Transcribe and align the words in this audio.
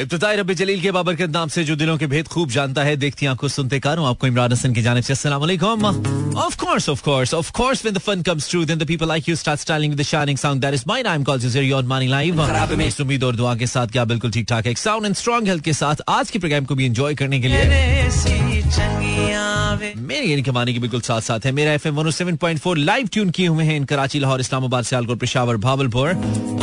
इब्तदाई 0.00 0.36
रबी 0.36 0.54
जलील 0.54 0.80
के 0.80 0.90
बाबरकत 0.92 1.30
नाम 1.30 1.48
से 1.48 1.62
जो 1.64 1.74
दिलों 1.76 1.96
के 1.98 2.06
भेद 2.06 2.28
खूब 2.28 2.50
जानता 2.50 2.82
है 2.84 2.96
देखती 2.96 3.26
आँखों 3.26 3.48
सुनते 3.48 3.78
कारों 3.80 4.06
आपको 4.08 4.26
इमरान 4.26 4.52
हसन 4.52 4.72
की 4.74 4.82
जानब 4.82 5.02
से 5.02 5.12
अस्सलाम 5.12 5.44
Of 6.36 6.56
course, 6.62 6.86
of 6.92 7.02
course, 7.04 7.32
of 7.32 7.50
course, 7.58 7.82
when 7.84 7.94
the 7.94 8.02
fun 8.06 8.22
comes 8.22 8.48
true, 8.48 8.64
then 8.66 8.80
the 8.80 8.88
people 8.90 9.08
like 9.10 9.30
you 9.30 9.36
start 9.42 9.62
styling 9.62 9.94
with 9.94 10.00
the 10.02 10.06
shining 10.08 10.40
sound. 10.42 10.66
That 10.66 10.74
is 10.78 10.84
नाम 10.88 11.22
calls 11.24 11.44
you 11.44 11.50
zero 11.50 11.76
on 11.76 11.86
money 11.86 12.08
live 12.08 12.80
इस 12.82 13.00
उम्मीद 13.00 13.24
और 13.24 13.36
दुआ 13.36 13.54
के 13.56 13.66
साथ 13.66 13.86
क्या 13.96 14.04
बिल्कुल 14.12 14.30
ठीक 14.30 14.46
ठाक 14.48 14.64
है। 14.66 14.70
एक 14.70 14.78
साउंड 14.78 15.06
एंड 15.06 15.14
स्ट्रॉन्ग 15.14 15.48
हेल्थ 15.48 15.64
के 15.64 15.72
साथ 15.72 15.96
आज 16.08 16.30
के 16.30 16.38
प्रोग्राम 16.38 16.64
को 16.64 16.74
भी 16.74 16.86
एंजॉय 16.86 17.14
करने 17.14 17.40
के 17.40 17.48
लिए। 17.48 17.64
मेरी 19.76 20.30
यानी 20.30 20.42
कमाने 20.42 20.72
की 20.72 20.78
बिल्कुल 20.78 21.00
साथ 21.00 21.20
साथ 21.20 21.46
है। 21.46 21.52
Mera 21.52 21.72
F 21.72 21.86
M 21.88 22.10
seven 22.10 22.36
point 22.36 22.60
four 22.60 22.78
live 22.78 23.08
tune 23.12 23.30
किए 23.30 23.46
हुए 23.46 23.64
हैं 23.64 23.76
इन 23.76 23.84
कराची, 23.84 24.18
लाहौर, 24.18 24.40
इस्लामाबाद, 24.40 24.84
सियालकोट, 24.84 25.18
पेशावर, 25.20 25.56
भावलपुर 25.56 26.10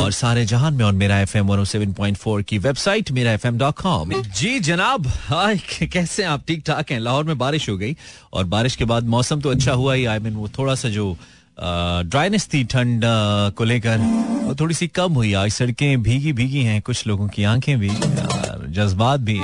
और 0.00 0.12
सारे 0.12 0.44
जहान 0.44 0.74
में 0.74 0.84
और 0.84 0.92
Mera 0.92 1.18
F 1.20 1.36
M 1.38 1.64
seven 1.64 1.92
point 1.92 2.16
four 2.16 2.42
की 2.42 2.58
website 2.58 3.10
Mera 3.10 3.32
F 3.32 3.46
M 3.46 3.58
dot 3.58 3.74
com 3.74 4.12
जी 4.22 4.58
जनाब, 4.60 5.06
हाय 5.06 5.56
कैसे 5.92 6.22
आप? 6.24 6.44
ठीक 6.48 6.62
ठाक 6.66 6.90
हैं? 6.92 7.00
लाहौर 7.00 7.24
में 7.24 7.36
बारिश 7.38 7.68
हो 7.68 7.76
गई 7.76 7.96
और 8.32 8.44
बारिश 8.46 8.76
के 8.76 8.84
बाद 8.84 9.08
मौसम 9.08 9.40
तो 9.40 9.50
अच्छा 9.50 9.72
हुआ 9.72 9.94
ही। 9.94 10.04
आई 10.04 10.18
मीन 10.18 10.34
वो 10.34 10.48
थोड़ा 10.58 10.74
सा 10.74 10.88
जो 10.88 11.16
ड्राइनेस 11.58 12.48
थी 12.52 12.64
ठंड 12.64 13.02
को 13.56 13.64
लेकर, 13.64 13.98
वो 14.44 14.54
थोड़ी 14.54 14.74
सी 14.74 14.86
कम 14.88 15.12
हुई। 15.12 15.32
आज 15.34 15.50
सड़कें 15.50 16.02
भीगी 16.02 16.32
भीगी 16.32 16.62
हैं, 16.62 16.80
कुछ 16.82 17.06
लोगों 17.06 17.28
की 17.28 17.44
आँखें 17.44 17.78
भी 17.78 17.90
जज्बात 18.74 19.20
भी 19.20 19.38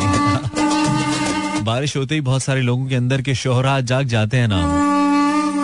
बारिश 1.64 1.96
होते 1.96 2.14
ही 2.14 2.20
बहुत 2.20 2.42
सारे 2.42 2.60
लोगों 2.60 2.86
के 2.86 2.94
अंदर 2.94 3.22
के 3.22 3.34
शोहरा 3.34 3.80
जाग 3.80 4.06
जाते 4.06 4.36
हैं 4.36 4.48
ना। 4.48 4.60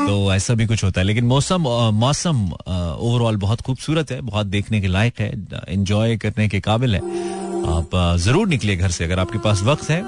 तो 0.07 0.35
ऐसा 0.35 0.55
भी 0.55 0.67
कुछ 0.67 0.85
होता 0.85 1.01
है। 1.01 1.07
लेकिन 1.07 1.25
मौसम 1.25 1.63
मौसम 1.95 2.53
ओवरऑल 3.01 3.37
बहुत 3.37 3.61
खूबसूरत 3.61 4.11
है, 4.11 4.21
बहुत 4.21 4.47
देखने 4.47 4.81
के 4.81 4.87
लायक 4.87 5.21
है 5.21 5.31
एंजॉय 5.69 6.17
करने 6.17 6.49
के 6.49 6.61
काबिल 6.61 6.95
है। 6.95 7.01
आप 7.79 8.17
ज़रूर 8.19 8.49
निकले 8.49 8.77
घर 8.77 8.91
से 8.91 9.05
अगर 9.05 9.19
आपके 9.19 9.39
पास 9.39 9.63
वक्त 9.63 9.91
है। 9.91 10.03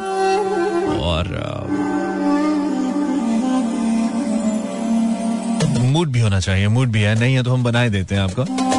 और 0.99 1.25
मूड 5.79 6.09
भी 6.09 6.21
होना 6.21 6.41
चाहिए 6.41 6.69
मूड 6.69 6.89
भी 6.89 7.01
है। 7.01 7.19
नहीं 7.21 7.35
है 7.35 7.43
तो 7.43 7.53
हम 7.53 7.65
बनाए 7.65 7.91
देते 7.91 8.15
हैं 8.15 8.23
आपका। 8.23 8.78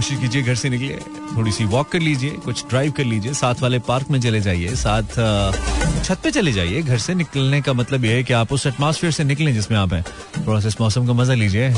कोशिश 0.00 0.18
कीजिए 0.18 0.42
घर 0.42 0.54
से 0.54 0.68
निकलिए, 0.70 0.98
थोड़ी 1.36 1.52
सी 1.52 1.64
वॉक 1.64 1.88
कर 1.92 2.00
लीजिए, 2.00 2.30
कुछ 2.44 2.64
ड्राइव 2.68 2.92
कर 2.96 3.04
लीजिए, 3.04 3.32
साथ 3.34 3.54
वाले 3.62 3.78
पार्क 3.88 4.10
में 4.10 4.20
चले 4.20 4.40
जाइए, 4.40 4.68
साथ 4.74 5.02
छत 6.04 6.18
पे 6.22 6.30
चले 6.30 6.52
जाइए। 6.52 6.82
घर 6.82 6.98
से 6.98 7.14
निकलने 7.14 7.60
का 7.60 7.72
मतलब 7.72 8.04
यह 8.04 8.14
है 8.16 8.22
कि 8.22 8.32
आप 8.32 8.52
उस 8.52 8.66
एटमॉस्फेयर 8.66 9.12
से 9.12 9.24
निकलें 9.24 9.52
जिसमें 9.54 9.78
आप 9.78 9.92
हैं। 9.92 10.02
थोड़ा 10.46 10.60
सा 10.60 10.68
इस 10.68 10.80
मौसम 10.80 11.06
का 11.06 11.12
मज़ा 11.12 11.34
लीजिए। 11.34 11.68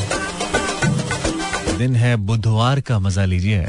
दिन 1.79 1.97
है, 1.97 2.15
बुधवार 2.17 2.81
का 2.81 2.99
मज़ा 2.99 3.25
लीजिए। 3.25 3.67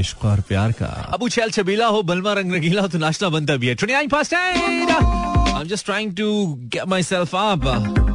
इश्क 0.00 0.24
और 0.24 0.40
प्यार 0.48 0.72
का। 0.72 0.86
अब 1.12 1.22
उछल 1.22 1.50
छबीला 1.50 1.86
हो, 1.86 2.02
बलमा 2.02 2.32
रंग 2.32 2.52
रंगीला 2.54 2.82
हो 2.82 2.88
तो 2.88 2.98
नाश्ता 2.98 3.28
बनता 3.28 3.56
भी 3.56 3.66
है। 3.66 3.76
I 3.90 4.02
am 5.60 5.68
just 5.68 5.84
trying 5.84 6.16
to 6.16 6.46
get 6.56 6.88
myself 7.02 7.34
up 7.36 8.07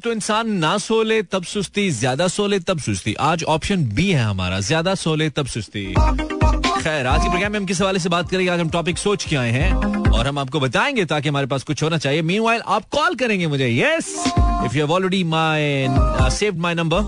तो 0.00 0.12
इंसान 0.12 0.50
ना 0.52 0.76
सो 0.78 1.02
ले 1.02 1.22
तब 1.22 1.44
सुस्ती 1.44 1.90
ज़्यादा 1.90 2.26
सो 2.28 2.46
ले 2.46 2.58
तब 2.58 2.78
सुस्ती। 2.78 3.14
आज 3.20 3.42
ऑप्शन 3.44 3.84
बी 3.94 4.08
है 4.10 4.22
हमारा 4.22 4.60
ज़्यादा 4.60 4.94
सो 4.94 5.14
ले 5.14 5.28
तब 5.30 5.46
सुस्ती। 5.46 5.84
खैर 5.86 7.06
आज 7.06 7.22
के 7.22 7.28
प्रोग्राम 7.28 7.52
में 7.52 7.58
हम 7.58 7.66
किस 7.66 7.80
हवाले 7.80 7.98
से 7.98 8.08
बात 8.08 8.30
करेंगे? 8.30 8.50
आज 8.50 8.60
हम 8.60 8.68
टॉपिक 8.70 8.98
सोच 8.98 9.24
के 9.24 9.36
आए 9.36 9.50
हैं 9.50 9.72
और 10.10 10.26
हम 10.26 10.38
आपको 10.38 10.60
बताएँगे 10.60 11.04
ताकि 11.04 11.28
हमारे 11.28 11.46
पास 11.46 11.62
कुछ 11.62 11.82
होना 11.82 11.98
चाहिए। 11.98 12.22
मीन 12.22 12.46
आप 12.46 12.84
कॉल 12.92 13.14
करेंगे 13.14 13.46
मुझे। 13.46 13.68
Yes 13.70 14.14
if 14.26 14.76
you 14.76 14.80
have 14.80 14.92
already 14.92 15.22
my 15.24 15.86
saved 16.30 16.58
my 16.58 16.74
number 16.74 17.02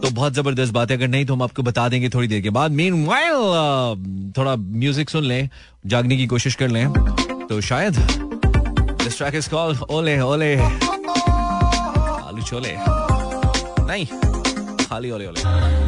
तो 0.00 0.10
बहुत 0.10 0.32
ज़बरदस्त 0.34 0.72
बात 0.72 0.90
है। 0.90 0.96
अगर 0.96 1.08
नहीं 1.08 1.26
तो 1.26 1.34
हम 1.34 1.42
आपको 1.42 1.62
बता 1.62 1.88
देंगे 1.88 2.08
थोड़ी 2.08 2.28
देर 2.28 2.40
के 2.42 2.50
बाद। 2.50 2.70
मीन 2.72 3.04
uh, 3.04 4.38
थोड़ा 4.38 4.56
म्यूज़िक 4.56 5.10
सुन 5.10 5.24
लें 5.24 5.48
जागने 5.86 6.16
की 6.16 6.26
कोशिश 6.26 6.54
कर 6.54 6.68
लें। 6.68 6.88
तो 7.48 7.60
शायद 7.60 7.96
ओले 9.90 10.20
ओले। 10.20 10.54
आलू 12.36 12.44
छोले 12.44 12.76
नहीं 13.86 14.06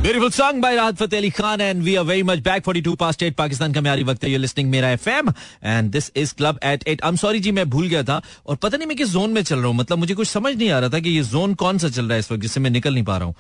beautiful 0.03 0.31
song 0.31 0.61
by 0.63 0.75
Rahat 0.77 0.97
Fateh 0.97 1.19
Ali 1.19 1.31
Khan 1.31 1.61
and 1.61 1.83
we 1.83 1.95
are 1.97 2.05
very 2.05 2.23
much 2.23 2.39
back 2.45 2.63
42 2.65 2.97
past 2.99 3.23
8 3.25 3.35
Pakistan 3.39 3.73
का 3.73 3.81
म्यारी 3.81 4.03
वक्त 4.05 4.25
है 4.25 4.31
you 4.31 4.39
listening 4.39 4.71
Mera 4.71 4.91
FM 4.91 5.29
and 5.65 5.91
this 5.93 6.11
is 6.17 6.35
club 6.35 6.59
at 6.65 6.85
8 6.85 7.03
I 7.05 7.09
am 7.09 7.17
sorry 7.17 7.41
जी 7.41 7.51
मैं 7.53 7.69
भूल 7.71 7.87
गया 7.89 8.03
था 8.03 8.21
और 8.47 8.57
पता 8.57 8.77
नहीं 8.77 8.89
मैं 8.89 8.97
किस 8.97 9.09
जोन 9.11 9.31
में 9.31 9.43
चल 9.43 9.57
रहा 9.57 9.67
हूँ 9.67 9.77
मतलब 9.77 9.99
मुझे 9.99 10.15
कुछ 10.15 10.29
समझ 10.29 10.55
नहीं 10.57 10.71
आ 10.71 10.79
रहा 10.79 10.91
था 10.91 10.99
कि 10.99 11.11
ये 11.11 11.23
जोन 11.25 11.55
कौन 11.63 11.79
सा 11.79 11.89
चल 11.89 12.05
रहा 12.05 12.13
है 12.13 12.19
इस 12.19 12.31
वक्त 12.33 12.43
जिससे 12.43 12.61
मैं 12.61 12.71
निकल 12.71 12.95
नहीं 12.95 13.05
पा 13.05 13.17
रहा 13.19 13.27
हूँ। 13.27 13.35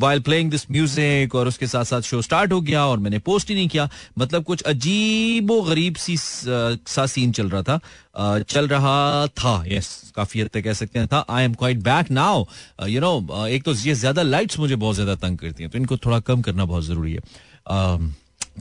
वाइल 0.00 0.20
प्लेइंग 0.20 0.50
दिस 0.50 0.70
म्यूज़िक 0.70 1.34
और 1.34 1.48
उसके 1.48 1.66
साथ 1.66 1.84
साथ 1.84 2.02
शो 2.10 2.22
स्टार्ट 2.22 2.52
हो 2.52 2.60
गया 2.60 2.84
और 2.86 2.98
मैंने 2.98 3.18
पोस्ट 3.30 3.48
ही 3.48 3.54
नहीं 3.54 3.68
किया। 3.68 3.88
मतलब 4.18 4.44
कुछ 4.44 4.62
अजीब 4.74 5.52
गरीब 5.68 5.96
सी 5.96 6.16
सा 6.18 7.06
सीन 7.06 7.32
चल 7.32 7.48
रहा 7.50 7.62
था। 7.62 7.80
चल 8.18 8.68
रहा 8.68 9.26
था। 9.28 9.62
यस 9.68 10.12
काफ़ी 10.16 10.40
हद 10.40 10.48
तक 10.48 10.64
कह 10.64 10.72
सकते 10.74 10.98
हैं, 10.98 11.08
था। 11.08 11.24
I 11.30 11.44
am 11.44 11.54
quite 11.54 11.78
back 11.84 12.10
now 12.10 12.44
you 12.88 13.00
know 13.00 13.46
एक 13.46 13.64
तो 13.64 13.74
ये 13.76 13.94
ज़्यादा 13.96 14.22
लाइट्स 14.22 14.58
मुझे 14.58 14.76
बहुत 14.76 14.94
ज़्यादा 14.94 15.14
तंग 15.16 15.38
करती 15.38 15.62
हैं 15.62 15.70
तो 15.72 15.78
इनको 15.78 15.96
थोड़ा 15.96 16.20
कम 16.22 16.42
करना 16.42 16.64
बहुत 16.64 16.84
ज़रूरी 16.84 17.12
है। 17.12 17.20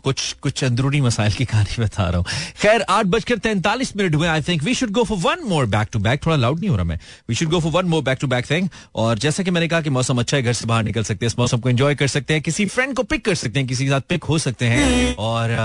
कुछ 0.04 0.32
कुछ 0.42 0.64
अंदरूनी 0.64 1.02
मसाइल 1.02 1.34
की 1.34 1.46
कहानी 1.46 1.82
बता 1.84 2.04
रहा 2.04 2.18
हूँ। 2.18 2.26
खैर, 2.62 2.82
आठ 2.82 3.06
बजकर 3.06 3.38
तैंतालीस 3.38 3.96
मिनट 3.98 4.16
हुए। 4.16 4.28
I 4.28 4.42
think 4.42 4.64
we 4.64 4.74
should 4.76 4.92
go 4.92 5.04
for 5.04 5.18
one 5.20 5.48
more 5.50 5.66
back 5.66 5.88
to 5.94 6.00
back 6.00 6.26
थोड़ा 6.26 6.36
लाउड 6.36 6.60
नहीं 6.60 6.70
हो 6.70 6.76
रहा 6.76 6.86
मैं। 6.86 7.00
We 7.30 7.36
should 7.36 7.50
go 7.50 7.60
for 7.60 7.72
one 7.72 7.90
more 7.90 8.04
back 8.04 8.18
to 8.22 8.28
back 8.28 8.50
thing 8.50 8.70
और 8.96 9.18
जैसा 9.20 9.44
कि 9.44 9.52
मैंने 9.52 9.68
कहा 9.68 9.82
कि 9.82 9.90
मौसम 9.90 10.20
अच्छा 10.20 10.38
है, 10.38 10.44
घर 10.44 10.54
से 10.54 10.66
बाहर 10.66 10.84
निकल 10.84 11.04
सकते 11.04 11.26
हैं, 11.26 11.32
इस 11.32 11.40
मौसम 11.40 11.58
को 11.58 11.70
एंजॉय 11.70 11.96
कर 11.96 12.08
सकते 12.08 12.34
हैं, 12.34 12.42
किसी 12.44 12.66
फ्रेंड 12.68 12.96
को 12.96 13.04
पिक 13.04 13.26
कर 13.26 13.36
सकते 13.36 13.60
हैं, 13.60 13.68
किसी 13.68 13.84
के 13.84 13.90
साथ 13.90 14.02
पिक 14.10 14.24
हो 14.24 14.38
सकते 14.40 14.66
हैं। 14.66 15.16
और 15.18 15.56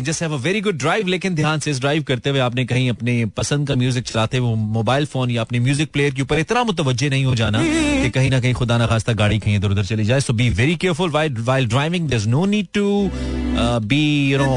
just 0.00 0.22
have 0.22 0.32
a 0.34 0.36
very 0.40 0.60
good 0.60 0.78
drive 0.78 1.06
लेकिन 1.06 1.34
ध्यान 1.34 1.58
से 1.60 1.70
इस 1.70 1.80
ड्राइव 1.80 2.02
करते 2.02 2.30
हुए 2.30 2.40
आपने 2.40 2.64
कहीं 2.64 2.88
अपने 2.90 3.24
पसंद 3.36 3.68
का 3.68 3.74
म्यूज़िक 3.74 4.04
चलाते 4.04 4.38
हुए 4.38 4.54
मोबाइल 4.54 5.06
फ़ोन 5.06 5.30
या 5.30 5.40
अपने 5.40 5.58
म्यूज़िक 5.60 5.90
प्लेयर 5.92 6.14
के 6.14 6.22
ऊपर 6.22 6.38
इतना 6.38 6.62
मुतवजह 6.64 7.10
नहीं 7.10 7.24
हो 7.24 7.34
जाना 7.34 7.62
कि 7.62 8.10
कहीं 8.10 8.30
ना 8.30 8.40
कहीं 8.40 8.54
खुदा 8.54 8.78
ना 8.78 8.86
खास्ता 8.86 9.12
गाड़ी 9.12 9.38
कहीं 9.38 9.56
इधर 9.56 9.70
उधर 9.70 9.84
चली 9.84 10.04
जाए। 10.04 10.20
So 10.20 10.32
be 10.32 10.48
very 10.50 10.76
careful 10.76 11.10
while 11.10 11.66
driving 11.66 12.08
there 12.08 12.26
no 12.26 12.44
need 12.46 12.66
to 12.74 13.09
be 13.88 14.02
you 14.30 14.38
know 14.38 14.56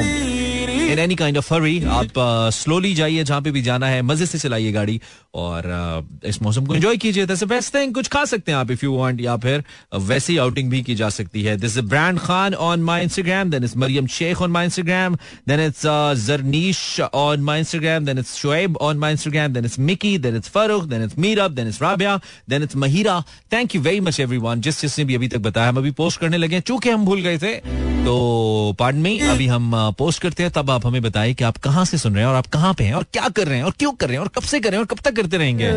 in 0.83 0.99
any 0.99 1.15
kind 1.15 1.37
of 1.37 1.53
hurry 1.53 1.83
आप 1.83 2.19
स्लोली 2.53 2.91
uh, 2.91 2.97
जाइए 2.97 3.23
जहाँ 3.23 3.41
पे 3.41 3.51
भी 3.51 3.61
जाना 3.61 3.87
है 3.87 4.01
मज़े 4.01 4.25
से 4.25 4.39
चलाइए 4.39 4.71
गाड़ी 4.71 4.99
और 5.33 5.63
uh, 5.63 6.25
इस 6.29 6.41
मौसम 6.41 6.65
को 6.65 6.75
एंजॉय 6.75 6.97
कीजिए। 6.97 7.25
जैसे 7.25 7.45
बेस्ट 7.45 7.73
थिंग 7.75 7.93
कुछ 7.93 8.07
खा 8.07 8.23
सकते 8.25 8.51
हैं 8.51 8.57
आप 8.59 8.71
इफ़ 8.71 8.85
यू 8.85 8.93
वांट 8.95 9.21
या 9.21 9.35
फिर 9.37 9.63
वैसी 10.09 10.37
आउटिंग 10.37 10.69
भी 10.69 10.81
की 10.83 10.95
जा 10.95 11.09
सकती 11.09 11.43
है। 11.43 11.55
This 11.57 11.77
brand 11.77 12.19
Khan 12.19 12.53
on 12.53 12.83
my 12.83 13.03
Instagram 13.03 13.49
then 13.49 13.63
it's 13.63 13.77
Mariam 13.77 14.07
Sheikh 14.07 14.41
on 14.41 14.51
my 14.51 14.65
Instagram 14.65 15.15
then 15.47 15.59
it's 15.59 15.85
Jarnish 16.25 16.99
on 17.01 17.41
my 17.43 17.59
Instagram 17.59 18.05
then 18.05 18.19
it's 18.19 18.35
Shoaib 18.35 18.77
on 18.77 18.97
my 18.97 19.11
Instagram 19.11 19.53
then 19.53 19.65
it's 19.65 19.79
Mickey 19.79 20.17
then 20.17 20.35
it's 20.35 20.49
Farrukh 20.49 20.83
then 20.83 21.03
it's 21.03 21.17
Meerab 21.17 21.55
then 21.55 21.67
it's 21.67 21.81
Rabia 21.81 22.19
then 22.49 22.63
it's 22.63 22.75
Mahira 22.75 23.19
thank 23.53 23.75
you 23.75 23.81
very 23.81 23.99
much 23.99 24.19
everyone 24.19 24.61
जिस 24.61 24.81
जिसने 24.81 25.05
भी 25.05 25.15
अभी 25.15 25.27
तक 25.27 25.47
बताया 25.49 25.69
हम 25.69 25.77
अभी 25.77 25.91
post 26.03 26.19
करने 26.19 26.37
लगे 26.37 26.59
चूँकि 26.61 26.89
हम 26.89 27.05
भूल 27.05 27.21
गए 27.21 27.37
थे 27.37 27.55
तो 28.03 28.75
पार्ड 28.79 28.95
में 28.95 29.19
अभी 29.21 29.45
हम 29.47 29.71
पोस्ट 29.97 30.21
करते 30.21 30.43
हैं 30.43 30.51
तब 30.51 30.69
आप 30.73 30.85
हमें 30.85 31.01
बताइए 31.01 31.33
कि 31.33 31.43
आप 31.43 31.57
कहाँ 31.57 31.85
से 31.85 31.97
सुन 31.97 32.13
रहे 32.13 32.23
हैं 32.23 32.29
और 32.29 32.35
आप 32.35 32.47
कहाँ 32.47 32.73
पे 32.73 32.83
हैं 32.83 32.93
और 32.93 33.05
क्या 33.13 33.29
कर 33.29 33.47
रहे 33.47 33.57
हैं 33.57 33.63
और 33.63 33.73
क्यों 33.79 33.91
कर 33.91 34.07
रहे 34.07 34.15
हैं 34.15 34.21
और 34.21 34.27
कब 34.35 34.43
से 34.43 34.59
कर 34.59 34.69
रहे 34.69 34.79
हैं 34.79 34.85
और 34.85 34.95
कब 34.95 35.01
तक 35.03 35.15
करते 35.15 35.37
रहेंगे? 35.37 35.71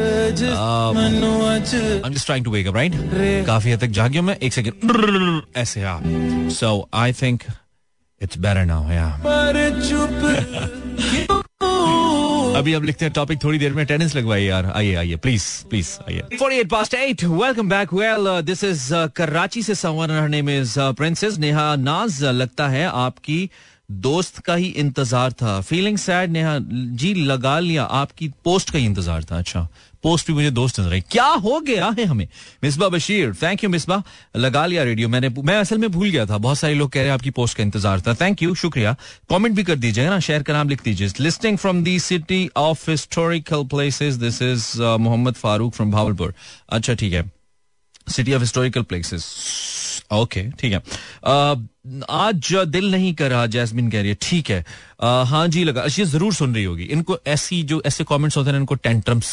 Trying 2.24 2.44
to 2.44 2.50
wake 2.50 2.66
up 2.66 2.76
right 2.76 2.92
काफ़ी 3.46 3.72
हद 3.72 3.80
तक 3.80 3.90
जागियो 3.98 4.22
मैं। 4.22 4.36
एक 4.36 4.52
सेकंड 4.52 5.42
ऐसे 5.56 5.82
आप 5.84 6.02
so 6.52 6.88
I 6.94 7.12
think 7.12 7.42
it's 8.20 8.38
better 8.38 8.64
now 8.64 8.90
या 8.92 9.06
अभी 12.56 12.72
हम 12.74 12.82
लिखते 12.82 13.04
हैं 13.04 13.12
टॉपिक 13.14 13.42
थोड़ी 13.42 13.58
देर 13.58 13.72
में। 13.72 13.84
टेनिस 13.86 14.14
लगवाइए 14.16 14.48
यार। 14.48 14.66
आइए 14.76 14.94
आइए। 14.94 15.16
प्लीज़ 15.16 15.44
प्लीज़ 15.70 15.88
आइए। 16.02 16.36
Forty 16.38 16.56
eight 16.56 16.68
past 16.70 16.94
eight 16.94 17.24
welcome 17.24 17.68
back 17.68 17.92
well 17.94 18.40
this 18.42 18.64
is 18.64 18.94
Karachi 19.16 19.62
से 19.62 19.74
सवार 19.74 20.10
her 20.10 20.28
name 20.28 20.50
is 20.50 20.74
princess 20.98 21.38
Neha 21.38 21.74
Naz 21.76 22.22
लगता 22.24 22.68
है 22.68 22.86
आपकी 22.86 23.50
दोस्त 23.88 24.38
का 24.38 24.54
ही 24.54 24.66
इंतज़ार 24.68 25.33
था। 25.33 25.60
फीलिंग 25.60 25.98
सैड 25.98 26.30
नेहा, 26.30 26.59
जी 26.60 27.12
लगा 27.16 27.59
लिया। 27.60 27.83
आपकी 27.84 28.28
पोस्ट 28.44 28.71
का 28.71 28.78
ही 28.78 28.84
इंतज़ार 28.84 29.24
था। 29.24 29.38
अच्छा 29.38 29.68
पोस्ट 30.03 30.27
भी 30.27 30.33
मुझे 30.34 30.50
दोस्त 30.50 30.78
नज़र 30.80 30.92
आई 30.92 31.00
क्या 31.10 31.27
हो 31.27 31.59
गया 31.60 31.88
है 31.98 32.04
हमें? 32.04 32.27
Misbah 32.65 32.88
Bashir 32.88 33.34
thank 33.34 33.65
you 33.65 33.71
Misbah. 33.71 34.03
लगा 34.36 34.65
लिया 34.66 34.83
रेडियो 34.84 35.09
मैंने 35.09 35.28
मैं 35.28 35.56
असल 35.56 35.78
में 35.78 35.91
भूल 35.91 36.10
गया 36.10 36.27
था। 36.27 36.38
बहुत 36.38 36.59
सारे 36.59 36.74
लोग 36.74 36.91
कह 36.92 37.00
रहे 37.00 37.09
हैं 37.09 37.15
आपकी 37.15 37.30
पोस्ट 37.30 37.56
का 37.56 37.62
इंतज़ार 37.62 38.00
था। 38.00 38.15
थैंक 38.15 38.42
यू 38.42 38.54
शुक्रिया। 38.54 38.94
कमेंट 39.30 39.54
भी 39.56 39.62
कर 39.65 39.77
दीजिएगा 39.77 40.10
ना? 40.10 40.21
शेयर 40.21 40.42
का 40.42 40.53
नाम 40.53 40.68
लिख 40.68 40.83
दीजिए। 40.84 41.09
Listening 41.21 41.59
from 41.59 41.83
the 41.84 41.98
city 42.00 42.48
of 42.56 42.91
historical 42.91 43.65
places 43.66 44.15
this 44.16 44.42
is 44.42 44.83
Mohammad 44.83 45.34
Farooq 45.36 45.74
from 45.74 45.91
Bahawalpur 45.92 46.34
अच्छा 46.68 46.94
ठीक 46.94 47.12
है। 47.12 47.30
City 48.09 48.34
of 48.34 48.42
historical 48.42 48.83
places 48.83 49.24
okay 50.10 50.42
ठीक 50.50 50.72
है। 50.72 50.78
आज 52.10 52.53
दिल 52.68 52.91
नहीं 52.91 53.12
कर 53.14 53.30
रहा 53.30 53.47
जैस्मिन 53.47 53.91
कह 53.91 54.00
रही 54.00 54.08
है 54.08 54.16
ठीक 54.22 54.50
है। 54.50 54.64
हाँ 55.26 55.47
जी 55.48 55.64
लगा 55.64 55.84
ये 55.88 56.04
ज़रूर 56.04 56.34
सुन 56.34 56.54
रही 56.54 56.64
होगी। 56.64 56.84
इनको 56.84 57.18
ऐसी 57.26 57.62
जो 57.62 57.80
ऐसे 57.86 58.04
कमेंट्स 58.04 58.36
होते 58.36 58.50
हैं 58.50 58.58
इनको 58.58 58.74
टेंट्रम्स 58.76 59.30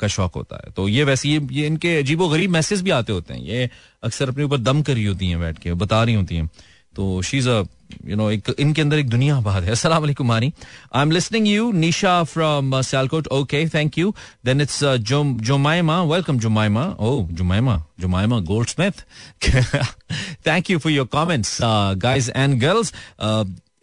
का 0.00 0.06
शौक 0.08 0.34
होता 0.34 0.56
है। 0.56 0.72
तो 0.72 0.88
ये 0.88 1.04
वैसे 1.04 1.28
ये, 1.28 1.46
ये 1.52 1.66
इनके 1.66 1.96
अजीबो 1.98 2.28
गरीब 2.28 2.50
मैसेज 2.50 2.82
भी 2.82 2.90
आते 2.92 3.12
होते 3.12 3.34
हैं। 3.34 3.40
ये 3.42 3.68
अक्सर 4.02 4.28
अपने 4.28 4.44
ऊपर 4.44 4.58
दम 4.58 4.82
कर 4.82 4.94
रही 4.94 5.04
होती 5.04 5.28
हैं 5.28 5.40
बैठ 5.40 5.58
के 5.58 5.74
बता 5.74 6.02
रही 6.02 6.14
होती 6.14 6.36
हैं। 6.36 6.50
तो 6.96 7.22
she 7.22 7.38
is 7.38 7.48
a 7.48 7.62
you 8.06 8.16
know 8.16 8.30
एक, 8.30 8.54
इनके 8.58 8.82
अंदर 8.82 8.98
एक 8.98 9.08
दुनिया 9.08 9.40
बात 9.40 9.64
है। 9.64 9.70
अस्सलाम 9.70 10.02
वालेकुम 10.02 10.32
I 10.32 10.50
am 10.96 11.10
listening 11.10 11.48
you 11.48 11.70
Nisha 11.72 12.22
from 12.24 12.80
Sialkot. 12.82 13.26
Okay 13.28 13.66
thank 13.74 13.98
you 13.98 14.14
then 14.46 14.60
it's 14.60 14.82
Jemima 15.42 16.02
welcome 16.04 16.38
Jemima 16.38 16.84
oh 17.00 17.26
Jemima 17.32 17.82
Jemima 18.00 18.38
Goldsmith 18.68 19.04
thank 20.46 20.70
you 20.70 20.78
for 20.78 20.92
your 20.92 21.08
comments 21.12 21.58
guys 21.62 22.28
and 22.28 22.60
girls 22.60 22.92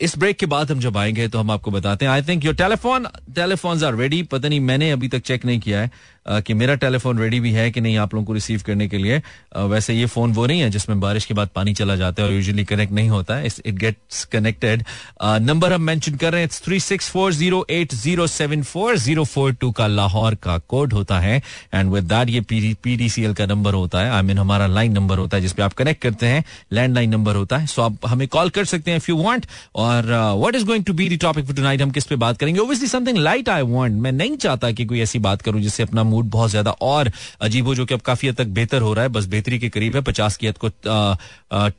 इस 0.01 0.17
ब्रेक 0.17 0.37
के 0.37 0.45
बाद 0.45 0.71
हम 0.71 0.79
जब 0.79 0.97
आएँगे 0.97 1.27
तो 1.27 1.39
हम 1.39 1.51
आपको 1.51 1.71
बताते 1.71 2.05
हैं। 2.05 2.11
I 2.11 2.21
think 2.21 2.45
your 2.45 2.55
telephone 2.55 3.07
telephone 3.35 3.83
are 3.83 3.95
ready 3.95 4.21
पता 4.23 4.49
नहीं, 4.49 4.59
मैंने 4.59 4.89
अभी 4.91 5.07
तक 5.07 5.21
चेक 5.21 5.45
नहीं 5.45 5.59
किया 5.59 5.81
है। 5.81 5.91
कि 6.27 6.53
मेरा 6.53 6.75
टेलीफोन 6.75 7.19
रेडी 7.19 7.39
भी 7.39 7.51
है 7.51 7.69
कि 7.71 7.81
नहीं 7.81 7.97
आप 7.97 8.13
लोगों 8.13 8.25
को 8.25 8.33
रिसीव 8.33 8.61
करने 8.65 8.87
के 8.87 8.97
लिए। 8.97 9.21
वैसे 9.57 9.93
ये 9.93 10.05
फ़ोन 10.05 10.33
वो 10.33 10.45
नहीं 10.45 10.61
है 10.61 10.69
जिसमें 10.69 10.99
बारिश 10.99 11.25
के 11.25 11.33
बाद 11.33 11.49
पानी 11.55 11.73
चला 11.73 11.95
जाता 11.95 12.23
है 12.23 12.27
और 12.27 12.35
यूजुअली 12.35 12.63
कनेक्ट 12.65 12.93
नहीं 12.93 13.09
होता 13.09 13.35
है। 13.35 13.47
इट 13.65 13.75
गेट्स 13.75 14.23
कनेक्टेड 14.25 14.83
नंबर 15.23 15.73
हम 15.73 15.81
मेंशन 15.81 16.15
कर 16.15 16.31
रहे 16.33 16.41
हैं। 16.41 16.49
Three 16.55 16.79
six 16.79 17.09
four 17.09 17.33
zero 17.33 17.65
eight 17.69 17.93
zero 17.95 18.27
seven 18.27 18.63
four 18.63 18.97
zero 18.97 19.23
four 19.25 19.53
two 19.53 19.71
का 19.71 19.87
लाहौर 19.87 20.35
का 20.43 20.57
कोड 20.67 20.93
होता 20.93 21.19
है। 21.19 21.41
एंड 21.73 21.91
विद 21.91 22.03
दैट 22.03 22.29
ये 22.29 22.41
पीडीसीएल 22.73 23.33
का 23.33 23.45
नंबर 23.45 23.73
होता 23.73 23.99
है। 23.99 24.11
आई 24.11 24.21
I 24.21 24.23
मीन 24.23 24.27
mean, 24.27 24.39
हमारा 24.39 24.67
लाइन 24.67 24.91
नंबर 24.91 25.17
होता 25.17 25.37
है 25.37 25.41
जिसपे 25.41 25.61
आप 25.63 25.73
कनेक्ट 25.73 26.01
करते 26.01 26.27
हैं। 26.27 26.43
लैंडलाइन 26.73 27.09
नंबर 27.09 27.35
होता 27.35 27.57
है। 27.57 27.67
सो 27.67 27.81
so, 27.81 27.91
आप 27.91 28.07
हमें 28.07 28.27
कॉल 28.27 28.49
कर 28.49 28.65
सकते 28.65 28.91
हैं 28.91 28.97
इफ़ 28.97 29.05
यू 29.09 29.17
वांट 29.17 29.45
और 29.75 30.05
what 30.39 30.55
is 30.55 30.65
going 30.65 30.85
to 30.85 30.93
be 30.93 31.09
the 31.09 31.19
topic 31.21 31.45
for 31.45 31.55
tonight 31.55 31.81
हम 31.81 31.91
किस 31.91 32.05
पे 32.05 32.15
बात 32.17 32.37
करेंगे? 32.37 32.59
Obviously 32.59 32.87
something 32.87 33.17
light 33.17 33.49
I 33.49 33.61
want 33.67 34.01
मैं 34.01 34.11
नहीं 34.11 34.37
चाहता 34.37 34.71
कि 34.71 34.85
कोई 34.85 35.01
ऐसी 35.01 35.19
बात 35.19 35.41
करूँ 35.41 35.61
जिससे 35.61 35.83
अपना 35.83 36.03
मूड 36.13 36.29
बहुत 36.31 36.49
ज़्यादा 36.49 36.71
और 36.83 37.11
अजीब 37.41 37.67
हो, 37.67 37.75
जो 37.75 37.85
कि 37.85 37.93
अब 37.93 38.01
काफ़ी 38.03 38.27
हद 38.27 38.35
तक 38.35 38.47
बेहतर 38.53 38.81
हो 38.81 38.93
रहा 38.93 39.03
है। 39.03 39.09
बस 39.11 39.25
बेहतरी 39.27 39.59
के 39.59 39.69
करीब 39.69 39.95
है, 39.95 40.01
पचास 40.03 40.37
की 40.37 40.47
हद 40.47 40.57
को 40.57 40.69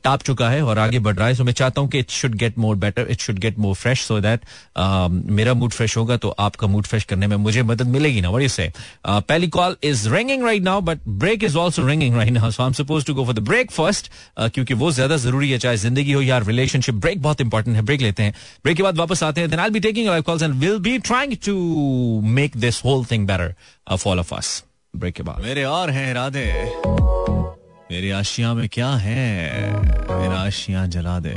टाप 0.03 0.21
चुका 0.23 0.49
है 0.49 0.61
और 0.63 0.79
आगे 0.79 0.99
बढ़ 0.99 1.15
रहा 1.15 1.27
है। 1.27 1.35
सो 1.35 1.43
मैं 1.43 1.53
चाहता 1.53 1.81
हूँ 1.81 1.89
कि 1.89 1.99
it 1.99 2.11
should 2.11 2.35
get 2.37 2.57
more 2.57 2.75
better 2.77 3.07
it 3.11 3.21
should 3.21 3.39
get 3.39 3.57
more 3.59 3.75
fresh 3.75 4.01
so 4.01 4.19
that 4.21 4.45
मेरा 5.31 5.53
मूड 5.53 5.71
फ्रेश 5.71 5.97
होगा 5.97 6.17
तो 6.17 6.29
आपका 6.39 6.67
मूड 6.67 6.85
फ्रेश 6.85 7.03
करने 7.03 7.27
में 7.27 7.35
मुझे 7.37 7.63
मदद 7.63 7.87
मिलेगी 7.89 8.21
ना। 8.21 8.29
वही 8.29 8.49
से 8.49 8.71
पहली 9.07 9.47
call 9.49 9.75
is 9.83 10.07
ringing 10.09 10.43
right 10.43 10.63
now 10.63 10.81
but 10.83 10.99
break 11.07 11.43
is 11.43 11.57
also 11.57 11.87
ringing 11.87 12.15
right 12.15 12.31
now 12.31 12.51
so 12.51 12.63
I 12.63 12.67
am 12.67 12.73
suppose 12.73 13.05
to 13.05 13.13
go 13.13 13.25
for 13.25 13.33
the 13.33 13.39
break 13.47 13.71
first 13.71 14.11
क्योंकि 14.39 14.73
वो 14.75 14.91
ज़्यादा 14.91 15.17
ज़रूरी 15.17 15.51
है, 15.51 15.57
चाहे 15.57 15.77
ज़िंदगी 15.77 16.11
हो 16.11 16.21
या 16.21 16.37
रिलेशनशिप 16.39 16.95
ब्रेक 16.95 17.21
बहुत 17.21 17.41
इंपॉर्टेंट 17.41 17.75
है 17.75 17.81
ब्रेक 17.83 18.01
लेते 18.01 18.23
हैं। 18.23 18.33
ब्रेक 18.63 18.77
के 18.77 18.83
बाद 18.83 18.97
वापस 18.97 19.23
आते 19.23 19.41
हैं 19.41 19.49
then 19.49 19.59
I 19.59 19.69
be 19.69 19.79
taking 19.79 20.21
calls 20.23 20.43
and 20.43 20.53
will 20.55 20.77
be 20.79 20.97
trying 21.01 21.35
to 21.45 22.21
make 22.31 22.57
this 22.57 22.83
whole 22.85 23.05
thing 23.11 23.27
better 23.27 23.53
for 23.87 24.11
all 24.11 24.19
of 24.19 24.33
us 24.35 24.63
break 24.95 25.13
के 25.13 25.23
बाद 25.23 25.41
मेरे 25.41 25.63
और 25.63 25.89
हैं 25.89 26.09
इरादे। 26.11 26.45
मेरी 27.91 28.09
आशिया 28.11 28.53
में 28.53 28.67
क्या 28.69 28.89
है? 28.89 29.71
मेरा 30.11 30.39
आशिया 30.39 30.85
जला 30.85 31.19
दे। 31.19 31.33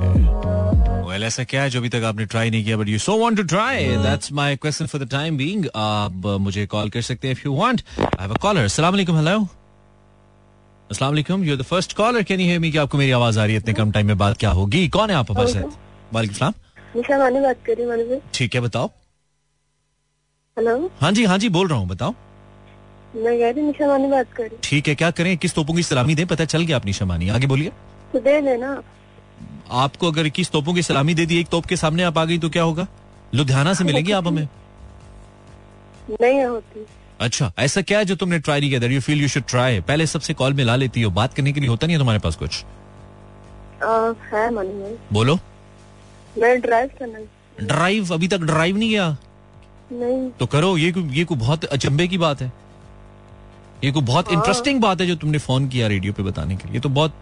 वेल 1.09 1.25
ऐसा 1.25 1.45
क्या 1.45 1.63
है 1.63 1.71
जो 1.71 1.79
अभी 1.81 1.89
तक 1.89 2.03
आपने 2.05 2.25
ट्राई 2.27 2.51
नहीं 2.51 2.65
किया 2.65 2.77
but 2.77 2.89
you 2.89 2.99
so 2.99 3.17
want 3.19 3.37
to 3.37 3.43
try 3.43 3.87
that's 3.97 4.33
my 4.33 4.57
question 4.57 4.87
for 4.87 5.05
the 5.05 5.09
time 5.11 5.37
being 5.37 5.67
आप 5.77 6.27
मुझे 6.41 6.67
कॉल 6.67 6.91
कर 6.91 7.03
सकते 7.03 7.29
हैं 7.29 7.33
if 7.33 7.43
you 7.47 7.55
want 7.55 7.83
I 8.01 8.21
have 8.21 8.35
a 8.35 8.39
caller 8.39 8.65
अस्सलाम 8.65 8.93
वालेकुम 8.93 9.17
हेलो 9.17 9.39
अस्सलाम 10.91 11.11
वालेकुम 11.11 11.45
you 11.45 11.55
are 11.55 11.61
the 11.61 11.65
first 11.65 11.93
caller 11.97 12.23
can 12.23 12.41
you 12.41 12.47
hear 12.47 12.59
me 12.61 12.71
कि 12.73 12.79
आपको 12.79 12.99
मेरी 12.99 13.11
आवाज़ 13.13 13.39
आ 13.41 13.45
रही 13.45 13.55
है 13.55 13.61
इतने 13.61 13.75
कम 13.75 13.91
टाइम 13.93 14.07
में? 14.07 14.19
बात 14.19 14.37
क्या 14.37 14.51
होगी? 14.51 14.89
कौन 14.89 15.11
है 15.11 15.17
आप 15.17 15.33
पास 15.33 15.55
है? 15.57 15.65
वालेकुम 16.13 16.37
सलाम। 16.37 16.53
बात 17.43 17.59
कर 17.67 17.77
रही 17.79 17.85
हूँ 17.85 18.21
ठीक 18.35 18.55
है 18.55 18.61
बताओ। 18.61 18.91
हेलो 20.59 20.91
हाँ 21.01 21.13
जी 21.13 21.25
हाँ 21.25 21.39
जी 21.39 21.49
बोल 21.49 21.69
रहा 21.69 21.79
हूँ 21.79 21.89
बताओ। 21.89 22.15
मैं 23.17 23.53
रही 23.53 24.11
बात 24.11 24.33
कर 24.33 24.51
ठीक 24.63 24.89
है 24.89 24.95
क्या 24.95 25.11
करें? 25.11 25.39
किस 25.39 25.55
तोपों 25.55 25.75
की 25.75 25.83
सलामी 25.83 26.15
दें? 26.15 26.27
पता 26.27 26.45
चल 26.45 26.63
गया 26.63 26.77
आप 26.77 26.87
निशा 26.87 27.05
मानी 27.05 27.29
आगे 27.29 27.47
बोलिए। 27.47 27.69
तो 28.13 28.19
दे 28.19 28.41
देना। 28.41 28.83
आपको 29.71 30.11
अगर 30.11 30.27
इक्कीस 30.27 30.51
तोपों 30.51 30.75
की 30.75 30.83
सलामी 30.83 31.15
दे 31.15 31.27
दी 31.27 31.41
एक 31.41 31.49
तोप 31.49 31.67
के 31.67 31.77
सामने 31.77 32.03
आप 32.03 32.19
आ 32.19 32.25
गई 32.25 32.39
तो 32.39 32.49
क्या 32.49 32.63
होगा? 32.63 32.87
लुधियाना 33.35 33.75
से 33.75 33.85
मिलेंगी 33.85 34.13
आप 34.13 34.27
हमें? 34.27 34.49
नहीं 36.21 36.45
होती। 36.45 36.87
अच्छा 37.21 37.53
ऐसा 37.59 37.81
क्या 37.81 37.99
है 37.99 38.05
जो 38.05 38.17
तुमने 38.17 38.39
ट्राई 38.39 38.61
नहीं 38.61 38.71
किया? 38.71 38.91
You 38.91 39.01
feel 39.01 39.23
you 39.23 39.29
should 39.29 39.43
try 39.49 39.81
पहले 39.81 40.07
सबसे 40.07 40.35
कॉल 40.35 40.55
मिला 40.55 40.77
लेती 40.77 41.03
हो। 41.03 41.11
बात 41.11 41.35
करने 41.35 41.53
के 41.53 41.61
लिए 41.61 41.69
होता 41.69 41.87
नहीं 41.87 41.95
है 41.95 42.01
तुम्हारे 42.01 42.21
पास 42.21 42.37
कुछ? 42.37 42.65
आ, 43.85 44.13
है 44.33 44.51
बोलो। 45.13 45.39
मैं 46.39 46.61
ड्राइव 46.61 46.91
करना। 46.99 47.19
ड्राइव 47.67 48.15
अभी 48.15 48.29
तक 48.29 48.39
ड्राइव 48.39 48.77
नहीं 48.77 48.89
किया? 48.89 49.17
नहीं। 49.93 50.31
तो 50.31 50.47
करो 50.47 50.77
ये 50.79 50.95
ये 50.99 51.25
को 51.25 51.35
बहुत 51.35 51.65
अचंबे 51.65 52.09
की 52.09 52.19
बात 52.19 52.43
है। 52.43 52.68
ये 53.85 53.91
को 53.93 54.01
बहुत 54.03 54.33
इंटरेस्टिंग 54.33 54.81
बात 54.81 55.01
है 55.01 55.07
जो 55.07 55.15
तुमने 55.17 55.39
फ़ोन 55.39 55.69
किया 55.69 55.87
रेडियो 55.89 56.13
पे 56.13 56.23
बताने 56.23 56.57
के 56.57 56.69
लिए। 56.69 56.81
तो 56.81 56.89
बहुत 56.91 57.15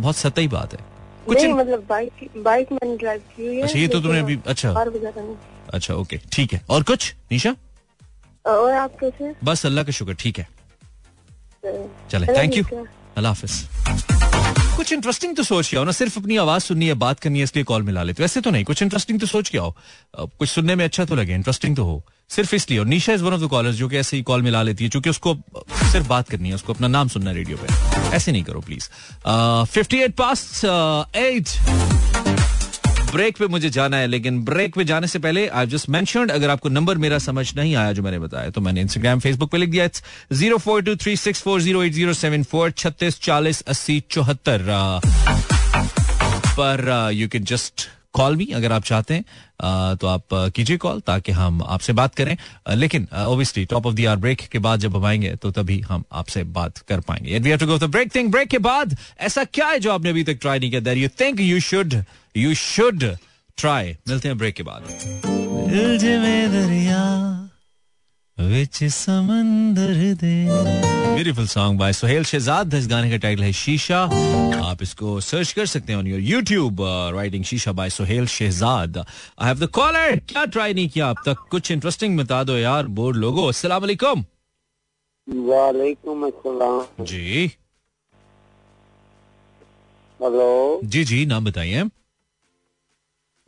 बहुत 0.00 0.16
सतही 0.16 0.48
बात 0.48 0.72
है। 0.72 0.78
कुछ 1.26 1.42
नहीं 1.42 1.52
मतलब 1.54 1.84
बाइक 1.88 2.30
बाइक 2.44 2.72
मैंने 2.72 2.96
ड्राइव 2.96 3.20
की 3.36 3.46
हुई 3.46 3.56
है 3.56 3.62
अच्छा 3.62 3.78
ये 3.78 3.88
तो 3.88 4.00
तुमने 4.00 4.18
अभी 4.20 4.38
अच्छा। 4.46 4.72
अच्छा 5.74 5.94
ओके 5.94 6.20
ठीक 6.32 6.52
है। 6.52 6.60
और 6.70 6.82
कुछ 6.82 7.14
निशा? 7.32 7.54
और 8.44 8.72
आप 8.72 8.96
कैसे 9.00 9.34
बस 9.44 9.66
अल्लाह 9.66 9.84
का 9.84 9.92
शुक्र 9.92 10.14
ठीक 10.20 10.38
है। 10.38 10.48
चले 12.10 12.26
थैंक 12.26 12.56
यू 12.56 12.64
अल्लाह 13.16 13.32
हाफिज। 13.32 13.52
कुछ 14.76 14.92
इंटरेस्टिंग 14.92 15.36
तो 15.36 15.42
सोच 15.42 15.68
के 15.68 15.76
आओ 15.76 15.84
ना 15.84 15.92
सिर्फ़ 15.92 16.18
अपनी 16.18 16.36
आवाज़ 16.36 16.62
सुननी 16.62 16.86
है 16.86 16.94
बात 17.02 17.20
करनी 17.20 17.38
है 17.38 17.44
इसलिए 17.44 17.64
कॉल 17.64 17.82
मिला 17.82 18.02
लेते। 18.02 18.22
वैसे 18.22 18.40
तो 18.40 18.50
नहीं 18.50 18.64
कुछ 18.64 18.82
इंटरेस्टिंग 18.82 19.20
तो 19.20 19.26
सोच 19.26 19.48
के 19.48 19.58
आओ। 19.58 19.72
कुछ 20.18 20.48
सुनने 20.48 20.74
में 20.74 20.84
अच्छा 20.84 21.04
तो 21.04 21.14
लगे 21.14 21.34
इंटरेस्टिंग 21.34 21.76
तो 21.76 21.84
हो। 21.84 22.02
सिर्फ़ 22.30 22.54
इसलिए, 22.54 22.78
और 22.78 22.86
Nisha 22.86 23.12
is 23.12 23.22
one 23.22 23.32
of 23.32 23.40
the 23.40 23.48
callers 23.50 23.76
जो 23.76 23.88
कि 23.88 23.96
ऐसे 23.96 24.16
ही 24.16 24.22
कॉल 24.22 24.42
मिला 24.42 24.62
लेती 24.62 24.84
है 24.84 24.90
क्योंकि 24.90 25.10
उसको 25.10 25.34
सिर्फ़ 25.92 26.08
बात 26.08 26.28
करनी 26.28 26.48
है, 26.48 26.54
उसको 26.54 26.72
अपना 26.72 26.88
नाम 26.88 27.08
सुनना 27.08 27.30
है 27.30 27.36
रेडियो 27.36 27.56
पे। 27.56 28.16
ऐसे 28.16 28.32
नहीं 28.32 28.42
करो 28.44 28.60
please 28.60 28.88
fifty 29.72 30.02
eight 30.02 30.14
past 30.16 30.60
eight 30.64 31.48
break 33.12 33.36
पे 33.38 33.46
मुझे 33.46 33.68
जाना 33.70 33.96
है, 33.96 34.06
लेकिन 34.06 34.42
ब्रेक 34.44 34.74
पे 34.74 34.84
जाने 34.84 35.06
से 35.06 35.18
पहले 35.18 35.46
आई 35.48 35.66
जस्ट 35.66 35.88
मैं 35.88 36.02
अगर 36.30 36.50
आपको 36.50 36.68
नंबर 36.68 36.96
मेरा 36.98 37.18
समझ 37.20 37.54
नहीं 37.56 37.74
आया 37.76 37.92
जो 37.92 38.02
मैंने 38.02 38.18
बताया 38.18 38.50
तो 38.50 38.60
मैंने 38.60 38.80
इंस्टाग्राम 38.80 39.20
फेसबुक 39.20 39.50
पे 39.50 39.58
लिख 39.58 39.70
दिया। 39.70 39.84
It's 39.84 40.02
zero 40.32 40.58
four 40.58 40.82
two 40.82 40.94
three 40.96 41.16
six 41.16 41.42
four 41.42 41.60
zero 41.60 41.82
eight 41.82 41.92
zero 41.92 42.12
seven 42.14 42.42
four 42.44 42.70
छत्तीस, 42.72 43.20
चालीस, 43.22 43.60
अस्सी, 43.62 44.02
चौहत्तर 44.10 44.66
पर 46.58 47.10
यू 47.14 47.28
कैन 47.28 47.44
जस्ट 47.44 47.88
कॉल 48.14 48.36
भी, 48.36 48.46
अगर 48.46 48.72
आप 48.72 48.84
चाहते 48.84 49.14
हैं 49.14 49.24
तो 49.96 50.06
आप 50.06 50.22
कीजिए 50.56 50.76
कॉल 50.76 51.00
ताकि 51.00 51.32
हम 51.32 51.62
आपसे 51.64 51.92
बात 51.92 52.14
करें। 52.14 52.36
लेकिन 52.70 53.06
obviously 53.18 53.64
top 53.64 53.86
of 53.86 53.94
the 53.94 54.06
hour 54.06 54.16
break 54.16 54.40
के 54.52 54.58
बाद 54.58 54.80
जब 54.80 54.96
हम 54.96 55.04
आएँगे 55.04 55.34
तो 55.36 55.50
तभी 55.50 55.80
हम 55.80 56.04
आपसे 56.12 56.44
बात 56.54 56.78
कर 56.78 57.00
पाएँगे। 57.00 57.38
We 57.38 57.50
have 57.50 57.58
to 57.58 57.66
go 57.66 57.78
break 57.78 58.14
thing 58.14 58.30
break 58.30 58.48
के 58.48 58.58
बाद, 58.60 58.96
ऐसा 59.20 59.44
क्या 59.44 59.68
है 59.68 59.78
जो 59.78 59.92
आपने 59.92 60.10
अभी 60.10 60.24
तक 60.24 60.38
ट्राई 60.40 60.58
नहीं 60.58 60.70
किया? 60.70 60.80
That 60.80 60.98
you 60.98 61.08
think 61.20 61.40
you 61.40 61.60
should 61.62 62.02
you 62.36 62.54
should 62.54 63.04
try 63.58 63.96
मिलते 64.08 64.28
हैं 64.28 64.38
ब्रेक 64.38 64.54
के 64.54 64.62
बाद। 64.62 64.82
विच 68.38 68.82
समंदर 68.84 69.92
दे। 70.20 70.34
Beautiful 71.14 71.46
song 71.46 71.78
by 71.80 71.92
Sohail 71.92 72.24
Shahzad 72.24 72.74
इस 72.74 72.88
गाने 72.88 73.10
का 73.10 73.16
टाइटल 73.16 73.42
है 73.42 73.52
शीशा। 73.52 74.00
आप 74.64 74.82
इसको 74.82 75.20
सर्च 75.20 75.52
कर 75.52 75.66
सकते 75.66 75.92
हैं 75.92 75.98
on 75.98 76.06
your 76.06 76.20
YouTube 76.20 76.80
writing 77.16 77.44
Sheesha 77.44 77.72
by 77.72 77.90
Sohail 77.90 78.26
Shahzad 78.26 78.98
I 78.98 79.46
have 79.46 79.58
the 79.58 79.66
caller 79.70 80.16
क्या 80.28 80.44
ट्राई 80.46 80.74
नहीं 80.74 80.88
किया 80.88 81.10
अब 81.10 81.22
तक? 81.26 81.46
कुछ 81.50 81.70
इंटरेस्टिंग 81.70 82.18
बता 82.18 82.42
दो 82.44 82.56
यार 82.56 82.86
बोर्ड 82.98 83.16
लोगो। 83.16 83.46
अस्सलाम 83.48 83.80
वालेकुम। 83.80 84.24
वालेकुम 85.28 86.26
अस्सलाम। 86.26 87.04
जी। 87.04 87.46
हेलो। 90.20 90.80
जी 90.84 91.04
जी 91.04 91.24
नाम 91.26 91.44
बताइए। 91.44 91.84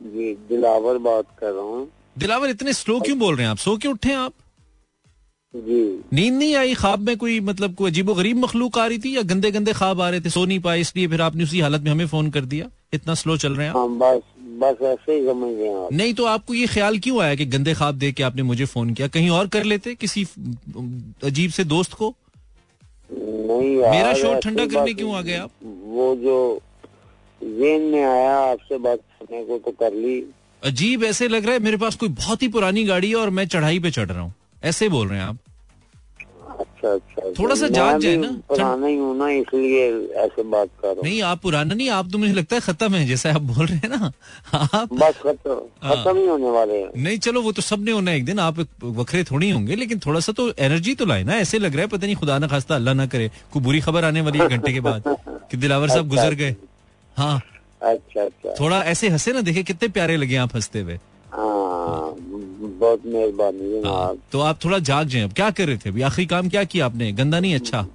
जी 0.01 0.33
दिलावर 0.49 0.97
बात 1.03 1.37
कर 1.39 1.51
रहा 1.51 1.63
हूँ। 1.63 1.87
दिलावर 2.17 2.49
इतने 2.49 2.73
स्लो 2.73 2.99
क्यों 2.99 3.19
बोल 3.19 3.35
रहे 3.35 3.45
हैं 3.45 3.51
आप? 3.51 3.57
सो 3.57 3.77
क्यों 3.77 3.93
उठे 3.93 4.09
हैं 4.09 4.17
आप? 4.17 4.33
नींद 6.13 6.33
नहीं 6.33 6.55
आई? 6.55 6.73
ख्वाब 6.75 6.99
में 6.99 7.17
कोई 7.17 7.39
मतलब 7.41 7.75
कोई 7.75 7.91
अजीबो 7.91 8.13
गरीब 8.13 8.37
मखलूक 8.37 8.77
आ 8.79 8.85
रही 8.87 8.97
थी 8.99 9.15
या 9.15 9.21
गंदे 9.23 9.51
गंदे 9.51 9.73
ख्वाब 9.73 10.01
आ 10.01 10.09
रहे 10.09 10.21
थे? 10.21 10.29
सो 10.29 10.45
नहीं 10.45 10.59
पाए 10.59 10.79
इसलिए 10.81 11.07
फिर 11.07 11.21
आपने 11.21 11.43
उसी 11.43 11.59
हालत 11.59 11.81
में 11.81 11.91
हमें 11.91 12.05
फ़ोन 12.07 12.29
कर 12.29 12.45
दिया। 12.45 12.69
इतना 12.93 13.13
स्लो 13.15 13.37
चल 13.37 13.55
रहे 13.55 13.67
हैं 13.67 13.73
हाँ, 13.73 13.87
बस 13.89 14.21
बस 14.59 14.81
ऐसे 14.83 15.13
ही 15.13 15.25
समझ 15.25 15.49
गए 15.55 15.97
नहीं 15.97 16.13
तो 16.13 16.25
आपको 16.25 16.53
ये 16.53 16.67
ख्याल 16.67 16.97
क्यों 16.99 17.21
आया 17.21 17.35
कि 17.35 17.45
गंदे 17.47 17.73
ख्वाब 17.73 17.95
देख 17.95 18.15
के 18.15 18.23
आपने 18.23 18.43
मुझे 18.43 18.65
फ़ोन 18.65 18.93
किया? 18.93 19.07
कहीं 19.07 19.29
और 19.29 19.47
कर 19.47 19.63
लेते 19.63 19.95
किसी 19.95 20.25
अजीब 21.23 21.51
से 21.51 21.63
दोस्त 21.65 21.93
को? 21.93 22.13
नहीं 23.09 23.75
मेरा 23.77 24.13
शोर 24.13 24.39
ठंडा 24.39 24.65
करने 24.67 24.93
क्यों 24.93 25.15
आ 25.15 25.21
गए 25.21 25.35
आप? 25.37 25.51
वो 25.63 26.15
जो 26.15 26.37
जेन 27.41 27.81
में 27.91 28.03
आया 28.03 28.37
आपसे 28.37 28.77
बात 28.79 28.99
करने 28.99 29.43
को 29.45 29.57
तो 29.57 29.71
कर 29.79 29.93
ली। 29.95 30.23
अजीब 30.63 31.03
ऐसे 31.03 31.27
लग 31.27 31.45
रहा 31.45 31.53
है 31.53 31.59
मेरे 31.59 31.77
पास 31.77 31.95
कोई 31.95 32.09
बहुत 32.21 32.41
ही 32.43 32.47
पुरानी 32.49 32.83
गाड़ी 32.83 33.09
है 33.09 33.15
और 33.15 33.29
मैं 33.29 33.47
चढ़ाई 33.47 33.79
पे 33.79 33.91
चढ़ 33.91 34.07
रहा 34.07 34.21
हूँ। 34.21 34.33
ऐसे 34.63 34.89
बोल 34.89 35.07
रहे 35.07 35.19
हैं 35.19 35.25
आप। 35.25 35.37
अच्छा 36.77 36.89
अच्छा 36.89 37.29
थोड़ा 37.39 37.55
सा 37.55 37.67
जाग 37.67 37.99
जाए 37.99 38.15
ना। 38.15 38.27
पुराना 38.49 38.87
ही 38.87 38.95
हूँ 38.95 39.15
ना 39.17 39.29
इसलिए 39.31 39.85
ऐसे 40.23 40.43
बात 40.45 40.69
कर 40.81 40.87
रहा 40.87 41.01
नहीं 41.03 41.21
आप 41.21 41.41
पुराना 41.41 41.73
नहीं 41.73 41.89
आप 41.89 42.11
तो 42.11 42.17
मुझे 42.17 42.33
लगता 42.33 42.55
है 42.55 42.61
खत्म 42.61 42.93
है 42.95 43.05
जैसा 43.07 43.33
आप 43.33 43.41
बोल 43.41 43.65
रहे 43.65 43.77
हैं 43.77 43.89
ना। 43.89 44.11
आप 44.53 44.93
बस 44.93 45.17
खत्म 45.23 45.57
हाँ। 45.83 46.13
ही 46.13 46.25
होने 46.27 46.49
वाले 46.51 46.77
हैं। 46.77 46.91
नहीं 47.03 47.17
चलो 47.19 47.41
वो 47.41 47.51
तो 47.51 47.61
सबने 47.61 47.91
होना 47.91 48.11
है 48.11 48.17
एक 48.17 48.25
दिन 48.25 48.39
आप 48.39 48.59
वखरे 48.83 49.23
थोड़ी 49.23 49.49
होंगे 49.49 49.75
लेकिन 49.75 49.99
थोड़ा 50.05 50.19
सा 50.19 50.31
तो 50.37 50.51
एनर्जी 50.59 50.95
तो 50.95 51.05
लाए 51.05 51.23
ना 51.23 51.37
ऐसे 51.37 51.59
लग 51.59 51.73
रहा 51.73 51.81
है 51.81 51.87
पता 51.87 52.05
नहीं 52.05 52.15
खुदा 52.15 52.37
ना 52.39 52.47
खास्ता 52.47 52.75
अल्लाह 52.75 52.93
ना 52.93 53.05
करे 53.07 53.29
कोई 53.53 53.61
बुरी 53.63 53.81
खबर 53.81 54.05
आने 54.05 54.21
वाली 54.21 54.39
है 54.39 54.47
घंटे 54.49 54.73
के 54.73 54.79
बाद 54.81 55.03
कि 55.51 55.57
दिलावर 55.57 55.89
साहब 55.89 56.09
गुजर 56.09 56.33
गए। 56.35 56.55
हाँ। 57.17 57.41
अच्छा 57.81 58.21
अच्छा। 58.21 58.53
थोड़ा 58.59 58.81
ऐसे 58.91 59.09
हंसे 59.09 59.33
ना 59.33 59.41
देखे 59.41 59.63
कितने 59.63 59.87
प्यारे 59.89 60.17
लगे 60.17 60.35
आप 60.37 60.55
हँसते 60.55 60.81
हुए। 60.81 60.99
हाँ 61.31 62.15
बहुत 62.79 63.05
मेहरबानी 63.05 63.81
हाँ, 63.85 64.15
तो 64.31 64.39
आप 64.39 64.63
थोड़ा 64.65 64.79
जाग 64.79 65.07
जाए। 65.07 65.23
अब 65.23 65.33
क्या 65.33 65.49
कर 65.49 65.67
रहे 65.67 65.77
थे? 65.77 65.89
अभी 65.89 66.01
आखिरी 66.01 66.25
काम 66.27 66.49
क्या 66.49 66.63
किया 66.63 66.85
आपने? 66.85 67.11
गंदा 67.11 67.39
नहीं 67.39 67.55
अच्छा। 67.55 67.85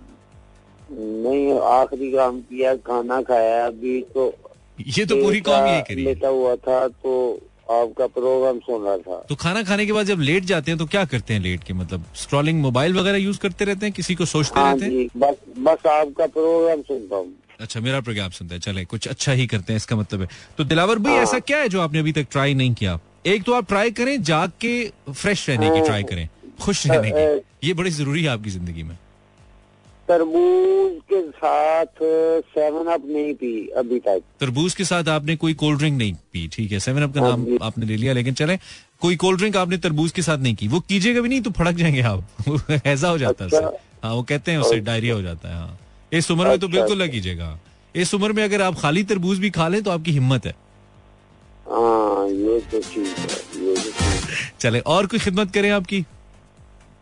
नहीं 0.91 1.59
आखिरी 1.73 2.11
काम 2.13 2.41
किया 2.41 2.75
खाना 2.89 3.21
खाया। 3.23 3.67
अभी 3.67 4.01
तो 4.15 4.33
ये 4.89 5.05
तो 5.07 5.17
पूरी 5.17 5.41
कौम 5.41 5.67
यही 5.67 5.81
करी। 5.83 6.05
लेटा 6.05 6.29
हुआ 6.29 6.55
था 6.57 6.87
तो 6.89 7.13
आपका 7.71 8.07
प्रोग्राम 8.07 8.59
सुन 8.59 8.85
रहा 8.85 8.97
था। 8.97 9.17
तो 9.29 9.35
खाना 9.35 9.63
खाने 9.63 9.87
के 9.87 9.93
बाद 9.93 10.07
जब 10.07 10.21
लेट 10.21 10.45
जाते 10.45 10.71
हैं 10.71 10.79
तो 10.79 10.87
क्या 10.87 11.05
करते 11.05 11.35
हैं 11.35 11.41
लेट 11.41 11.65
के? 11.65 11.75
मतलब 11.75 12.05
स्क्रॉलिंग 12.15 12.61
मोबाइल 12.61 12.95
वगैरह 12.95 13.19
यूज़ 13.19 13.39
करते 13.39 13.65
रहते 13.65 13.87
हैं? 13.87 13.93
किसी 13.95 14.15
को 14.15 14.25
सोचते 14.25 14.61
हाँ 14.61 14.75
रहते 14.75 14.87
हैं? 14.87 15.07
बस 15.17 15.37
बस 15.59 15.87
आपका 15.87 16.27
प्रोग्राम 16.27 16.83
सुनता 16.83 17.17
हूँ। 17.17 17.33
अच्छा 17.61 17.81
मेरा 17.81 18.01
प्रोग्राम 18.01 18.31
सुनते 18.31 18.55
हैं। 18.55 18.61
चले 18.61 18.85
कुछ 18.85 19.09
अच्छा 19.09 19.33
ही 19.33 19.47
करते 19.47 19.73
हैं 19.73 19.77
इसका 19.77 19.97
मतलब 19.97 20.21
है। 20.21 20.29
तो 20.59 20.65
दिलावर 20.65 20.99
भाई 20.99 21.15
ऐसा 21.15 21.39
क्या 21.39 21.59
है 21.59 21.69
जो 21.69 21.81
आपने 21.81 21.99
अभी 21.99 22.13
तक 22.13 22.27
ट्राई 22.31 22.55
नहीं 22.55 22.75
किया? 22.75 22.99
एक 23.25 23.43
तो 23.43 23.53
आप 23.55 23.69
ट्राई 23.69 23.91
करें 23.91 24.23
जाग 24.23 24.51
के 24.61 24.73
फ्रेश 25.11 25.49
रहने 25.49 25.71
की 25.71 25.81
ट्राई 25.81 26.03
करें 26.03 26.29
खुश 26.61 26.87
रहने 26.87 27.11
की। 27.11 27.69
ये 27.69 27.75
बड़ी 27.75 27.91
ज़रूरी 27.91 28.23
है 28.23 28.29
आपकी 28.29 28.51
ज़िंदगी 28.51 28.83
में। 28.83 28.97
तरबूज 30.09 30.95
के 31.13 31.21
साथ 31.31 32.03
सेवन 32.49 32.91
अप 32.93 33.03
नहीं 33.07 33.35
पी 33.35 33.67
अभी 33.79 33.99
तक। 33.99 34.23
तरबूज 34.41 34.75
के 34.75 34.85
साथ 34.85 35.09
आपने 35.09 35.37
कोई 35.37 35.55
कोल्ड 35.55 35.79
ड्रिंक 35.79 35.99
नहीं 35.99 36.15
पी 36.33 36.47
ठीक 36.53 36.73
है? 36.73 36.81
सेवन 36.81 37.03
अप 37.03 37.15
का 37.15 37.21
नाम 37.21 37.47
आपने 37.63 37.87
ले 37.87 37.97
लिया 37.97 38.13
लेकिन 38.13 38.35
चले 38.35 38.57
कोई 39.01 39.17
कोल्ड 39.17 39.39
ड्रिंक 39.39 39.57
आपने 39.57 39.77
तरबूज 39.79 40.13
के 40.13 40.23
साथ 40.23 40.39
नहीं 40.39 40.55
की। 40.55 40.69
वो 40.69 40.81
कीजिएगा 40.81 41.21
भी 41.21 41.29
नहीं 41.29 41.41
तो 41.41 41.51
फड़क 41.51 41.75
जाएँगे 41.75 42.03
आप। 42.03 42.83
ऐसा 42.87 43.09
हो 43.09 43.19
जाता 43.19 43.45
है 43.45 43.65
हाँ 44.05 44.15
वो 44.15 44.23
कहते 44.23 44.53
हैं 44.53 44.59
उससे 44.59 44.81
डायरिया 44.81 45.15
हो 45.15 45.23
जाता 45.23 45.49
है 45.49 45.55
हाँ। 45.55 45.79
इस 46.13 46.31
उम्र 46.31 46.49
में 46.49 46.59
तो 46.59 46.69
बिल्कुल 46.69 46.99
ना 46.99 47.07
कीजिएगा। 47.07 47.59
इस 47.95 48.15
उम्र 48.15 48.33
में 48.33 48.43
अगर 48.45 48.63
आप 48.63 48.79
खाली 48.79 49.03
तरबूज 49.05 49.39
भी 49.39 49.51
खा 49.51 49.69
लें 49.69 49.83
तो 49.83 49.91
आपकी 49.91 50.13
हिम्मत 50.13 50.47
है। 50.47 50.55
हाँ 51.73 52.29
ये 52.29 52.59
तो 52.71 52.81
ठीक 52.81 53.19
है 53.19 53.67
ये 53.67 53.75
चले 54.61 54.81
और 54.95 55.07
कोई 55.07 55.19
खिदमत 55.21 55.53
करें 55.55 55.71
आपकी? 55.71 56.05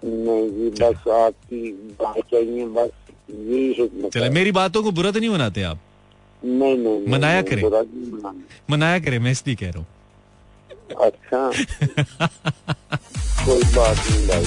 नहीं 0.05 0.49
जी 0.51 0.69
बस 0.83 1.09
आपकी 1.15 1.71
बात 2.03 2.19
चाहिए 2.31 2.67
बस 2.77 2.91
यही 3.31 4.09
चले 4.15 4.29
मेरी 4.39 4.53
बातों 4.53 4.83
को 4.83 4.91
बुरा 4.99 5.11
तो 5.11 5.21
नहीं 5.21 5.31
मनाते 5.31 5.63
आप? 5.63 5.79
नहीं 6.43 6.77
नहीं 6.79 7.07
मनाया 7.13 7.43
करें। 7.51 7.63
मनाया 8.71 8.99
करें 9.07 9.19
मैं 9.19 9.33
इसलिए 9.33 9.57
कह 9.63 9.71
रहा 9.71 9.79
हूँ। 9.79 9.87
अच्छा। 11.07 11.51
कोई 13.45 13.63
बात 13.77 13.97
नहीं 14.11 14.27
भाई। 14.29 14.47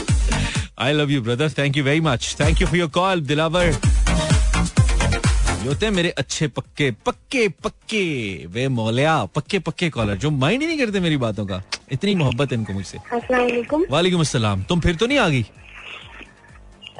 I 0.86 0.94
love 0.94 1.12
you 1.12 1.22
brother 1.22 1.50
thank 1.58 1.78
you 1.78 1.84
very 1.84 2.02
much 2.02 2.36
thank 2.40 2.62
you 2.62 2.68
for 2.68 2.78
your 2.78 2.90
call 3.00 3.22
Dilawar 3.32 3.72
होते 5.64 5.86
हैं 5.86 5.94
मेरे 5.94 6.10
अच्छे 6.10 6.48
पक्के 6.48 6.90
पक्के 7.06 7.48
पक्के 7.64 8.06
वे 8.48 8.68
मौलिया 8.70 9.14
पक्के 9.26 9.60
पक्के 9.60 9.90
कॉलर 9.90 10.16
जो 10.16 10.30
माइंड 10.32 10.62
ही 10.62 10.68
नहीं 10.68 10.78
करते 10.78 11.00
मेरी 11.00 11.18
बातों 11.18 11.46
का। 11.46 11.62
इतनी 11.92 12.16
मोहब्बत 12.16 12.52
है 12.52 12.58
इनको 12.58 12.74
मुझसे। 12.74 12.98
वालेकुम 13.92 14.22
अस्सलाम। 14.22 14.64
तुम 14.64 14.80
फिर 14.80 14.96
तो 14.96 15.06
नहीं 15.06 15.18
आ 15.18 15.28
गई? 15.30 15.46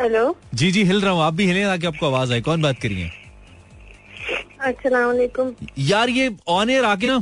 हेलो। 0.02 0.36
जी 0.54 0.72
जी 0.72 0.84
हिल 0.84 1.02
रहा 1.02 1.12
हूँ। 1.12 1.22
आप 1.22 1.34
भी 1.34 1.46
हिले 1.46 1.64
ताकि 1.64 1.88
आपको 1.88 2.06
आवाज़ 2.08 2.34
आए 2.34 2.42
कौन 2.42 2.62
बात 2.62 2.80
करिए? 2.82 3.12
यार 5.80 6.10
ये 6.10 6.36
ऑन 6.48 6.70
एयर 6.70 6.86
आके 6.86 7.08
ना 7.08 7.22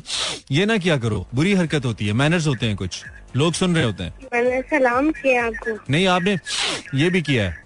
ये 0.52 0.66
ना 0.66 0.78
क्या 0.78 0.98
करो। 0.98 1.26
बुरी 1.36 1.54
हरकत 1.54 1.86
होती 1.86 2.08
है। 2.08 2.14
मैनर्स 2.14 2.48
होते 2.48 2.66
हैं 2.66 2.76
कुछ। 2.76 3.04
लोग 3.36 3.54
सुन 3.54 3.76
रहे 3.76 3.86
होते 3.86 4.04
हैं। 4.04 4.14
मैंने 4.34 4.62
सलाम 4.62 5.12
किया 5.12 5.46
आपको। 5.46 5.78
नहीं 5.90 6.08
आपने 6.08 6.38
ये 6.96 7.10
भी 7.10 7.22
किया 7.22 7.50
है। 7.50 7.58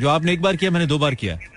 जो 0.00 0.08
आपने 0.08 0.32
एक 0.32 0.42
बार 0.42 0.56
किया 0.56 0.70
मैंने 0.70 0.86
दो 0.86 0.98
बार 0.98 1.14
किया 1.14 1.34
है। 1.34 1.51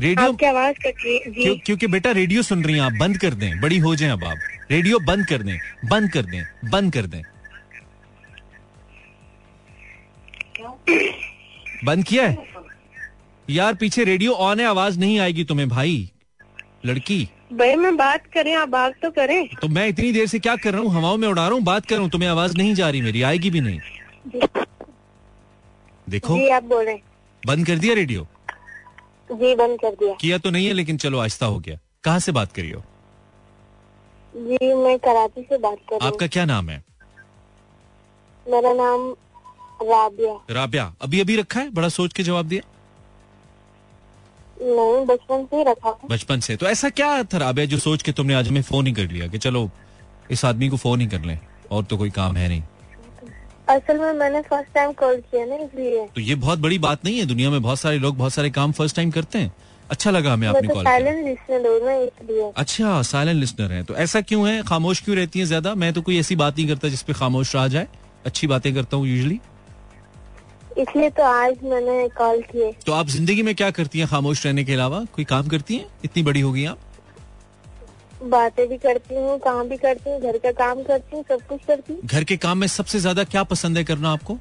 रेडियो 0.00 0.28
आपकी 0.28 0.46
आवाज़ 0.46 0.76
कट 0.76 1.04
रही 1.04 1.14
है 1.14 1.30
क्यों, 1.32 1.54
क्योंकि 1.66 1.86
बेटा 1.86 2.10
रेडियो 2.12 2.42
सुन 2.42 2.64
रही 2.64 2.74
हैं 2.74 2.82
आप 2.82 2.92
बंद 2.92 3.18
कर 3.18 3.34
दें। 3.34 3.60
बड़ी 3.60 3.78
हो 3.78 3.94
जाएँ 3.96 4.12
अब 4.12 4.24
आप। 4.24 4.38
रेडियो 4.70 4.98
बंद 5.00 5.26
कर 5.26 5.42
दें 5.42 5.58
बंद 5.90 6.12
कर 6.12 6.22
दें 6.22 6.42
बंद 6.70 6.92
कर 6.92 7.06
दें। 7.06 7.22
बंद 11.84 12.04
किया 12.04 12.26
है? 12.26 12.46
यार 13.48 13.74
पीछे 13.74 14.04
रेडियो 14.04 14.32
ऑन 14.32 14.60
है 14.60 14.66
आवाज़ 14.66 14.98
नहीं 15.00 15.18
आएगी 15.20 15.44
तुम्हें 15.44 15.68
भाई। 15.68 16.10
लड़की। 16.86 17.22
भाई 17.52 17.74
मैं 17.76 17.96
बात 17.96 18.26
करें 18.26 18.54
आप 18.54 18.68
बात 18.68 18.94
तो 19.02 19.10
करें। 19.10 19.48
तो 19.62 19.68
मैं 19.68 19.86
इतनी 19.88 20.12
देर 20.12 20.26
से 20.26 20.38
क्या 20.38 20.56
कर 20.56 20.72
रहा 20.72 20.82
हूँ? 20.82 20.92
हवाओं 20.92 21.16
में 21.16 21.28
उड़ा 21.28 21.42
रहा 21.42 21.54
हूँ 21.54 21.62
बात 21.64 21.86
कर 21.86 21.94
रहा 21.94 22.02
हूँ 22.02 22.10
तुम्हें 22.10 22.28
आवाज़ 22.28 22.56
नहीं 22.58 22.74
जा 22.74 22.88
रही 22.90 23.00
मेरी 23.02 23.22
आएगी 23.22 23.50
भी 23.50 23.60
नहीं। 23.60 23.80
देखो। 26.06 26.38
जी 26.38 26.48
आप 26.48 26.64
बोले। 26.64 27.00
बंद 27.42 27.66
कर 27.66 27.78
दिया 27.78 27.94
रेडियो? 27.94 28.26
जी 29.30 29.54
बंद 29.54 29.78
कर 29.80 29.94
दिया। 29.94 30.14
किया 30.14 30.38
तो 30.38 30.50
नहीं 30.50 30.66
है 30.66 30.72
लेकिन 30.72 30.96
चलो 30.96 31.18
आहिस्ता 31.18 31.46
हो 31.46 31.58
गया। 31.58 31.78
कहाँ 32.04 32.18
से 32.18 32.32
बात 32.32 32.52
करियो 32.52 32.82
जी 34.34 34.74
मैं 34.74 34.98
कराची 34.98 35.42
से 35.42 35.58
बात 35.58 35.78
कर 35.88 35.96
रही 35.96 36.08
आपका 36.08 36.26
क्या 36.26 36.44
नाम 36.44 36.68
है? 36.70 36.82
मेरा 38.46 38.72
नाम 38.72 39.10
राबिया। 39.82 40.34
राबिया 40.50 40.94
अभी 41.02 41.20
अभी 41.20 41.36
रखा 41.36 41.60
है? 41.60 41.70
बड़ा 41.70 41.88
सोच 41.88 42.12
के 42.12 42.22
जवाब 42.22 42.46
दिया? 42.46 42.62
नहीं 44.58 45.04
बचपन 45.06 45.44
से 45.44 45.56
ही 45.56 45.62
रखा 45.64 45.90
बचपन 46.10 46.40
से। 46.40 46.56
तो 46.56 46.66
ऐसा 46.66 46.88
क्या 46.90 47.22
था 47.24 47.38
राबिया 47.38 47.66
जो 47.66 47.78
सोच 47.78 48.02
के 48.02 48.12
तुमने 48.12 48.34
आज 48.34 48.48
हमें 48.48 48.62
फ़ोन 48.62 48.86
ही 48.86 48.92
कर 48.92 49.10
लिया 49.10 49.26
कि 49.26 49.38
चलो 49.38 49.68
इस 50.30 50.44
आदमी 50.44 50.68
को 50.68 50.76
फ़ोन 50.76 51.00
ही 51.00 51.06
कर 51.06 51.20
लें 51.20 51.38
और 51.70 51.84
तो 51.84 51.96
कोई 51.98 52.10
काम 52.10 52.36
है 52.36 52.48
नहीं। 52.48 52.62
असल 53.68 53.98
में 53.98 54.12
मैंने 54.12 54.40
फ़र्स्ट 54.42 54.72
टाइम 54.74 54.92
कॉल 54.92 55.16
किया 55.20 55.44
ना 55.46 55.56
इसलिए। 55.56 56.06
तो 56.14 56.20
ये 56.20 56.34
बहुत 56.34 56.58
बड़ी 56.58 56.78
बात 56.78 57.04
नहीं 57.04 57.18
है 57.18 57.26
दुनिया 57.26 57.50
में 57.50 57.62
बहुत 57.62 57.78
सारे 57.78 57.98
लोग 57.98 58.16
बहुत 58.16 58.32
सारे 58.32 58.50
काम 58.50 58.72
फ़र्स्ट 58.72 58.96
टाइम 58.96 59.10
करते 59.10 59.38
हैं। 59.38 59.52
अच्छा 59.90 60.10
लगा 60.10 60.32
हमें 60.32 60.46
आपने 60.48 60.68
तो 60.68 60.74
कॉल 60.74 60.84
किया। 60.84 60.92
साइलेंट 60.92 61.66
हूँ 61.66 61.80
ना 61.84 61.94
इसलिए। 61.94 62.50
अच्छा 62.56 63.02
साइलेंट 63.02 63.38
लिसनर 63.40 63.72
है। 63.72 63.82
तो 63.82 63.94
ऐसा 63.96 64.20
क्यों 64.20 64.48
है? 64.48 64.62
खामोश 64.62 65.00
क्यों 65.00 65.16
रहती 65.16 65.38
है 65.38 65.44
ज़्यादा? 65.46 65.74
मैं 65.74 65.92
तो 65.92 66.02
कोई 66.02 66.18
ऐसी 66.20 66.36
बात 66.36 66.56
नहीं 66.58 66.68
करता 66.68 66.88
जिसपे 66.88 67.12
खामोश 67.12 67.54
रहा 67.54 67.66
जाए। 67.68 67.88
अच्छी 68.26 68.46
बातें 68.46 68.74
करता 68.74 68.96
हूँ 68.96 69.06
यूजली 69.08 69.40
इसलिए 70.78 71.10
तो 71.10 71.22
आज 71.22 71.62
मैंने 71.64 72.08
कॉल 72.16 72.40
किए। 72.42 72.72
तो 72.86 72.92
आप 72.92 73.08
ज़िंदगी 73.08 73.42
में 73.42 73.54
क्या 73.54 73.70
करती 73.70 73.98
हैं 73.98 74.08
खामोश 74.08 74.44
रहने 74.46 74.64
के 74.64 74.72
अलावा? 74.72 75.04
कोई 75.14 75.24
काम 75.24 75.48
करती 75.48 75.76
हैं? 75.76 75.86
इतनी 76.04 76.22
बड़ी 76.22 76.40
हो 76.40 76.52
गई 76.52 76.64
आप? 76.64 76.78
बातें 78.30 78.66
भी 78.68 78.76
करती 78.78 79.14
हूँ 79.14 79.38
काम 79.40 79.68
भी 79.68 79.76
करती 79.76 80.10
हूँ 80.10 80.20
घर 80.20 80.38
का 80.38 80.50
काम 80.54 80.82
करती 80.84 81.16
हूँ 81.16 81.24
सब 81.28 81.46
कुछ 81.48 81.60
करती 81.66 81.92
हूँ। 81.92 82.00
घर 82.04 82.24
के 82.24 82.36
काम 82.36 82.58
में 82.58 82.66
सबसे 82.68 82.98
ज़्यादा 83.00 83.24
क्या 83.26 83.42
पसंद 83.52 83.78
है 83.78 83.84
करना 83.84 84.12
आपको? 84.12 84.38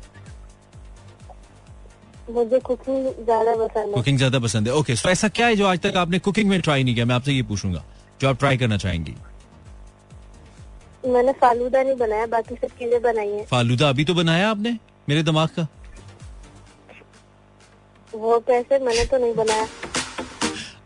मुझे 2.32 2.60
कुकिंग 2.60 3.08
ज़्यादा 3.24 3.56
पसंद 3.56 3.88
है। 3.88 3.94
कुकिंग 3.94 4.18
ज़्यादा 4.18 4.40
पसंद 4.40 4.68
है। 4.68 4.74
ओके 4.74 4.96
सो 4.96 5.10
ऐसा 5.10 5.28
क्या 5.30 5.48
है 5.48 5.56
जो 5.56 5.66
आज 5.68 5.80
तक 5.80 5.98
आपने 5.98 6.20
कुकिंग 6.20 6.50
में 6.50 6.60
ट्राई 6.62 6.84
नहीं 6.84 6.96
किया? 6.96 7.06
मैं 7.06 7.16
आपसे 7.16 7.32
ये 7.32 7.44
पूछूँगा 7.46 7.84
जो 8.22 8.30
आप 8.30 8.40
ट्राई 8.40 8.58
करना 8.58 8.78
चाहेंगी। 8.78 9.16
मैंने 11.04 11.32
फालूदा 11.42 11.82
नहीं 11.84 11.96
बनाया 11.96 12.26
बाकी 12.28 12.56
सब 12.56 12.78
चीज़ें 12.80 13.02
बनाई 13.02 13.30
है। 13.30 13.46
फालूदा 13.46 13.90
अभी 13.90 14.06
तो 14.06 14.14
बनाया 14.16 14.50
आपने 14.50 14.78
मेरे 15.10 15.24
दिमाग 15.24 15.50
का? 15.58 15.68
वो 18.14 18.40
कैसे? 18.48 18.80
मैंने 18.80 19.06
तो 19.06 19.18
नहीं 19.18 19.34
बनाया। 19.36 19.68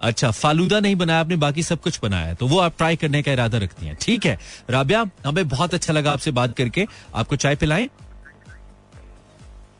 अच्छा 0.02 0.32
फालूदा 0.32 0.80
नहीं 0.80 0.96
बनाया 0.96 1.20
आपने 1.20 1.36
बाकी 1.36 1.64
सब 1.64 1.82
कुछ 1.82 2.00
बनाया 2.04 2.34
तो 2.34 2.48
वो 2.48 2.60
आप 2.60 2.74
ट्राई 2.78 2.96
करने 2.96 3.22
का 3.22 3.32
इरादा 3.32 3.58
रखती 3.58 3.86
हैं। 3.86 3.96
ठीक 4.02 4.26
है। 4.26 4.38
राबिया 4.70 5.06
हमें 5.26 5.48
बहुत 5.50 5.74
अच्छा 5.74 5.94
लगा 5.94 6.12
आपसे 6.12 6.32
बात 6.32 6.56
करके। 6.58 6.86
आपको 7.16 7.36
चाय 7.36 7.56
पिलाए? 7.56 7.90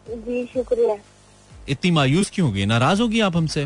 जी 0.08 0.46
शुक्रिया। 0.54 0.96
इतनी 1.70 1.92
मायूस 1.92 2.32
क्यों 2.34 2.48
हो 2.48 2.54
गई? 2.54 2.66
नाराज़ 2.66 3.02
होगी 3.02 3.20
आप 3.22 3.38
हमसे? 3.38 3.66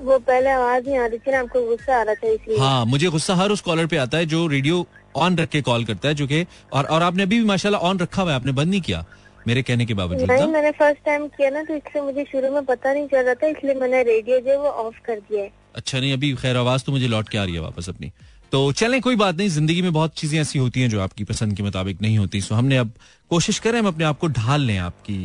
वो 0.00 0.18
पहले 0.18 0.50
आवाज़ 0.50 0.84
नहीं 0.84 0.98
आ 0.98 1.06
रही 1.06 1.18
थी 1.18 1.30
ना 1.30 1.40
आपको 1.40 1.62
गुस्सा 1.66 1.98
आ 2.00 2.02
रहा 2.02 2.14
था 2.14 2.28
इसलिए। 2.28 2.58
हाँ 2.58 2.84
मुझे 2.84 3.08
गुस्सा 3.08 3.34
हर 3.34 3.50
उस 3.50 3.60
कॉलर 3.60 3.86
पे 3.86 3.96
आता 3.96 4.18
है 4.18 4.26
जो 4.26 4.46
रेडियो 4.46 4.86
ऑन 5.16 5.36
रख 5.38 5.48
के 5.48 5.60
कॉल 5.62 5.84
करता 5.84 6.08
है 6.08 6.14
जो 6.14 6.26
कि 6.26 6.44
और 6.72 6.84
और 6.84 7.02
आपने 7.02 7.22
अभी 7.22 7.38
भी 7.38 7.44
माशाल्लाह 7.46 7.82
ऑन 7.82 7.98
रखा 7.98 8.22
हुआ 8.22 8.30
है 8.30 8.36
आपने 8.36 8.52
बंद 8.52 8.70
नहीं 8.70 8.80
किया। 8.80 9.04
मेरे 9.46 9.62
कहने 9.62 9.86
के 9.86 9.94
बावजूद 9.94 10.30
नहीं 10.30 10.46
मैंने 10.48 10.70
फ़र्स्ट 10.72 11.04
टाइम 11.04 11.26
किया 11.28 11.50
ना 11.50 11.62
तो 11.62 11.74
इसलिए 11.74 12.02
मुझे 12.04 12.24
शुरू 12.32 12.50
में 12.52 12.64
पता 12.64 12.92
नहीं 12.92 13.06
चल 13.08 13.24
रहा 13.24 13.34
था 13.34 13.46
इसलिए 13.48 13.74
मैंने 13.76 14.02
रेडियो 14.04 14.38
जो 14.40 14.58
वो 14.62 14.68
ऑफ़ 14.84 15.00
कर 15.06 15.18
दिया 15.20 15.42
है। 15.42 15.50
अच्छा 15.76 16.00
नहीं 16.00 16.12
अभी 16.12 16.32
खैर 16.36 16.56
आवाज़ 16.56 16.84
तो 16.84 16.92
मुझे 16.92 17.08
लौट 17.08 17.28
के 17.28 17.38
आ 17.38 17.44
रही 17.44 17.54
है 17.54 17.60
वापस 17.60 17.88
अपनी। 17.88 18.10
तो 18.52 18.60
चलें 18.74 19.00
कोई 19.00 19.16
बात 19.16 19.36
नहीं 19.36 19.48
ज़िंदगी 19.48 19.82
में 19.82 19.92
बहुत 19.92 20.14
चीज़ें 20.16 20.38
ऐसी 20.40 20.58
होती 20.58 20.80
हैं 20.80 20.88
जो 20.90 21.00
आपकी 21.00 21.24
पसंद 21.24 21.56
के 21.56 21.62
मुताबिक 21.62 22.02
नहीं 22.02 22.18
होती। 22.18 22.40
सो 22.40 22.54
हमने 22.54 22.76
अब 22.76 22.92
कोशिश 23.30 23.58
करें 23.58 23.78
हम 23.78 23.86
अपने 23.86 24.04
आप 24.04 24.18
को 24.18 24.28
ढाल 24.30 24.60
लें 24.60 24.76
आपकी 24.80 25.18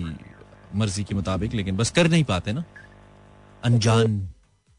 मर्ज़ी 0.76 1.04
के 1.04 1.16
मुताबिक 1.16 1.54
लेकिन 1.54 1.78
बस 1.78 1.92
कर 1.92 2.08
नहीं 2.10 2.24
पाते 2.24 2.54
ना। 2.54 2.64
अनजान 3.66 4.22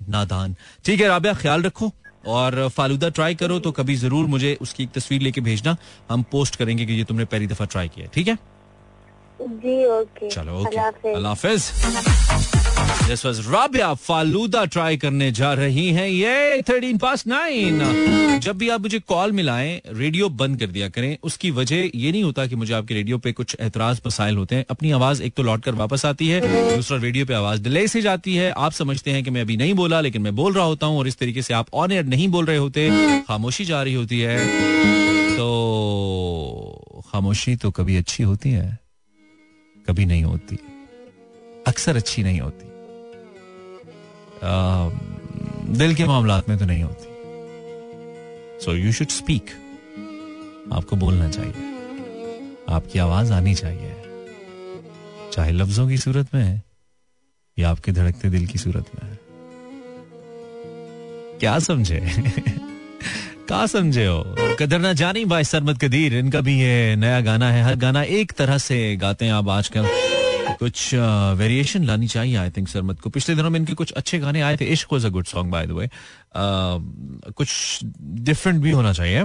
नादान। 0.01 0.55
ठीक 0.85 1.01
है 1.01 1.09
राबिया 1.09 1.35
ख्याल 1.37 1.63
रखो 1.63 1.93
और 2.27 2.69
फालूदा 2.69 3.09
ट्राई 3.11 3.35
करो 3.37 3.59
तो 3.59 3.73
कभी 3.73 3.95
ज़रूर 3.97 4.27
मुझे 4.27 4.57
उसकी 4.63 4.83
एक 4.83 4.91
तस्वीर 4.93 5.23
लेके 5.23 5.41
भेजना। 5.43 5.77
हम 6.11 6.23
पोस्ट 6.33 6.57
करेंगे 6.57 6.87
कि 6.87 6.93
ये 6.93 7.05
तुमने 7.05 7.25
पहली 7.27 7.47
दफ़ा 7.47 7.67
ट्राई 7.67 7.89
किया 7.89 8.07
ठीक 8.15 8.29
है? 8.29 8.39
जी 9.41 9.85
ओके 9.87 10.29
चलो 10.31 10.61
ओके 10.61 11.15
अल्लाह 11.15 11.33
हाफिज। 11.33 11.71
This 13.09 13.25
was 13.27 13.39
Rabia 13.51 13.93
falooda 13.95 14.65
try 14.65 14.97
करने 14.97 15.31
जा 15.33 15.53
रही 15.55 15.87
हैं. 15.93 16.09
ये 16.09 16.63
थर्टीन 16.69 16.99
पास 16.99 17.27
नाइन 17.27 18.39
जब 18.43 18.57
भी 18.59 18.69
आप 18.69 18.81
मुझे 18.81 18.99
कॉल 19.09 19.33
मिलाएँ 19.33 19.81
रेडियो 19.89 20.29
बंद 20.41 20.59
कर 20.61 20.67
दिया 20.67 20.89
करें 20.89 21.17
उसकी 21.25 21.51
वजह 21.51 21.91
ये 21.95 22.13
नहीं 22.13 22.23
होता 22.23 22.47
कि 22.47 22.57
मुझे 22.57 22.75
आपके 22.75 22.95
रेडियो 22.95 23.19
पे 23.19 23.33
कुछ 23.33 23.57
एतराज़ 23.61 24.01
मसाइल 24.07 24.37
होते 24.37 24.57
हैं. 24.57 24.65
अपनी 24.71 24.91
आवाज़ 24.91 25.23
एक 25.23 25.35
तो 25.35 25.43
लौट 25.43 25.63
कर 25.63 25.75
वापस 25.75 26.05
आती 26.07 26.29
है 26.29 26.41
दूसरा 26.77 26.99
रेडियो 26.99 27.27
पे 27.27 27.35
आवाज़ 27.35 27.63
डिले 27.63 27.87
से 27.89 28.03
जाती 28.03 28.35
है. 28.35 28.51
आप 28.51 28.73
समझते 28.73 29.11
हैं 29.11 29.23
कि 29.25 29.31
मैं 29.31 29.41
अभी 29.41 29.57
नहीं 29.57 29.75
बोला 29.75 30.01
लेकिन 30.01 30.23
मैं 30.23 30.35
बोल 30.37 30.53
रहा 30.53 30.65
होता 30.65 30.87
हूँ 30.87 30.99
और 30.99 31.09
इस 31.09 31.19
तरीके 31.19 31.43
से 31.43 31.55
आप 31.55 31.67
ऑन 31.75 31.93
एयर 31.93 32.05
नहीं 32.07 32.29
बोल 32.29 32.45
रहे 32.47 32.57
होते. 32.57 32.91
खामोशी 33.29 33.65
जा 33.65 33.83
रही 33.83 33.95
होती 33.95 34.21
है. 34.21 34.37
तो 35.37 37.03
खामोशी 37.13 37.57
तो 37.57 37.71
कभी 37.71 37.97
अच्छी 37.97 38.23
होती 38.23 38.51
है. 38.51 38.79
कभी 39.89 40.07
नहीं 40.07 40.23
होती। 40.23 40.59
अक्सर 41.67 41.97
अच्छी 41.97 42.23
नहीं 42.23 42.41
होती। 42.41 42.67
आ, 44.43 44.89
दिल 45.79 45.95
के 45.95 46.05
मामला 46.05 46.43
में 46.49 46.59
तो 46.59 46.65
नहीं 46.65 46.83
होती। 46.83 47.09
सो 48.65 48.73
यू 48.73 48.93
शुड 48.93 49.09
स्पीक 49.09 49.47
आपको 50.73 50.97
बोलना 50.97 51.29
चाहिए। 51.31 51.55
आपकी 52.69 52.99
आवाज़ 52.99 53.33
आनी 53.33 53.55
चाहिए। 53.55 53.95
चाहे 55.33 55.53
लफ्जों 55.53 55.89
की 55.89 55.99
सूरत 55.99 56.35
में 56.35 56.63
या 57.59 57.71
आपके 57.71 57.93
धड़कते 57.93 58.31
दिल 58.31 58.47
की 58.47 58.59
सूरत 58.59 58.85
में 58.95 59.19
क्या 61.39 61.59
समझे? 61.59 62.01
क्या 63.49 63.65
समझे 63.67 64.05
हो? 64.07 64.57
कदर 64.61 64.79
ना 64.79 64.93
जानी 64.93 65.25
भाई 65.25 65.45
सरमद 65.45 65.79
कदीर, 65.81 66.15
इनका 66.15 66.41
भी 66.41 66.59
ये 66.61 66.97
नया 66.97 67.21
गाना 67.21 67.51
है। 67.51 67.63
हर 67.65 67.77
गाना 67.77 68.03
एक 68.03 68.33
तरह 68.33 68.59
से 68.59 68.97
गाते 68.97 69.25
हैं 69.25 69.33
आप 69.33 69.49
आजकल। 69.49 69.87
कुछ 70.59 70.95
वेरिएशन 71.39 71.85
लानी 71.85 72.07
चाहिए 72.07 72.37
आई 72.37 72.51
थिंक 72.51 72.69
सरमद 72.69 73.01
को। 73.01 73.11
पिछले 73.11 73.35
दिनों 73.37 73.51
में 73.51 73.59
इनके 73.61 73.75
कुछ 73.75 73.93
अच्छे 73.93 74.19
गाने 74.19 74.41
आए 74.41 74.57
थे। 74.57 74.65
Ishq 74.67 74.93
was 74.93 75.07
a 75.07 75.09
good 75.09 75.27
song 75.27 75.53
by 75.53 75.67
the 75.67 75.71
way 75.71 75.89
कुछ 77.33 77.81
डिफरेंट 78.23 78.63
भी 78.63 78.71
होना 78.71 78.93
चाहिए। 78.93 79.25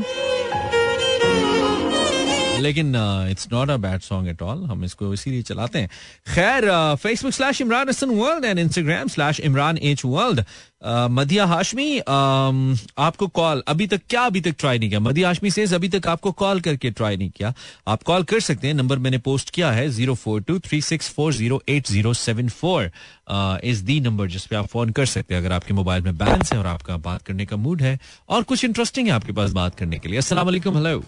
लेकिन 2.63 2.95
it's 3.31 3.47
not 3.53 3.69
a 3.69 3.77
bad 3.77 4.01
song 4.01 4.29
at 4.29 4.41
all 4.41 4.63
हम 4.65 4.83
इसको 4.85 5.13
इसीलिए 5.13 5.41
चलाते 5.43 5.79
हैं। 5.79 5.89
खैर 6.33 6.69
Facebook 7.03 7.33
slash 7.33 7.61
Imran 7.61 7.89
Hasan 7.89 8.09
world 8.19 8.45
and 8.45 8.59
Instagram 8.59 9.07
slash 9.07 9.39
Imran 9.41 9.77
H 9.77 10.05
world 10.05 10.43
Madiha 10.85 11.45
Hashmi 11.45 11.99
um, 11.99 12.79
आपको 12.99 13.27
कॉल 13.29 13.61
अभी 13.67 13.85
तक 13.87 14.01
क्या 14.09 14.21
अभी 14.21 14.41
तक 14.41 14.55
ट्राई 14.59 14.79
नहीं 14.79 14.89
किया? 14.89 14.99
मदिया 14.99 15.27
हाशमी 15.27 15.51
से 15.51 15.63
अभी 15.75 15.89
तक 15.89 16.07
आपको 16.07 16.31
कॉल 16.33 16.59
करके 16.61 16.91
ट्राई 16.91 17.17
नहीं 17.17 17.29
किया। 17.29 17.53
आप 17.87 18.03
कॉल 18.03 18.23
कर 18.23 18.39
सकते 18.39 18.67
हैं 18.67 18.73
नंबर 18.73 18.99
मैंने 18.99 19.17
पोस्ट 19.19 19.49
किया 19.49 19.71
है 19.71 19.87
zero 19.89 20.15
four 20.15 20.41
two 20.41 20.59
three 20.59 20.81
six 20.81 21.09
four 21.09 21.33
zero 21.33 21.61
eight 21.69 21.87
zero 21.87 22.13
seven 22.15 22.49
four 22.49 22.91
is 23.63 23.83
the 23.85 23.99
number 24.01 24.27
जिसपे 24.27 24.55
आप 24.55 24.67
फ़ोन 24.67 24.89
कर 24.91 25.05
सकते 25.05 25.33
हैं 25.33 25.41
अगर 25.41 25.53
आपके 25.53 25.73
मोबाइल 25.73 26.03
में 26.03 26.17
बैलेंस 26.17 26.53
है 26.53 26.59
और 26.59 26.67
आपका 26.67 26.97
बात 26.99 27.21
करने 27.21 27.45
का 27.45 27.57
मूड 27.57 27.81
है। 27.81 27.97
और 28.29 28.43
कुछ 28.43 28.65
इंटरेस्टिंग 28.65 29.07
है 29.07 29.13
आपके 29.13 29.31
पास 29.33 29.51
बात 29.53 29.75
करने 29.75 29.99
के 29.99 30.09
लिए। 30.09 30.33
वालेकुम 30.33 30.77
हेलो 30.77 31.03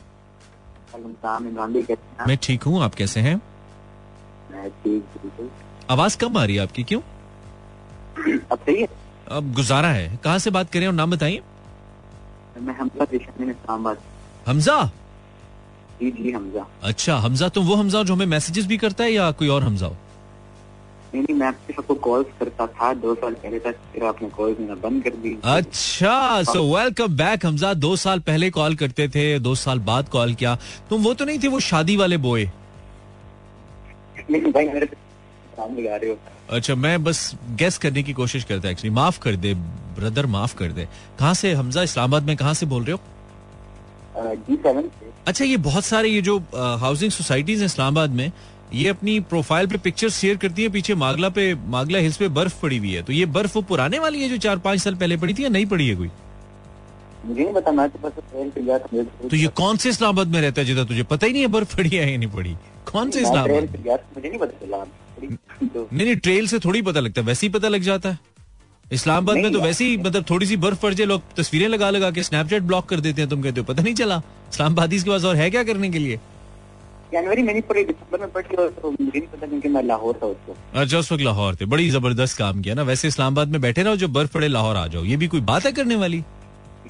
मैं 2.28 2.38
ठीक 2.44 2.64
हूँ 2.64 2.82
आप 2.84 2.96
कैसे 2.96 3.20
हैं? 3.20 3.36
मैं 4.52 4.70
ठीक 4.70 5.04
बिल्कुल 5.22 5.50
आवाज़ 5.90 6.18
कम 6.18 6.38
आ 6.38 6.44
रही 6.46 6.56
है 6.56 6.62
आपकी 6.62 6.84
क्यों? 6.84 7.02
अब 8.52 8.58
सही 8.58 8.82
है? 8.82 8.88
अब 9.32 9.54
गुजारा 9.54 9.90
है। 9.90 10.20
कहाँ 10.24 10.38
से 10.40 10.50
बात 10.50 10.72
करें 10.72 10.88
और 10.88 10.94
नाम 10.94 11.12
बताइए 11.12 11.42
मैं 12.62 12.74
हमजा 12.76 13.06
पेशानी 13.06 13.50
इस्लामाबाद। 13.52 13.98
हमजा? 14.48 14.84
जी 16.00 16.12
जी 16.12 16.32
हमजा। 16.32 16.66
अच्छा 16.84 17.16
हमजा 17.18 17.50
तो 17.50 17.62
वो 17.62 17.76
हमजा 17.76 18.04
जो 18.04 18.14
हमें 18.14 18.26
मैसेजेस 18.26 18.66
भी 18.66 18.78
करता 18.78 19.04
है 19.04 19.12
या 19.12 19.32
कोई 19.32 19.48
और 19.48 19.64
हमजा 19.64 19.88
हो? 19.88 19.96
नहीं 21.16 21.36
मैं 21.36 21.48
आपके 21.48 21.74
सबको 21.74 21.96
कॉल्स 22.06 22.28
करता 22.40 22.68
था 22.68 22.94
दो 23.02 23.14
साल 23.16 23.34
पहले 23.34 23.60
तक 23.60 23.76
फिर 23.94 24.04
आपने 24.04 24.76
बंद 24.76 25.04
कर 25.04 25.16
दी 25.24 25.38
अच्छा 25.54 26.44
सो 26.44 26.64
वेलकम 26.76 27.16
बैक 27.18 27.46
हमजा 27.46 27.74
दो 27.76 27.96
साल 27.96 28.20
पहले 28.28 28.50
कॉल 28.50 28.76
करते 28.76 29.08
थे 29.08 29.28
दो 29.40 29.56
साल 29.56 29.80
बाद 29.90 30.10
कॉल 30.10 30.34
किया। 30.34 30.58
तुम 30.90 31.04
वो 31.04 31.14
तो 31.14 31.26
नहीं 31.26 31.40
थे 31.44 31.48
वो 31.48 31.60
शादी 31.62 31.96
वाले 31.98 32.18
बोए 32.28 32.46
भाई 34.30 34.68
मेरे 34.68 34.88
लगा 35.60 35.96
रहे 35.96 36.10
हो। 36.10 36.18
अच्छा 36.50 36.76
मैं 36.76 37.04
बस 37.04 37.20
गेस 37.60 37.78
करने 37.78 38.04
की 38.04 38.14
कोशिश 38.14 38.44
करता 38.44 38.70
एक्चुअली 38.70 38.96
माफ़ 38.96 39.20
कर 39.20 39.36
दे 39.36 39.54
ब्रदर 39.98 40.26
माफ़ 40.28 40.56
कर 40.56 40.72
दे। 40.72 40.88
कहाँ 41.20 41.34
से 41.34 41.54
हमजा 41.54 41.84
इस्लामाबाद 41.84 42.24
में 42.24 42.36
कहाँ 42.38 42.54
से 42.54 42.66
बोल 42.66 42.84
रहे 42.84 42.94
हो? 42.94 43.00
अच्छा 45.28 45.46
ये 45.46 45.58
बहुत 45.60 45.86
सारे 45.86 46.10
ये 46.10 46.22
जो 46.22 46.38
हाउसिंग 46.80 47.12
सोसाइटीज 47.12 47.60
हैं 47.60 47.66
इस्लामाबाद 47.66 48.10
में 48.10 48.32
ये 48.74 48.88
अपनी 48.90 49.20
प्रोफ़ाइल 49.22 49.68
पे 49.68 49.78
पिक्चर 49.78 50.10
शेयर 50.10 50.38
करती 50.38 50.64
है 50.64 50.70
पीछे 50.70 50.96
मागला 50.96 51.30
पे 51.30 51.54
मागला 51.70 52.00
हिल्स 52.00 52.18
पे 52.18 52.28
बर्फ़ 52.30 52.62
पड़ी 52.62 52.78
हुई 52.78 52.92
है। 52.92 53.02
तो 53.04 53.14
ये 53.14 53.26
बर्फ़ 53.28 53.54
वो 53.56 53.62
पुराने 53.64 54.00
वाली 54.00 54.22
है 54.22 54.30
जो 54.30 54.38
चार 54.46 54.58
पाँच 54.60 54.80
साल 54.80 54.96
पहले 54.96 55.18
पड़ी 55.18 55.34
थी 55.34 55.44
या 55.44 55.50
नहीं 55.50 55.66
पड़ी 55.66 55.88
है 55.88 55.96
कोई? 55.96 56.10
मुझे 57.26 57.44
नहीं 57.44 57.54
पता 57.54 57.72
मैं 57.72 57.90
तो 57.90 58.00
बस 58.00 58.14
ट्रेन 58.22 58.50
पे 58.50 58.62
गया 58.62 58.78
था 58.80 59.04
तो 59.30 59.36
ये 59.36 59.48
कौन 59.58 59.78
से 59.78 59.90
इस्लामाबाद 59.90 60.28
में 60.28 60.42
रहता 60.42 60.62
है 60.62 60.68
जिधर 60.68 60.84
तुझे 60.84 61.04
पता 61.04 61.28
ही 61.28 61.34
नहीं 61.34 61.42
है 61.42 61.48
बर्फ़ 61.50 61.76
पड़ी 61.78 61.90
है 61.90 62.12
या 62.12 62.18
नहीं 62.18 62.30
पड़ी? 62.30 62.56
कौन 62.92 63.12
से 63.12 63.22
इस्लामाबाद? 63.22 63.64
मुझे 64.16 64.30
नहीं 64.30 64.40
पता 64.40 64.66
चला। 64.66 64.84
तो 65.64 65.88
नहीं 65.94 66.06
नहीं 66.06 66.16
ट्रेल 66.18 66.48
से 66.48 66.60
थोड़ी 66.60 66.82
पता 66.82 67.00
लगता 67.00 67.22
है 67.22 67.28
वैसे 67.28 67.48
ही 67.48 67.54
पता 67.54 67.68
लग 67.68 67.82
जाता 67.82 68.10
है। 68.10 68.20
इस्लामाबाद 68.92 69.38
में 69.38 69.52
तो 69.54 69.60
वैसे 69.62 69.86
ही 69.86 69.98
मतलब 69.98 70.26
थोड़ी 70.30 70.46
सी 70.46 70.58
बर्फ़ 70.58 70.82
पड़ 70.82 70.94
जाए 70.94 71.08
लोग 71.08 71.22
तस्वीरें 71.38 71.68
लगा 71.68 71.90
लगा 71.90 72.12
के 72.12 72.24
स्नैपचैट 72.24 72.64
ब्लॉक 72.64 72.90
कर 72.90 73.00
देते 73.00 73.22
हैं 73.22 73.30
तुम 73.30 73.42
कहते 73.42 73.60
हो 73.60 73.66
पता 73.66 73.84
नहीं 73.84 73.94
चला। 73.96 74.22
इस्लामाबादीज 74.52 75.04
के 75.04 75.10
पास 75.10 75.24
और 75.26 75.36
है 75.36 75.50
क्या 75.50 75.64
करने 75.64 75.90
के 75.90 76.00
लिए? 76.00 76.20
दिसंबर 77.16 78.20
में 78.20 78.30
तो 78.52 78.92
मुझे 78.92 79.04
नहीं 79.08 79.22
पता 79.22 79.48
क्योंकि 79.48 79.70
मैं 79.70 79.84
लाहौर 79.84 80.20
था 80.24 80.28
उसको 80.28 80.56
अच्छा 80.76 80.98
उस 80.98 81.12
वक्त 81.12 81.24
लाहौर 81.24 81.56
थे। 81.56 81.66
बड़ी 81.66 81.90
ज़बरदस्त 81.90 82.38
काम 82.38 82.62
किया 82.62 82.76
ना। 82.76 82.84
वैसे 82.84 83.08
इस्लामाबाद 83.08 83.48
में 83.48 83.62
बैठे 83.62 83.84
रहो 83.84 83.96
जो 83.96 84.08
बर्फ़ 84.08 84.34
पड़े 84.34 84.48
लाहौर 84.48 84.76
आ 84.76 84.88
जाओ। 84.88 85.04
ये 85.04 85.18
भी 85.18 85.28
कोई 85.28 85.42
बात 85.42 85.66
है 85.66 85.72
करने 85.72 85.96
वाली? 85.96 86.24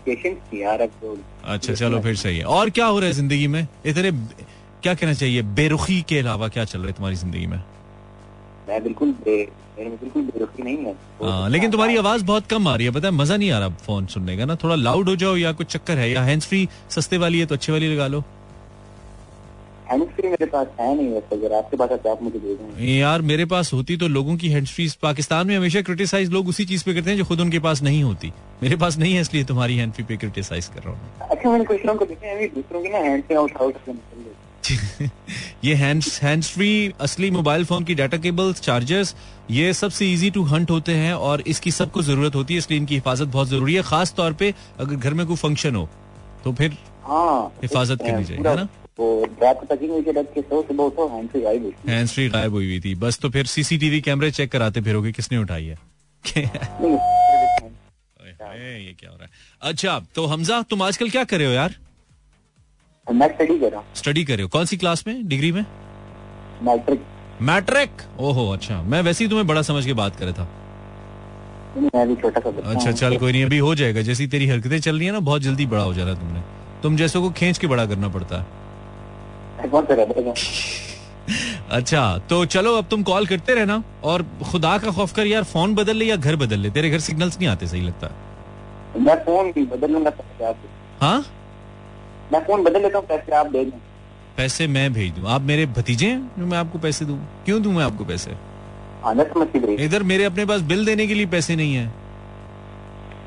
तो। 0.07 1.17
अच्छा 1.45 1.73
चलो 1.73 1.99
फिर 2.01 2.15
सही 2.15 2.38
है। 2.38 2.43
और 2.43 2.69
क्या 2.69 2.85
हो 2.85 2.99
रहा 2.99 3.07
है 3.07 3.13
ज़िंदगी 3.13 3.47
में? 3.47 3.67
इतने 3.85 4.11
क्या 4.11 4.93
कहना 4.93 5.13
चाहिए? 5.13 5.41
बेरुखी 5.41 6.01
के 6.01 6.19
अलावा 6.19 6.47
क्या 6.47 6.65
चल 6.65 6.79
रहा 6.79 6.88
है 6.88 6.93
तुम्हारी 6.93 7.15
ज़िंदगी 7.15 7.47
में? 7.47 7.57
मैं 8.69 8.83
बिल्कुल 8.83 9.13
बिल्कुल 9.27 10.23
बेरुखी 10.23 10.63
नहीं 10.63 10.77
है। 10.77 10.93
हाँ, 11.23 11.49
लेकिन 11.49 11.71
तुम्हारी 11.71 11.97
आवाज़ 11.97 12.23
बहुत 12.25 12.47
कम 12.47 12.67
आ 12.67 12.75
रही 12.75 12.85
है। 12.85 12.91
पता 12.93 13.07
है 13.07 13.13
मज़ा 13.13 13.38
नहीं 13.38 13.51
आ 13.51 13.59
रहा 13.59 13.69
फ़ोन 13.69 14.05
सुनने 14.07 14.38
का 14.38 14.45
ना। 14.45 14.55
थोड़ा 14.55 14.75
लाउड 14.75 15.09
हो 15.09 15.15
जाओ 15.15 15.35
या 15.38 15.51
कुछ 15.51 15.67
चक्कर 15.67 15.97
है 15.97 16.09
या 16.11 16.23
हैंड्स 16.23 16.47
फ्री 16.47 16.67
सस्ते 16.89 17.17
वाली 17.17 17.39
है 17.39 17.45
तो 17.45 17.55
अच्छे 17.55 17.71
वाली 17.71 17.93
लगा 17.93 18.07
लो। 18.07 18.23
हैंड 19.89 20.04
फ्री 20.10 20.30
मेरे 20.30 20.45
पास 20.48 20.67
है 20.80 20.95
नहीं 20.95 21.08
वैसे 21.10 21.36
अगर 21.36 21.54
आपके 21.56 21.78
पास 21.78 21.89
तो 22.04 22.12
आप 22.12 22.21
मुझे 22.24 22.39
दे 22.39 22.56
दें। 22.56 22.88
यार 22.88 23.21
मेरे 23.24 23.45
पास 23.45 23.74
होती 23.74 23.98
तो 23.98 24.08
लोगों 24.10 24.36
की 24.38 24.50
हैंड्स 24.50 24.74
फ्री 24.74 24.88
पाकिस्तान 25.02 25.48
में 25.48 25.56
हमेशा 25.58 25.82
क्रिटिसाइज 25.82 26.32
लोग 26.32 26.48
उसी 26.48 26.65
चीज़ 26.65 26.84
पे 26.86 26.93
करते 26.93 27.10
हैं 27.10 27.17
जो 27.17 27.26
खुद 27.26 27.41
उनके 27.41 27.60
पास 27.60 27.82
नहीं 27.84 28.04
होती। 28.04 28.32
मेरे 28.63 28.76
पास 28.76 28.98
नहीं 28.98 29.13
है 29.15 29.21
इसलिए 29.21 29.43
तुम्हारी 29.43 29.78
हैंड 29.78 29.93
फ्री 29.93 30.06
पे 30.06 30.17
क्रिटिसाइज 30.17 30.67
कर 30.67 30.82
रहा 30.82 30.93
हूँ 30.93 31.30
अच्छा 31.30 31.50
मैंने 31.50 31.65
कुछ 31.65 31.86
लोगों 31.86 32.00
को 32.00 32.06
देखे 32.06 32.28
हैं 32.28 32.48
दूसरों 32.56 32.82
की 32.84 32.89
ना 32.89 32.98
हैंड 33.10 33.24
से 33.24 33.36
आउट 33.36 33.58
आउट 33.62 33.78
से 33.86 33.93
निकल 33.93 34.24
गए 34.24 34.34
ये 35.63 35.74
हैंड्स 35.76 36.21
हैंड्स 36.24 36.50
फ्री 36.54 36.69
असली 37.02 37.30
मोबाइल 37.32 37.65
फ़ोन 37.65 37.84
की 37.84 37.95
डाटा 37.95 38.17
केबल्स 38.17 38.62
चार्जर्स 38.62 39.13
ये 39.52 39.74
सबसे 39.74 40.12
इजी 40.13 40.30
टू 40.32 40.43
हंट 40.45 40.71
होते 40.71 40.91
हैं 40.93 41.13
और 41.13 41.41
इसकी 41.48 41.71
सबको 41.71 42.02
ज़रूरत 42.04 42.36
होती 42.36 42.54
है 42.54 42.58
इसलिए 42.60 42.80
इनकी 42.80 42.95
हिफाजत 42.95 43.28
बहुत 43.28 43.48
ज़रूरी 43.48 43.74
है। 43.76 43.82
खास 43.84 44.13
तौर 44.17 44.34
पे 44.34 44.54
अगर 44.80 44.95
घर 44.95 45.13
में 45.13 45.26
कोई 45.28 45.36
फ़ंक्शन 45.36 45.76
हो 45.76 45.88
तो 46.43 46.54
फिर 46.54 46.78
हाँ 47.04 47.52
हिफाजत 47.62 48.02
करनी 48.02 48.26
चाहिए, 48.26 48.43
है 48.43 48.56
ना? 48.56 48.67
वो 48.99 49.08
रात 49.41 49.60
को 49.60 49.65
तकिंग 49.65 49.91
हुई 49.91 50.12
रख 50.17 50.34
के 50.34 50.41
सो 50.41 50.62
सुबह 50.62 50.84
उठो 50.84 51.08
हैंड 51.08 51.29
फ्री 51.29 51.41
गायब 51.41 51.63
हुई 51.63 51.73
हैंड्स 51.88 52.13
फ्री 52.13 52.27
गायब 52.29 52.51
हुई 52.53 52.65
हुई 52.65 52.79
थी। 52.79 52.93
बस 52.95 53.19
तो 53.19 53.29
फिर 53.29 53.45
सीसीटीवी 53.45 54.01
कैमरे 54.01 54.31
चेक 54.31 54.51
कराते 54.51 54.81
फिरोगे 54.81 55.12
किसने 55.12 55.38
उठाई 55.38 55.65
है? 55.65 55.77
ये 58.55 58.93
क्या 58.99 59.10
हो 59.10 59.15
रहा 59.15 59.23
है? 59.23 59.29
अच्छा 59.62 59.99
तो 60.15 60.25
हमजा 60.25 60.62
तुम 60.69 60.81
आजकल 60.84 61.10
क्या 61.10 61.23
कर 61.23 61.38
रहे 61.38 61.47
हो 61.47 61.53
यार? 61.53 61.75
मैं 63.08 63.27
स्टडी 63.34 63.60
कर 63.60 63.71
रहा 63.71 63.79
हूँ। 63.79 63.88
स्टडी 63.95 64.23
कर 64.25 64.34
रहे 64.34 64.43
हो। 64.43 64.49
कौन 64.49 64.65
सी 64.65 64.77
क्लास 64.77 65.03
में? 65.08 65.27
डिग्री 65.27 65.51
में? 65.51 65.65
मैट्रिक 66.63 67.01
मैट्रिक 67.41 68.01
ओहो 68.19 68.49
अच्छा। 68.49 68.81
मैं 68.84 69.01
वैसे 69.01 69.23
ही 69.23 69.29
तुम्हें 69.29 69.47
बड़ा 69.47 69.62
समझ 69.63 69.86
के 69.86 69.93
बात 69.93 70.15
करे 70.15 70.34
था। 70.34 70.43
अच्छा 71.75 72.91
चल 72.91 73.17
कोई 73.17 73.31
नहीं 73.31 73.45
अभी 73.45 73.58
हो 73.60 73.73
जाएगा। 73.75 74.01
जैसी 74.01 74.27
तेरी 74.27 74.47
हरकतें 74.47 74.79
चल 74.79 74.97
रही 74.97 75.05
है 75.05 75.13
ना 75.13 75.19
बहुत 75.21 75.41
जल्दी 75.41 75.65
बड़ा 75.65 75.84
हो 75.84 75.93
जा 75.93 76.03
रहा 76.03 76.13
है 76.13 76.19
तुमने। 76.19 76.41
तुम 76.84 76.97
जैसों 76.97 77.21
को 77.21 77.29
खींच 77.31 77.58
के 77.58 77.67
बड़ा 77.67 77.86
करना 77.86 78.08
पड़ता 78.10 78.41
है। 78.41 78.63
अच्छा 81.71 82.17
तो 82.17 82.45
चलो 82.45 82.75
अब 82.78 82.86
तुम 82.89 83.04
कॉल 83.04 83.25
करते 83.28 83.54
रहना 83.54 83.84
और 84.04 84.23
खुदा 84.51 84.78
का 84.78 84.91
खौफ 84.91 85.13
कर 85.13 85.28
यार 85.28 85.43
फ़ोन 85.43 85.75
बदल 85.75 85.95
ले 85.97 86.06
या 86.06 86.15
घर 86.15 86.36
बदल 86.36 86.60
ले। 86.60 86.69
तेरे 86.69 86.89
घर 86.89 86.99
सिग्नल्स 86.99 87.38
नहीं 87.38 87.49
आते 87.49 87.67
सही 87.67 87.82
लगता 87.82 88.12
मैं 88.99 89.15
फ़ोन 89.15 89.51
भी 89.51 89.65
बदल 89.65 89.91
लूँगा 89.91 90.10
आप 90.47 90.56
हाँ? 91.01 91.25
मैं 92.34 92.39
फ़ोन 92.39 92.63
बदल 92.63 92.82
लेता 92.82 92.97
हूँ 92.97 93.08
पैसे 93.08 93.36
आप 93.36 93.47
दे 93.47 93.65
दें। 93.65 93.80
पैसे 94.38 94.67
मैं 94.67 94.93
भेज 94.93 95.12
दूँ। 95.12 95.30
आप 95.30 95.41
मेरे 95.41 95.65
भतीजे 95.65 96.08
हैं? 96.08 96.32
जो 96.39 96.45
मैं 96.45 96.58
आपको 96.58 96.80
पैसे 96.80 97.06
दूँ। 97.06 97.17
क्यों 97.45 97.62
दूँ 97.63 97.73
मैं 97.73 97.84
आपको 97.84 98.06
पैसे? 98.06 98.32
हाँ 99.04 99.15
इधर 99.80 100.04
मेरे 100.04 100.23
अपने 100.23 100.45
पास 100.45 100.62
बिल 100.62 100.86
देने 100.86 101.08
के 101.08 101.13
लिए 101.13 101.25
पैसे 101.25 101.56
नहीं 101.56 101.75
है। 101.75 101.93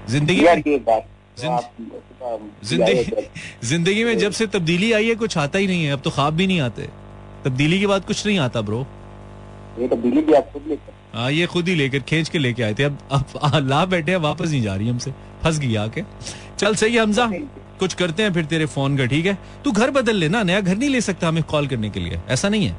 ज़िंदगी 0.09 0.79
तो 1.39 2.39
ज़िंदगी 2.65 3.27
ज़िंदगी 3.65 4.05
में 4.05 4.17
जब 4.19 4.33
से 4.33 4.47
तब्दीली 4.49 4.93
आई 4.93 5.09
है 5.09 5.15
कुछ 5.17 5.37
आता 5.39 5.59
ही 5.59 5.67
नहीं 5.67 5.85
है। 5.85 5.93
अब 5.93 6.01
तो 6.01 6.11
ख्वाब 6.11 6.35
भी 6.35 6.47
नहीं 6.47 6.61
आते। 6.61 6.89
तब्दीली 7.45 7.81
के 7.81 7.87
बाद 7.87 8.05
कुछ 8.05 8.27
नहीं 8.27 8.39
आता 8.39 8.61
ब्रो 8.61 8.87
ये 9.79 9.89
तब्दीली 9.89 10.23
भी 10.23 10.33
आप 10.35 10.51
खुद 10.53 10.65
लेते 10.69 10.97
हाँ 11.15 11.31
ये 11.33 11.47
खुद 11.47 11.69
ही 11.69 11.75
लेकर 11.75 12.01
खींच 12.09 12.29
के 12.29 12.39
लेके 12.39 12.63
आए 12.63 12.75
थे। 12.75 12.85
अब 12.85 12.97
अब 13.43 13.69
ला 13.69 13.85
बैठे 13.87 14.13
हैं 14.13 14.19
वापस 14.21 14.49
नहीं 14.49 14.63
जा 14.63 14.75
रही 14.75 14.89
हमसे। 14.89 15.11
फंस 15.45 15.59
गई 15.59 15.75
आके। 15.77 16.03
चल 16.59 16.75
सही 16.75 16.95
है 16.95 17.03
हमजा। 17.03 17.31
कुछ 17.79 17.95
करते 17.95 18.23
हैं 18.23 18.33
फिर 18.33 18.45
तेरे 18.45 18.67
फ़ोन 18.67 18.97
का 18.99 19.05
ठीक 19.07 19.27
है? 19.27 19.39
तू 19.65 19.73
घर 19.73 19.91
बदल 19.91 20.17
लेना 20.17 20.43
नया 20.43 20.61
घर 20.61 20.77
नहीं 20.77 20.89
ले 20.91 21.01
सकता 21.01 21.29
हमें 21.29 21.43
कॉल 21.45 21.67
करने 21.67 21.91
के 21.91 22.01
लिए। 22.01 22.21
ऐसा 22.29 22.49
नहीं 22.49 22.67
है। 22.67 22.77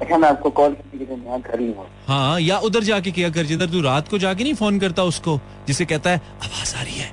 अच्छा 0.00 0.16
मैं 0.18 0.28
आपको 0.28 0.50
कॉल 0.50 0.72
घर 0.72 1.84
हाँ 2.08 2.40
या 2.40 2.58
उधर 2.60 2.82
जाके 2.84 3.10
किया 3.10 3.30
कर 3.30 3.46
जिधर 3.46 3.70
तू 3.70 3.80
रात 3.82 4.08
को 4.08 4.18
जाके 4.18 4.44
नहीं 4.44 4.54
फ़ोन 4.54 4.78
करता 4.78 5.02
उसको 5.04 5.38
जिसे 5.66 5.84
कहता 5.84 6.10
है 6.10 6.20
आवाज़ 6.42 6.74
आ 6.76 6.82
रही 6.82 6.94
है। 6.94 7.10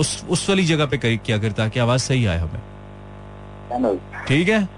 उस 0.00 0.10
उस 0.30 0.48
वाली 0.48 0.64
जगह 0.64 0.86
पे 0.86 0.98
कहीं 0.98 1.18
क्या 1.26 1.38
करता 1.38 1.68
कि 1.68 1.80
आवाज़ 1.80 2.02
सही 2.02 2.26
आए 2.26 2.38
हमें? 2.38 2.60
ठीक 4.28 4.48
है? 4.48 4.68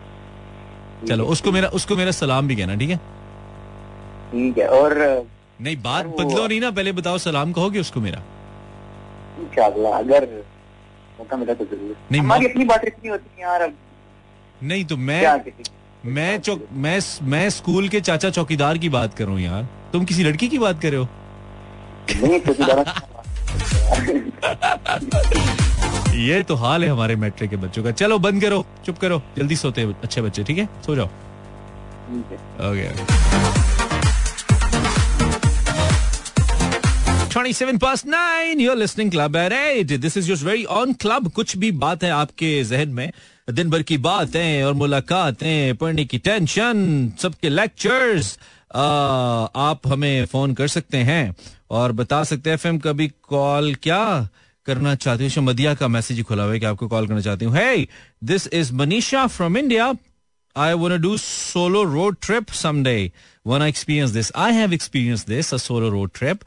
चलो 1.09 1.25
उसको 1.27 1.53
मेरा 1.53 1.69
उसको 1.79 1.97
मेरा 1.97 2.11
सलाम 2.13 2.49
भी 2.49 2.57
कहना 2.57 2.75
ठीक 2.77 2.91
है? 2.91 2.97
ठीक 4.33 4.59
है 4.59 4.69
और 4.71 4.95
नहीं 5.61 5.77
बात 5.83 6.07
बदलो 6.19 6.47
नहीं 6.47 6.61
ना 6.61 6.71
पहले 6.73 6.93
बताओ 6.93 7.19
सलाम 7.19 7.53
कहोगे 7.53 7.81
उसको 7.81 8.01
मेरा? 8.01 8.23
अगर 9.93 10.27
मौका 11.19 11.37
मिला 11.37 11.55
तो 11.55 11.65
ज़रूर। 11.65 11.97
नहीं, 12.13 12.21
हमारी 12.21 12.47
अपनी 12.47 12.65
बात 12.65 12.85
इतनी 12.87 13.11
होती 13.11 13.31
है 13.37 13.43
यार 13.43 13.63
अब 13.63 13.75
नहीं 14.61 14.85
तो 14.85 14.97
मैं 14.99 15.21
मैं 16.07 16.39
चौक 16.41 16.67
मैं 16.85 16.99
मैं 17.31 17.49
स्कूल 17.51 17.89
के 17.89 18.01
चाचा 18.01 18.31
चौकीदार 18.31 18.79
की 18.79 18.89
बात 18.89 19.15
कर 19.15 19.25
रहा 19.25 19.33
हूँ 19.33 19.41
यार। 19.41 19.67
तुम 19.93 20.05
किसी 20.05 20.25
लड़की 20.25 20.49
की 20.49 20.59
बात 20.59 20.81
कर 20.83 20.91
रहे 20.91 21.01
हो? 21.01 21.09
नहीं 22.23 22.41
चौकीदार 22.41 22.85
ये 26.17 26.43
तो 26.43 26.55
हाल 26.55 26.85
है 26.85 26.91
हमारे 26.91 27.17
मैट्रिक 27.17 27.51
के 27.51 27.57
बच्चों 27.57 27.85
का। 27.85 27.91
चलो, 27.91 28.19
बंद 28.19 28.43
करो, 28.43 28.65
चुप 28.87 28.99
करो, 28.99 29.23
जल्दी 29.39 29.57
सोते 29.57 29.83
अच्छे 29.83 30.23
बच्चे, 30.23 30.45
ठीक 30.45 30.59
है? 30.59 30.69
सो 30.87 30.97
जाओ। 30.97 31.09
है 32.09 32.21
okay 32.71 32.91
27 37.33 37.79
past 37.83 38.07
9 38.07 38.61
you're 38.61 38.77
listening 38.79 39.11
club 39.13 39.37
at 39.37 39.53
8 39.53 40.01
this 40.01 40.17
is 40.17 40.27
just 40.27 40.43
very 40.47 40.67
on 40.79 40.95
club. 41.05 41.31
कुछ 41.33 41.57
भी 41.57 41.71
बात 41.85 42.05
है 42.05 42.11
आपके 42.11 42.65
जहन 42.65 42.89
में, 42.89 43.13
दिन 43.51 43.71
भर 43.71 43.83
की 43.83 43.99
बातें 43.99 44.63
और 44.63 44.75
मुलाकातें, 44.75 45.77
पढ़ने 45.77 46.05
की 46.05 46.19
टेंशन 46.19 47.13
सबके 47.23 47.49
लेक्चर्स 47.49 48.39
आप 48.75 49.81
हमें 49.87 50.27
फ़ोन 50.27 50.55
कर 50.55 50.69
सकते 50.69 50.99
हैं। 50.99 51.35
और 51.73 51.93
बता 51.93 52.25
सकते 52.25 52.51
हैं 52.51 52.55
एफएम 52.55 52.79
कभी 52.79 53.09
कॉल 53.09 53.75
क्या 53.75 54.29
करना 54.67 54.95
चाहती 54.95 55.25
हूँ? 55.25 55.45
मदिया 55.45 55.75
का 55.75 55.89
मैसेज 55.89 56.17
ही 56.17 56.23
खुला 56.23 56.43
हुआ 56.43 56.53
है 56.53 56.61
कि 56.61 56.67
आपको 56.67 56.89
कॉल 56.89 57.07
करना 57.07 57.21
चाहती 57.21 57.45
हूँ। 57.45 57.55
Hey 57.57 57.89
this 58.25 58.49
is 58.53 58.73
Manisha 58.73 59.27
from 59.27 59.57
India 59.57 59.95
I 60.57 60.73
want 60.75 60.99
do 60.99 61.17
solo 61.17 61.83
road 61.83 62.17
trip. 62.23 62.47
When 63.49 63.63
I 63.63 63.73
experience 63.75 64.13
this, 64.19 64.33
I 64.37 64.51
have 64.61 64.79
experienced 64.79 65.27
this 65.27 65.53
a 65.53 65.59
solo 65.71 65.91
road. 65.95 66.39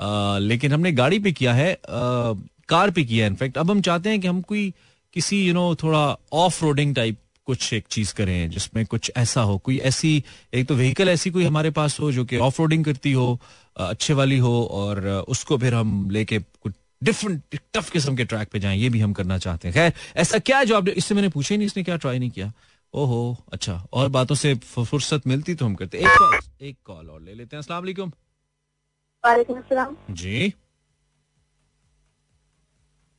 Uh, 0.00 0.38
लेकिन 0.38 0.72
हमने 0.72 0.92
गाड़ी 0.92 1.18
पे 1.18 1.32
किया 1.32 1.54
है 1.54 1.76
uh, 1.76 2.38
कार 2.68 2.90
पे 2.90 3.04
किया 3.04 3.24
है 3.24 3.30
इनफैक्ट 3.30 3.58
अब 3.58 3.70
हम 3.70 3.80
चाहते 3.80 4.10
हैं 4.10 4.20
कि 4.20 4.28
हम 4.28 4.40
कोई 4.40 4.74
किसी 5.14 5.40
यू 5.40 5.44
you 5.44 5.54
नो 5.54 5.70
know, 5.70 5.82
थोड़ा 5.82 6.18
ऑफ़ 6.32 6.64
रोडिंग 6.64 6.94
टाइप 6.94 7.16
कुछ 7.46 7.72
एक 7.72 7.84
चीज़ 7.90 8.14
करें 8.14 8.50
जिसमें 8.50 8.86
कुछ 8.86 9.10
ऐसा 9.16 9.40
हो 9.40 9.58
कोई 9.58 9.78
ऐसी 9.78 10.24
एक 10.54 10.66
तो 10.66 10.74
व्हीकल 10.74 11.08
ऐसी 11.08 11.30
कोई 11.30 11.44
हमारे 11.44 11.70
पास 11.70 12.00
हो 12.00 12.12
जो 12.12 12.24
कि 12.24 12.36
ऑफ़ 12.36 12.60
करती 12.62 13.12
हो 13.12 13.40
अच्छे 13.76 14.14
वाली 14.14 14.38
हो 14.38 14.64
और 14.70 15.08
उसको 15.28 15.58
फिर 15.58 15.74
हम 15.74 16.10
लेके 16.10 16.38
कुछ 16.38 16.72
डिफरेंट 17.04 17.58
टफ 17.74 17.90
किस्म 17.90 18.16
के 18.16 18.24
ट्रैक 18.24 18.48
पे 18.48 18.58
जाएँ 18.58 18.78
ये 18.78 18.88
भी 18.88 19.00
हम 19.00 19.12
करना 19.12 19.38
चाहते 19.38 19.68
हैं। 19.68 19.74
खैर 19.74 19.92
ऐसा 20.16 20.38
क्या 20.38 20.58
है 20.58 20.66
जो 20.66 20.76
आपने 20.76 20.90
इससे 20.90 21.14
मैंने 21.14 21.28
पूछा 21.28 21.54
ही 21.54 21.58
नहीं 21.58 21.66
इसने 21.66 21.82
क्या 21.82 21.96
ट्राई 21.96 22.18
नहीं 22.18 22.30
किया? 22.30 22.52
ओहो 22.94 23.36
अच्छा 23.52 23.86
और 23.92 24.08
बातों 24.08 24.34
से 24.34 24.54
फुर्सत 24.54 25.26
मिलती 25.26 25.54
तो 25.54 25.66
हम 25.66 25.74
करते। 25.74 25.98
एक 25.98 26.08
कॉल 26.08 26.38
एक 26.62 26.76
कॉल 26.84 27.10
और 27.10 27.20
ले 27.20 27.34
लेते 27.34 27.56
हैं। 27.56 27.58
अस्सलाम 27.58 27.82
वालेकुम। 27.82 28.12
वालेकुम 29.24 29.96
जी। 30.10 30.52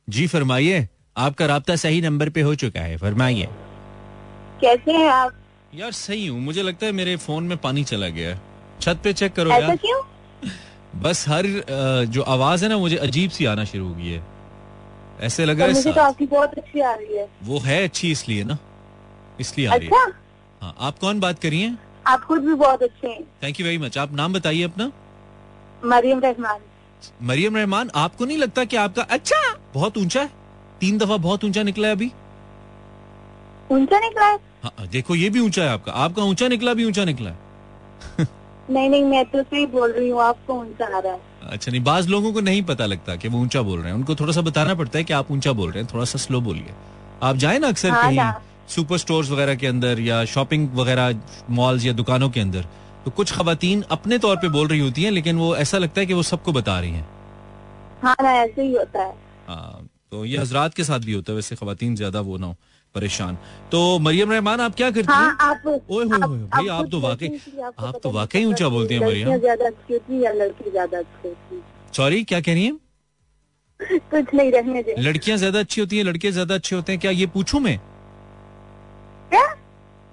जी 0.08 0.26
फरमाइए 0.26 0.88
आपका 1.16 1.46
राब्ता 1.46 1.76
सही 1.76 2.00
नंबर 2.00 2.30
पे 2.30 2.40
हो 2.40 2.54
चुका 2.54 2.80
है 2.80 2.96
फरमाइए। 2.96 3.48
कैसे 4.60 4.92
हैं 4.92 5.08
आप? 5.08 5.32
यार 5.74 5.92
सही 5.92 6.26
हूँ। 6.26 6.40
मुझे 6.40 6.62
लगता 6.62 6.86
है 6.86 6.92
मेरे 6.92 7.16
फ़ोन 7.16 7.44
में 7.44 7.58
पानी 7.58 7.84
चला 7.84 8.08
गया 8.08 8.28
है। 8.30 8.40
छत 8.80 9.00
पे 9.04 9.12
चेक 9.12 9.32
करो 9.32 9.50
यार। 9.50 9.76
क्यों? 9.76 10.02
बस 11.02 11.28
हर 11.28 11.46
जो 12.08 12.22
आवाज़ 12.22 12.64
है 12.64 12.70
ना 12.70 12.78
मुझे 12.78 12.96
अजीब 12.96 13.30
सी 13.30 13.44
आना 13.44 13.64
शुरू 13.64 13.88
हो 13.88 13.94
गई 13.94 14.08
है। 14.08 14.22
ऐसे 15.20 15.44
लग 15.44 15.58
रहा 15.58 15.68
है 15.68 15.74
मुझे 15.74 15.92
तो 15.92 16.00
आपकी 16.00 16.26
बहुत 16.26 16.54
अच्छी 16.54 16.80
आ 16.80 16.94
रही 16.94 17.16
है। 17.16 17.28
वो 17.42 17.58
है 17.58 17.84
अच्छी 17.84 18.10
इसलिए 18.10 18.44
ना। 18.44 18.58
इसलिए 19.40 19.66
आ 19.66 19.74
रही 19.74 19.88
है। 19.88 19.92
अच्छा? 19.92 20.18
हाँ 20.62 20.76
आप 20.80 20.98
कौन 20.98 21.20
बात 21.20 21.38
करी 21.38 21.50
करिए 21.50 21.76
आप 22.06 22.24
खुद 22.24 22.44
भी 22.44 22.54
बहुत 22.54 22.82
अच्छे 22.82 23.08
हैं। 23.08 23.22
थैंक 23.42 23.60
यू 23.60 23.66
वेरी 23.66 23.78
मच 23.78 23.98
आप 23.98 24.12
नाम 24.12 24.32
बताइए 24.32 24.62
अपना। 24.62 24.92
मरियम 25.84 26.20
रहमान। 26.20 26.60
मरियम 27.22 27.56
रहमान 27.56 27.90
आपको 27.94 28.24
नहीं 28.24 28.38
लगता 28.38 28.64
कि 28.64 28.76
आपका 28.76 29.02
अच्छा! 29.02 29.56
बहुत 29.74 29.98
ऊँचा 29.98 30.20
है। 30.22 30.30
तीन 30.80 30.98
दफ़ा 30.98 31.16
बहुत 31.16 31.44
ऊँचा 31.44 31.62
निकला 31.62 31.88
है 31.88 31.94
अभी। 31.94 32.12
ऊँचा 33.70 33.98
निकला 34.00 34.26
है? 34.26 34.38
हाँ 34.62 34.86
देखो 34.88 35.14
ये 35.14 35.28
भी 35.30 35.40
ऊँचा 35.40 35.62
है 35.62 35.68
आपका। 35.68 35.92
आपका 35.94 36.22
ऊँचा 36.24 36.48
निकला 36.48 36.74
भी 36.74 36.84
ऊँचा 36.84 37.04
निकला 37.04 37.30
है। 37.30 37.44
नहीं 38.70 38.88
नहीं 38.90 39.04
मैं 39.04 39.24
तो 39.24 39.42
सही 39.42 39.66
बोल 39.66 39.92
रही 39.92 40.08
हूँ 40.08 40.20
आपको 40.22 40.54
ऊँचा 40.54 40.96
आ 40.96 40.98
रहा 40.98 41.12
है। 41.12 41.20
अच्छा 41.50 41.70
नहीं 41.72 41.82
बाज 41.84 42.08
लोगों 42.08 42.32
को 42.32 42.40
नहीं 42.40 42.62
पता 42.62 42.86
लगता 42.86 43.16
कि 43.16 43.28
वो 43.28 43.40
ऊँचा 43.40 43.62
बोल 43.62 43.78
रहे 43.80 43.88
हैं। 43.88 43.98
उनको 43.98 44.14
थोड़ा 44.14 44.32
सा 44.32 44.40
बताना 44.40 44.74
पड़ता 44.74 44.98
है 44.98 45.04
कि 45.04 45.12
आप 45.12 45.30
ऊँचा 45.30 45.52
बोल 45.52 45.70
रहे 45.70 45.82
हैं 45.82 45.92
थोड़ा 45.94 46.04
सा 46.04 46.18
स्लो 46.18 46.40
बोलिए। 46.40 46.74
आप 47.22 47.36
जाए 47.36 47.58
ना 47.58 47.68
अक्सर 47.68 47.90
हाँ 47.90 48.02
कहीं 48.02 48.44
सुपर 48.68 48.98
स्टोर्स 48.98 49.30
वगैरह 49.30 49.54
के 49.54 49.66
अंदर 49.66 50.00
या 50.00 50.24
शॉपिंग 50.24 50.68
वगैरह 50.74 51.20
मॉल्स 51.50 51.84
या 51.84 51.92
दुकानों 51.92 52.30
के 52.30 52.40
अंदर 52.40 52.64
तो 53.04 53.10
कुछ 53.10 53.32
खातन 53.32 53.82
अपने 53.90 54.18
तौर 54.18 54.36
पे 54.36 54.48
बोल 54.48 54.68
रही 54.68 54.80
होती 54.80 55.02
हैं 55.02 55.10
लेकिन 55.10 55.36
वो 55.38 55.54
ऐसा 55.56 55.78
लगता 55.78 56.00
है 56.00 56.06
कि 56.06 56.14
वो 56.14 56.22
सबको 56.22 56.52
बता 56.52 56.78
रही 56.80 56.90
हैं। 56.90 57.06
हाँ 58.02 58.16
ना 58.22 58.32
ऐसे 58.32 58.62
ही 58.62 58.74
होता 58.74 59.02
है। 59.02 59.14
हाँ, 59.48 59.86
तो 60.10 60.24
ये 60.24 60.38
हजरात 60.38 60.74
के 60.74 60.84
साथ 60.84 61.00
भी 61.00 61.12
होता 61.12 61.32
है 61.32 61.36
वैसे 61.36 61.56
खातन 61.56 61.94
ज़्यादा 61.94 62.20
वो 62.20 62.36
ना 62.36 62.46
हो। 62.46 62.56
परेशान। 62.96 63.36
तो 63.72 63.98
मरियम 64.00 64.32
रहमान 64.32 64.60
आप 64.60 64.74
क्या 64.74 64.90
करती 64.90 65.12
हाँ 65.12 65.24
हैं? 65.24 65.36
आप 65.40 65.66
ओए 65.66 66.04
होए 66.04 66.20
होए, 66.20 66.38
भाई 66.38 66.68
आप 66.68 66.88
तो 66.92 67.00
वाकई 67.00 67.26
हैं 67.26 67.64
आप 67.80 68.00
तो 68.02 68.10
वाकई 68.12 68.44
ऊँचा 68.44 68.64
कि 68.64 68.70
बोलती 68.70 68.94
हैं 68.94 69.06
मरियम। 69.06 69.38
ज़्यादा 69.38 69.66
अच्छी 69.66 69.92
होती 69.92 70.24
या 70.24 70.32
लड़की 70.34 70.70
ज़्यादा 70.70 70.98
अच्छी 70.98 71.28
होती 71.28 71.62
सॉरी 71.92 72.22
क्या 72.24 72.40
कह 72.40 72.54
रही 72.54 72.64
हैं? 72.64 72.78
कुछ 74.10 74.34
नहीं 74.34 74.50
रहने 74.52 74.82
दे। 74.82 74.94
लड़कियाँ 74.98 75.36
ज़्यादा 75.38 75.58
अच्छी 75.58 75.80
होती 75.80 75.96
हैं 75.96 76.04
लड़के 76.04 76.30
ज़्यादा 76.32 76.54
अच्छे 76.54 76.76
होते 76.76 76.92
हैं 76.92 77.00
क्या 77.00 77.10
ये 77.12 77.26
पूछूँ 77.28 77.60
मैं? 77.60 77.78
क्या? 79.30 79.44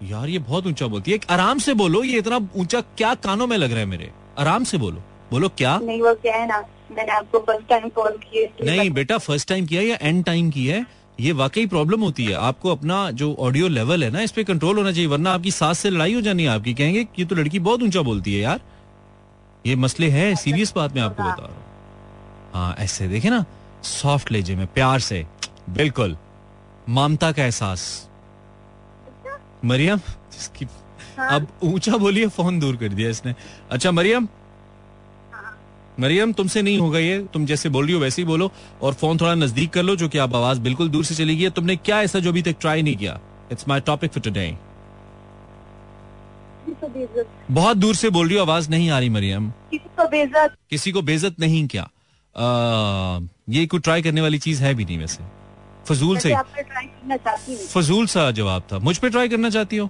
यार 0.10 0.30
ये 0.30 0.40
बहुत 0.42 0.68
ऊँचा 0.68 0.88
बोलती 0.88 1.12
है। 1.12 1.20
आराम 1.30 1.60
से 1.60 1.74
बोलो 1.76 2.04
ये 2.04 2.18
इतना 2.20 2.40
ऊँचा 2.56 2.82
क्या 2.98 3.14
कानों 3.24 3.48
में 3.48 3.58
लग 3.58 3.72
रहा 3.72 3.80
है 3.80 3.86
मेरे? 3.86 4.12
आराम 4.40 4.64
से 4.64 4.78
बोलो। 4.78 5.04
बोलो 5.32 5.50
क्या? 5.58 5.78
नहीं 5.80 6.02
वो 6.02 6.14
क्या 6.16 6.36
है 6.36 6.48
ना 6.48 6.60
मैंने 6.92 7.12
आपको 7.12 7.40
फ़र्स्ट 7.40 7.68
टाइम 7.70 7.88
कॉल 7.90 8.18
किए 8.24 8.50
नहीं 8.64 8.90
बेटा 8.92 9.18
फ़र्स्ट 9.20 9.50
टाइम 9.50 9.66
किया 9.66 9.82
या 9.82 9.98
एंड 10.02 10.24
टाइम 10.26 10.50
किया 10.52 10.76
है? 10.76 10.86
ये 11.20 11.32
वाकई 11.32 11.66
प्रॉब्लम 11.68 12.02
होती 12.02 12.26
है। 12.26 12.34
आपको 12.36 12.72
अपना 12.72 13.10
जो 13.12 13.34
ऑडियो 13.40 13.68
लेवल 13.68 14.04
है 14.04 14.10
ना 14.10 14.22
इस 14.22 14.32
पे 14.32 14.44
कंट्रोल 14.44 14.78
होना 14.78 14.92
चाहिए 14.92 15.08
वरना 15.08 15.34
आपकी 15.34 15.52
सास 15.52 15.80
से 15.80 15.90
लड़ाई 15.90 16.14
हो 16.14 16.22
जानी 16.22 16.44
है 16.44 16.50
आपकी। 16.50 16.74
कहेंगे 16.74 17.04
कि 17.04 17.22
ये 17.22 17.26
तो 17.26 17.36
लड़की 17.36 17.60
बहुत 17.60 17.84
ऊँचा 17.84 18.02
बोलती 18.02 18.34
है 18.34 18.42
यार। 18.42 18.62
ये 19.66 19.76
मसले 19.76 20.10
हैं 20.10 20.34
सीरियस 20.36 20.74
बात 20.76 20.96
मैं 20.96 21.02
आपको 21.02 21.24
बता। 21.24 21.36
रहा 21.36 21.48
हूँ। 21.48 22.52
हाँ 22.54 22.76
ऐसे 22.80 23.08
देखे 23.08 23.30
ना 23.30 23.44
सॉफ्ट 23.84 24.32
लेजे 24.32 24.56
में 24.56 24.66
प्यार 24.68 25.00
से। 25.00 25.26
बिल्कुल। 25.70 26.18
ममता 26.90 27.32
का 27.32 27.44
एहसास। 27.44 28.10
मरियम 29.66 29.98
जिसकी 30.34 30.66
हाँ। 31.18 31.30
अब 31.32 31.48
ऊँचा 31.64 31.98
बोलिए 31.98 32.28
फ़ोन 32.28 32.60
दूर 32.60 32.76
कर 32.76 32.90
दिया 32.90 33.10
इसने। 33.10 33.36
अच्छा 33.72 33.92
मरियम 33.92 34.28
मरियम 36.00 36.32
तुमसे 36.34 36.62
नहीं 36.62 36.78
होगा 36.80 37.00
ये 37.00 37.18
तुम 37.34 37.46
जैसे 37.46 37.70
बोल 37.70 37.86
रही 37.86 37.94
हो 37.94 38.00
वैसे 38.00 38.22
ही 38.22 38.26
बोलो 38.26 38.52
और 38.82 38.94
फ़ोन 38.94 39.18
थोड़ा 39.18 39.34
नज़दीक 39.36 39.70
कर 39.70 39.84
लो 39.84 39.96
जो 39.96 40.08
कि 40.10 40.18
आप 40.18 40.36
आवाज़ 40.36 40.60
बिल्कुल 40.60 40.90
दूर 40.90 41.06
से 41.06 41.16
चली 41.16 41.36
गई 41.36 41.44
है। 41.44 41.50
तुमने 41.50 41.76
क्या 41.76 42.02
ऐसा 42.02 42.20
जो 42.20 42.30
अभी 42.30 42.42
तक 42.42 42.56
ट्राई 42.62 42.82
नहीं 42.82 42.96
किया? 42.96 43.20
It's 43.52 43.68
my 43.68 43.80
topic 43.80 44.12
for 44.12 44.24
today 44.24 44.56
बहुत 47.52 47.78
दूर 47.78 47.96
से 47.96 48.10
बोल 48.10 48.28
रही 48.28 48.38
हो 48.38 48.44
आवाज़ 48.44 48.70
नहीं 48.70 48.90
आ 48.90 49.00
रही 49.00 49.10
मरियम। 49.10 49.50
किसी 49.72 49.90
को 49.98 50.08
बेजत 50.08 50.56
किसी 50.70 50.92
को 50.92 51.02
बेइज्जत 51.02 51.40
नहीं 51.40 51.68
क्या? 51.68 51.84
आ, 51.84 53.20
ये 53.50 53.66
कोई 53.66 53.80
ट्राई 53.80 54.02
करने 54.02 54.22
वाली 54.22 54.40
चीज़ 54.40 54.64
है 54.64 54.74
भी 54.74 54.86
नहीं 54.86 54.98
वैसे। 54.98 55.24
फजूल 55.86 56.18
से 56.18 56.34
फजूल 57.74 58.06
सा 58.08 58.30
जवाब 58.32 58.64
था। 58.72 58.80
मुझ 58.80 58.98
पे 58.98 59.10
ट्राई 59.10 59.30
करना 59.30 59.50
चाहती 59.50 59.78
हो? 59.78 59.90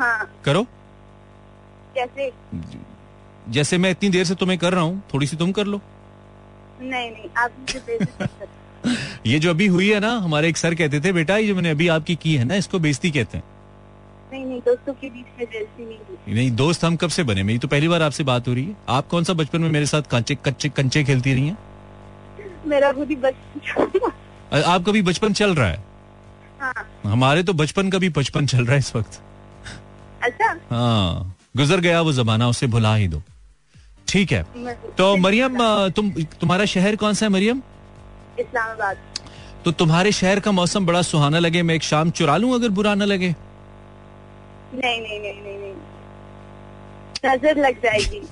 हाँ। 0.00 0.30
करो। 0.44 0.62
कैसे? 1.94 2.30
जैसे 3.48 3.78
मैं 3.78 3.90
इतनी 3.90 4.08
देर 4.08 4.24
से 4.24 4.34
तुम्हें 4.34 4.58
कर 4.58 4.72
रहा 4.72 4.82
हूँ 4.82 5.02
थोड़ी 5.14 5.26
सी 5.26 5.36
तुम 5.36 5.52
कर 5.52 5.66
लो। 5.66 5.80
नहीं 6.80 7.10
नहीं 7.10 7.28
आप 7.38 8.48
ये 9.26 9.38
जो 9.38 9.50
अभी 9.50 9.66
हुई 9.66 9.88
है 9.90 10.00
ना 10.00 10.10
हमारे 10.18 10.48
एक 10.48 10.56
सर 10.56 10.74
कहते 10.74 11.00
थे 11.00 11.12
बेटा 11.12 11.36
ये 11.36 11.46
जो 11.46 11.54
मैंने 11.54 11.70
अभी 11.70 11.88
आपकी 11.88 12.14
की 12.16 12.34
है 12.36 12.44
ना 12.44 12.54
इसको 12.54 12.78
बेइज्जती 12.78 13.10
कहते 13.10 13.38
हैं। 13.38 13.44
नहीं 14.32 14.44
नहीं 14.44 14.60
दोस्तों 14.60 14.92
के 14.92 15.10
बीच 15.10 15.26
में 15.38 15.46
बेइज्जती 15.46 15.84
नहीं 15.84 16.34
नहीं 16.34 16.50
दोस्त 16.56 16.84
हम 16.84 16.96
कब 16.96 17.08
से 17.08 17.22
बने? 17.22 17.42
मेरी 17.42 17.58
तो 17.58 17.68
पहली 17.68 17.88
बार 17.88 18.02
आपसे 18.02 18.24
बात 18.24 18.48
हो 18.48 18.54
रही 18.54 18.64
है। 18.64 18.76
आप 18.88 19.08
कौन 19.08 19.24
सा 19.24 19.32
बचपन 19.32 19.60
में 19.60 19.70
मेरे 19.70 19.86
साथ 19.86 20.02
कंचे 20.10 20.34
कच्चे 20.46 20.68
कंचे 20.68 21.04
खेलती 21.04 21.34
रही 21.34 21.48
हैं? 21.48 21.58
मेरा 22.66 22.92
खुद 22.92 23.08
ही 23.08 23.16
बचपन 23.16 24.10
आपका 24.52 24.92
भी 24.92 25.02
बचपन 25.02 25.32
चल 25.32 25.54
रहा 25.54 25.68
है? 25.68 25.84
हाँ। 26.60 26.86
हमारे 27.06 27.42
तो 27.42 27.52
बचपन 27.52 27.90
का 27.90 27.98
भी 27.98 28.08
बचपन 28.08 28.46
चल 28.46 28.64
रहा 28.64 28.72
है 28.72 28.78
इस 28.78 28.94
वक्त। 28.96 29.20
अच्छा। 30.22 30.56
हाँ। 30.70 31.34
गुजर 31.54 31.80
गया 31.80 32.00
वो 32.00 32.12
जमाना 32.12 32.48
उसे 32.48 32.66
भुला 32.66 32.94
ही 32.94 33.08
दो। 33.08 33.22
ठीक 34.08 34.32
है। 34.32 34.42
तो 34.98 35.16
मरियम 35.16 35.58
तुम 35.90 36.10
तुम्हारा 36.40 36.64
शहर 36.66 36.96
कौन 36.96 37.14
सा 37.14 37.26
है 37.26 37.32
मरियम? 37.32 37.62
इस्लामाबाद। 38.40 38.96
तो 39.64 39.72
तुम्हारे 39.72 40.12
शहर 40.12 40.40
का 40.40 40.52
मौसम 40.52 40.86
बड़ा 40.86 41.02
सुहाना 41.02 41.38
लगे 41.38 41.62
मैं 41.62 41.74
एक 41.74 41.82
शाम 41.82 42.10
चुरा 42.10 42.36
लूँ 42.36 42.54
अगर 42.54 42.68
बुरा 42.70 42.94
ना 42.94 43.04
लगे? 43.04 43.34
नहीं 44.74 45.00
नहीं 45.00 45.20
नहीं 45.20 45.42
नहीं 45.42 45.58
नहीं। 45.58 45.74
नज़र 47.26 47.58
लग 47.58 47.82
जाएगी। 47.82 48.22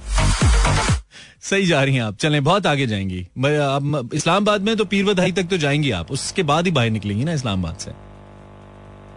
सही 1.42 1.66
जा 1.66 1.82
रही 1.82 1.94
हैं 1.94 2.02
आप। 2.02 2.16
चलें 2.16 2.42
बहुत 2.44 2.66
आगे 2.66 2.86
जाएँगी। 2.86 3.26
मैं 3.38 3.56
अब 3.58 4.10
इस्लामाबाद 4.14 4.62
में 4.62 4.76
तो 4.76 4.84
पीर 4.84 5.04
बधाई 5.04 5.32
तक 5.32 5.48
तो 5.50 5.56
जाएँगी 5.58 5.90
आप। 5.90 6.10
उसके 6.10 6.42
बाद 6.42 6.66
ही 6.66 6.70
बाहर 6.72 6.90
निकलेंगी 6.90 7.24
ना 7.24 7.32
इस्लामाबाद 7.32 7.76
से। 7.76 7.90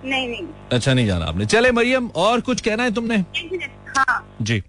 नहीं 0.04 0.28
नहीं। 0.28 0.48
अच्छा 0.72 0.94
नहीं 0.94 1.06
जाना 1.08 1.26
आपने। 1.26 1.46
चले 1.46 1.72
मरियम 1.72 2.10
और 2.18 2.42
कुछ 2.42 2.62
कहना 2.62 2.84
है 2.84 2.92
तुमने? 2.92 3.18
हाँ। 3.98 4.38
जी। 4.42 4.62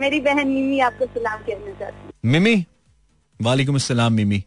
मेरी 0.00 0.20
बहन 0.20 0.48
मिमी 0.48 0.78
आपको 0.80 1.06
सलाम 1.06 1.38
कहना 1.42 1.72
चाहती 1.78 2.06
है। 2.06 2.30
मिमी? 2.32 2.64
वालेकुम 3.40 3.74
अस्सलाम 3.74 4.12
मिमी। 4.12 4.42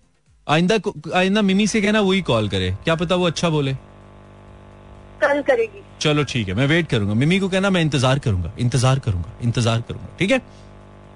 आइंदा 0.48 0.78
आइंदा 1.16 1.42
मिमी 1.42 1.68
से 1.68 1.82
कहना 1.82 2.00
वही 2.02 2.22
कॉल 2.30 2.50
करे। 2.50 2.72
क्या 2.84 2.96
पता 2.96 3.16
वो 3.16 3.26
अच्छा 3.28 3.50
बोले? 3.50 3.74
कल 5.22 5.42
करेगी। 5.42 5.82
चलो 6.02 6.24
ठीक 6.24 6.48
है 6.48 6.54
मैं 6.54 6.66
वेट 6.68 6.88
करूँगा। 6.90 7.14
मिमी 7.14 7.40
को 7.40 7.50
कहना 7.50 7.70
मैं 7.70 7.82
इंतज़ार 7.82 8.20
करूँगा 8.20 8.54
इंतज़ार 8.60 9.00
करूँगा 9.00 9.38
इंतज़ार 9.44 9.82
करूँगा 9.82 10.16
ठीक 10.20 10.32
है? 10.32 10.38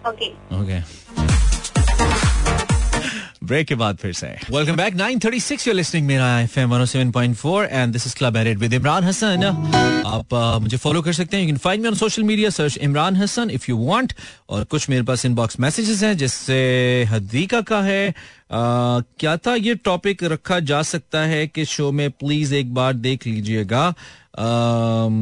ओके। 0.08 0.30
ओके। 0.62 0.80
ब्रेक 3.46 3.68
के 3.68 3.76
बाद 3.76 3.98
फिर 3.98 4.14
से। 4.14 4.28
वेलकम 4.28 4.76
बैक 4.76 4.96
936 4.96 5.66
you're 5.68 5.78
listening 5.80 6.04
मेरा 6.04 6.40
FM 6.42 6.74
107.4 6.86 7.66
and 7.66 7.94
this 7.94 8.08
is 8.08 8.16
club 8.16 8.38
edit 8.38 8.58
with 8.58 8.74
Imran 8.74 9.04
Hasan 9.04 9.44
आप 10.06 10.30
uh, 10.30 10.62
मुझे 10.62 10.78
फॉलो 10.78 11.02
कर 11.02 11.14
सकते 11.14 11.38
हैं। 11.38 11.44
You 11.44 11.50
can 11.50 11.58
find 11.58 11.84
me 11.84 11.90
on 11.90 11.96
social 11.96 12.24
media 12.24 12.50
search 12.50 12.78
Imran 12.78 13.16
Hasan 13.16 13.50
if 13.50 13.66
you 13.70 13.78
want 13.78 14.14
और 14.50 14.64
कुछ 14.64 14.90
मेरे 14.90 15.04
पास 15.04 15.26
इनबॉक्स 15.26 15.60
मैसेजेस 15.60 16.04
हैं 16.04 16.18
जिससे 16.18 16.58
हदीका 17.10 17.62
का 17.62 17.82
है। 17.82 18.14
Uh, 18.46 19.04
क्या 19.20 19.38
था 19.38 19.56
ये 19.56 19.76
टॉपिक 19.76 20.24
रखा 20.24 20.60
जा 20.60 20.82
सकता 20.82 21.20
है 21.20 21.48
कि 21.48 21.66
शो 21.66 21.92
में 21.92 22.12
प्लीज़ 22.12 22.54
एक 22.56 22.74
बार 22.74 22.94
देख 22.94 23.28
लीजिएगा। 23.28 23.94
Um, 24.40 25.16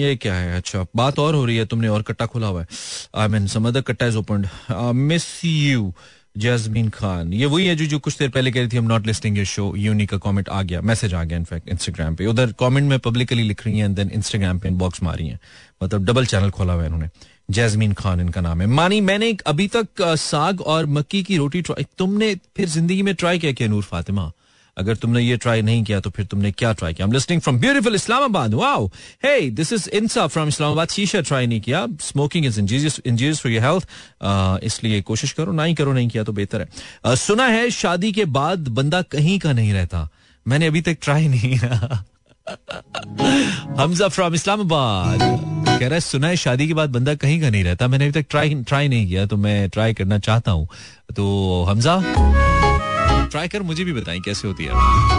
ये 0.00 0.16
क्या 0.16 0.34
है? 0.34 0.56
अच्छा 0.56 0.86
बात 0.96 1.18
और 1.18 1.34
हो 1.34 1.44
रही 1.44 1.56
है 1.56 1.66
तुमने 1.66 1.88
और 1.88 2.02
कट्टा 2.02 2.26
खोला 2.26 2.46
हुआ 2.46 2.60
है। 2.60 2.66
आई 3.14 3.28
मीन 3.28 3.46
सम 3.46 3.68
अदर 3.68 3.80
कट्टा 3.80 4.06
is 4.06 4.16
open 4.16 4.48
miss 4.94 5.44
you 5.44 5.94
Jasmine 6.36 6.88
Khan 6.88 7.32
ये 7.32 7.46
वही 7.46 7.66
है 7.66 7.74
जो 7.76 7.84
जो 7.86 7.98
कुछ 7.98 8.18
देर 8.18 8.28
पहले 8.30 8.50
कह 8.52 8.60
रही 8.60 8.68
थी 8.68 8.76
हम 8.76 8.84
नॉट 8.84 9.06
लिस्टिंग 9.06 9.36
योर 9.36 9.46
शो 9.46 9.72
यूनी 9.76 10.06
का 10.06 10.16
कमेंट 10.18 10.48
आ 10.48 10.62
गया। 10.62 10.80
मैसेज 10.80 11.14
आ 11.14 11.22
गया 11.24 11.38
इनफैक्ट 11.38 11.68
इंस्टाग्राम 11.68 12.14
पे। 12.16 12.26
उधर 12.26 12.52
कमेंट 12.60 12.88
में 12.88 12.98
पब्लिकली 12.98 13.42
लिख 13.42 13.66
रही 13.66 13.78
हैं 13.78 13.92
देन 13.94 14.10
इंस्टाग्राम 14.14 14.58
पे 14.58 14.68
इनबॉक्स 14.68 15.02
मारी 15.02 15.26
हैं। 15.28 15.38
मतलब 15.82 16.04
डबल 16.04 16.26
चैनल 16.26 16.50
खोला 16.50 16.72
हुआ 16.72 16.82
है 16.82 16.88
इन्होंने। 16.88 17.08
जैस्मीन 17.50 17.92
खान 17.92 18.20
इनका 18.20 18.40
नाम 18.40 18.60
है। 18.60 18.66
मानी, 18.66 19.00
मैंने 19.00 19.36
अभी 19.46 19.66
तक 19.68 20.02
साग 20.02 20.60
और 20.60 20.86
मक्की 20.86 21.22
की 21.22 21.36
रोटी 21.36 21.62
ट्राई 21.62 21.86
तुमने 21.98 22.34
फिर 22.56 22.68
ज़िंदगी 22.68 23.02
में 23.02 23.14
ट्राई 23.14 23.38
क्या, 23.38 23.52
किया 23.52 23.68
नूर 23.68 23.82
फातिमा? 23.82 24.30
अगर 24.80 24.96
तुमने 24.96 25.20
ये 25.20 25.36
ट्राई 25.36 25.62
नहीं 25.62 25.82
किया 25.84 26.00
तो 26.00 26.10
फिर 26.10 26.26
तुमने 26.26 26.50
क्या 26.52 26.72
ट्राई 26.72 26.94
किया? 26.94 27.06
Listening 27.06 27.40
from 27.40 27.58
beautiful 27.58 27.94
Islamabad 27.94 28.54
wow 28.54 28.86
hey 29.24 29.40
this 29.50 29.72
is 29.72 29.88
Insha 29.90 30.26
from 30.26 30.48
Islamabad 30.48 30.88
शीशा 30.88 31.20
ट्राई 31.20 31.46
नहीं 31.46 31.60
किया. 31.60 31.86
Smoking 32.00 32.46
is 32.46 32.60
injurious 32.60 33.00
injurious 33.06 33.40
for 33.40 33.52
your 33.52 33.64
health 33.64 34.64
इसलिए 34.64 35.00
कोशिश 35.02 35.32
करो 35.32 35.52
ना 35.52 35.64
ही 35.64 35.74
करो 35.74 35.92
नहीं 35.92 36.08
किया 36.08 36.24
तो 36.24 36.32
बेहतर 36.32 36.60
है। 36.60 36.68
अ, 37.04 37.14
सुना 37.14 37.46
है 37.46 37.70
शादी 37.70 38.12
के 38.12 38.24
बाद 38.24 38.68
बंदा 38.68 39.02
कहीं 39.12 39.38
का 39.38 39.52
नहीं 39.52 39.72
रहता। 39.72 40.08
मैंने 40.46 40.66
अभी 40.66 40.80
तक 40.80 40.96
ट्राई 41.02 41.28
नहीं 41.28 41.58
किया। 41.58 42.04
हमजा 43.78 44.08
फ्रॉम 44.08 44.34
इस्लामाबाद 44.34 45.18
कह 45.70 45.86
रहा 45.86 45.94
है 45.94 46.00
सुना 46.00 46.28
है 46.28 46.36
शादी 46.36 46.66
के 46.68 46.74
बाद 46.74 46.90
बंदा 46.90 47.14
कहीं 47.14 47.40
का 47.40 47.50
नहीं 47.50 47.64
रहता। 47.64 47.88
मैंने 47.88 48.04
अभी 48.04 48.22
तक 48.22 48.26
ट्राई 48.30 48.54
ट्राई 48.68 48.88
नहीं 48.88 49.06
किया 49.06 49.26
तो 49.26 49.36
मैं 49.36 49.68
ट्राई 49.68 49.94
करना 49.94 50.18
चाहता 50.18 50.50
हूँ। 50.50 50.68
तो 51.16 51.26
हमजा 51.68 51.94
ट्राई 53.30 53.48
कर 53.48 53.62
मुझे 53.70 53.84
भी 53.84 53.92
बताएँ 53.92 54.20
कैसे 54.28 54.48
होती 54.48 54.64
है 54.70 55.18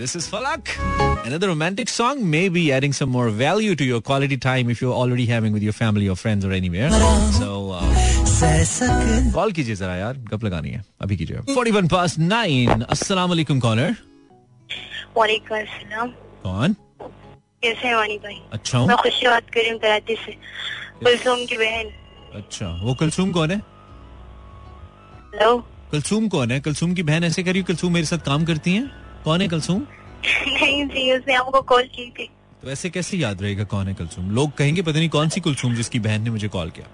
This 0.00 0.14
is 0.18 0.26
Falak. 0.30 0.70
Another 1.24 1.48
romantic 1.48 1.88
song, 1.88 2.22
maybe 2.30 2.62
adding 2.76 2.94
some 2.98 3.10
more 3.16 3.28
value 3.40 3.74
to 3.80 3.84
your 3.88 4.00
quality 4.08 4.36
time 4.44 4.70
if 4.74 4.80
you're 4.82 4.96
already 5.02 5.26
having 5.26 5.52
with 5.56 5.62
your 5.66 5.74
family 5.80 6.08
or 6.08 6.16
friends 6.22 6.46
or 6.48 6.50
anywhere. 6.58 6.88
So, 7.38 7.50
uh, 7.70 7.82
call 9.34 9.52
कीजिए 9.58 9.74
जरा 9.82 9.94
यार 9.96 10.16
गप 10.30 10.44
लगानी 10.44 10.70
है 10.70 10.82
अभी 11.02 11.16
कीजिए 11.16 11.42
41 11.54 11.88
past 11.92 12.18
9 12.32 12.82
अस्सलाम 12.96 13.28
वालेकुम 13.30 13.60
कॉलर 13.66 13.94
वालेकुम 15.16 15.58
अस्सलाम 15.58 16.08
कौन 16.46 16.74
कैसे 17.62 17.88
हैं 17.88 17.94
वानी 17.94 18.16
भाई 18.24 18.40
अच्छा 18.52 18.78
हूँ 18.78 18.88
मैं 18.88 18.96
खुशी 19.02 19.26
बात 19.26 19.50
कर 19.54 19.60
रही 19.60 19.70
हूँ 19.70 19.78
कराची 19.80 20.16
से 20.24 20.32
कुलसुम 21.04 21.44
की 21.52 21.56
बहन 21.64 21.92
अच्छा 22.40 22.68
वो 22.82 22.94
कुलसूम 23.04 23.32
कौन 23.38 23.50
है 23.50 23.58
हेलो 25.34 25.52
कुलसूम 25.92 26.28
कौन 26.28 26.50
है? 26.50 26.60
कुलसूम 26.60 26.94
की 26.94 27.02
बहन 27.02 27.24
ऐसे 27.24 27.42
करी 27.42 27.62
कुलसूम 27.62 27.92
मेरे 27.92 28.06
साथ 28.06 28.18
काम 28.18 28.44
करती 28.44 28.74
है? 28.74 28.90
कौन 29.24 29.40
है 29.40 29.48
कुलसूम? 29.48 29.80
नहीं 30.46 30.86
जी 30.86 31.12
उसने 31.12 31.34
हमको 31.34 31.60
कॉल 31.62 31.82
की 31.82 32.10
थी। 32.10 32.30
तो 32.62 32.70
ऐसे 32.70 32.90
कैसे 32.90 33.16
याद 33.16 33.42
रहेगा 33.42 33.64
कौन 33.64 33.88
है 33.88 33.94
कुलसूम? 33.94 34.30
लोग 34.30 34.52
कहेंगे 34.56 34.82
पता 34.82 34.98
नहीं 34.98 35.08
कौन 35.08 35.28
सी 35.28 35.40
कुलसूम 35.40 35.74
जिसकी 35.74 35.98
बहन 35.98 36.22
ने 36.22 36.30
मुझे 36.30 36.48
कॉल 36.48 36.70
किया। 36.70 36.86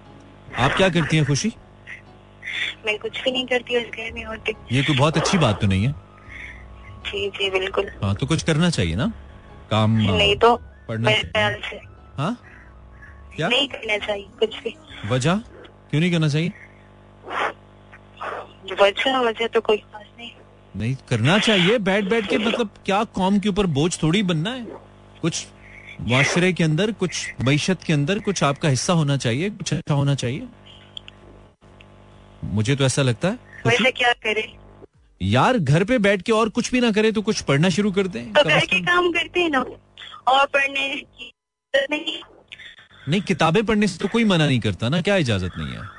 आप 0.65 0.77
क्या 0.77 0.89
करती 0.89 1.17
हैं 1.17 1.27
खुशी? 1.27 1.53
मैं 2.87 2.99
कुछ 2.99 3.23
भी 3.23 3.31
नहीं 3.31 3.47
करती 3.47 3.77
उस 3.77 3.85
घर 3.85 4.13
में 4.13 4.25
होती। 4.25 4.53
ये 4.73 4.83
कोई 4.83 4.97
बहुत 4.97 5.17
अच्छी 5.17 5.39
बात 5.39 5.61
तो 5.61 5.67
नहीं 5.67 5.87
है? 5.87 5.93
जी 7.07 7.29
जी 7.29 7.51
बिल्कुल। 7.51 7.91
हाँ 8.03 8.15
तो 8.15 8.27
कुछ 8.27 8.43
करना 8.43 8.71
चाहिए 8.71 8.97
ना? 8.97 9.13
काम 9.71 9.91
नहीं 9.91 10.37
तो 10.37 10.57
पढ़ना 10.89 11.11
हाँ? 12.17 12.39
क्या? 13.37 13.49
नहीं 13.49 13.69
करना 13.69 14.07
चाहिए 14.07 14.27
कुछ 14.39 14.63
भी। 14.63 14.75
वजह? 15.09 15.35
क्यों 15.91 16.01
नहीं 16.01 16.13
करना 16.13 16.29
चाहिए? 16.29 16.53
वजह 18.72 19.18
वजह 19.18 19.46
तो 19.46 19.61
कोई 19.61 19.83
नहीं। 19.94 20.31
नहीं 20.76 20.94
करना 21.09 21.38
चाहिए। 21.38 21.78
बैठ 21.78 22.04
बैठ 22.04 22.28
के 22.28 22.38
मतलब 22.38 22.70
क्या 22.87 23.02
कौम 23.04 23.38
के 23.38 23.48
ऊपर 23.48 23.66
बोझ 23.66 24.02
थोड़ी 24.02 24.22
बनना 24.22 24.50
है? 24.50 24.66
कुछ 25.22 25.46
माशरे 26.00 26.52
के 26.52 26.64
अंदर 26.64 26.92
कुछ 26.92 27.35
मीशत 27.40 27.83
के 27.83 27.92
अंदर 27.92 28.18
कुछ 28.18 28.42
आपका 28.42 28.68
हिस्सा 28.68 28.92
होना 28.92 29.16
चाहिए 29.16 29.50
कुछ 29.50 29.74
अच्छा 29.74 29.94
होना 29.94 30.14
चाहिए? 30.14 30.46
मुझे 32.44 32.76
तो 32.76 32.85
ऐसा 32.85 33.02
लगता 33.02 33.28
है। 33.28 33.38
वैसे 33.66 33.90
क्या 33.90 34.12
करे? 34.12 34.52
यार 35.22 35.59
घर 35.59 35.85
पे 35.85 35.98
बैठ 35.98 36.22
के 36.22 36.33
और 36.33 36.48
कुछ 36.48 36.72
भी 36.72 36.81
ना 36.81 36.90
करे 36.92 37.12
तो 37.12 37.22
कुछ 37.22 37.40
पढ़ना 37.40 37.68
शुरू 37.68 37.92
कर 37.92 38.07
दें। 38.07 38.33
तो 38.33 38.44
घर 38.44 38.61
के 38.61 38.81
काम। 38.81 39.12
करते 39.12 39.40
हैं 39.40 39.50
ना। 39.50 39.64
और 40.28 40.46
पढ़ने 40.46 40.88
की 40.96 41.33
नहीं। 41.90 42.18
नहीं 43.09 43.20
किताबें 43.20 43.64
पढ़ने 43.66 43.87
से 43.87 43.98
तो 43.98 44.09
कोई 44.09 44.24
मना 44.24 44.46
नहीं 44.46 44.61
करता 44.61 44.88
ना। 44.88 45.00
क्या 45.00 45.16
इजाज़त 45.16 45.52
नहीं 45.59 45.68
है? 45.68 45.98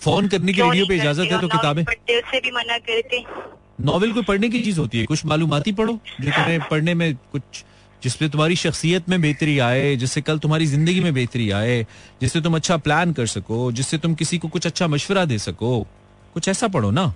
फ़ोन 0.00 0.28
करने 0.28 0.52
की 0.52 0.60
रेडियो 0.62 0.86
पे 0.86 0.96
इजाज़त 0.96 1.32
है 1.32 1.40
तो 1.40 1.48
किताबें 1.48 1.82
उससे 1.82 2.40
भी 2.40 2.50
मना 2.52 2.78
करते 2.88 3.24
नॉवेल 3.80 4.12
कोई 4.12 4.22
पढ़ने 4.22 4.48
की 4.48 4.60
चीज़ 4.62 4.78
होती 4.80 4.98
है? 4.98 5.04
कुछ 5.06 5.24
मालूमाती 5.26 5.72
पढ़ो 5.72 5.98
जो 6.20 6.30
तुम्हें 6.30 6.60
पढ़ने 6.70 6.94
में 6.94 7.14
कुछ 7.32 7.64
जिसपे 8.02 8.28
तुम्हारी 8.28 8.56
शख्सियत 8.56 9.08
में 9.08 9.20
बेहतरी 9.20 9.58
आए 9.58 9.94
जिससे 9.96 10.20
कल 10.22 10.38
तुम्हारी 10.38 10.66
ज़िंदगी 10.66 11.00
में 11.00 11.12
बेहतरी 11.14 11.50
आए 11.50 11.82
जिससे 12.20 12.40
तुम 12.40 12.56
अच्छा 12.56 12.76
प्लान 12.78 13.12
कर 13.12 13.26
सको 13.26 13.70
जिससे 13.72 13.98
तुम 13.98 14.14
किसी 14.14 14.38
को 14.38 14.48
कुछ 14.48 14.66
अच्छा 14.66 14.86
मशवरा 14.88 15.24
दे 15.24 15.38
सको। 15.38 15.80
कुछ 16.34 16.48
ऐसा 16.48 16.68
पढ़ो 16.68 16.90
ना। 16.90 17.12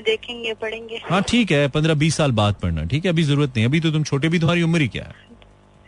देखेंगे 0.00 0.52
पढ़ेंगे। 0.54 1.00
हाँ 1.04 1.20
ठीक 1.28 1.50
है 1.52 1.68
पंद्रह 1.68 1.94
बीस 1.94 2.16
साल 2.16 2.32
बाद 2.32 2.54
पढ़ना 2.62 2.84
ठीक 2.84 3.04
है? 3.04 3.10
अभी 3.10 3.22
ज़रूरत 3.22 3.52
नहीं 3.56 3.64
अभी 3.66 3.80
तो 3.80 3.90
तुम 3.90 4.02
छोटे 4.04 4.28
भी 4.28 4.38
तुम्हारी 4.38 4.62
उम्र 4.62 4.80
ही 4.80 4.88
क्या 4.88 5.04
है? 5.04 5.14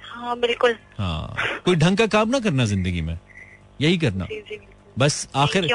हाँ 0.03 0.39
बिल्कुल। 0.41 0.75
हाँ 0.99 1.35
कोई 1.65 1.77
ढंग 1.77 1.97
का 1.99 2.07
काम 2.09 2.29
ना 2.29 2.39
करना 2.41 2.65
ज़िंदगी 2.65 3.01
में। 3.01 3.19
यही 3.81 3.97
करना। 3.99 4.27
बस 4.99 5.15
आखिर 5.37 5.67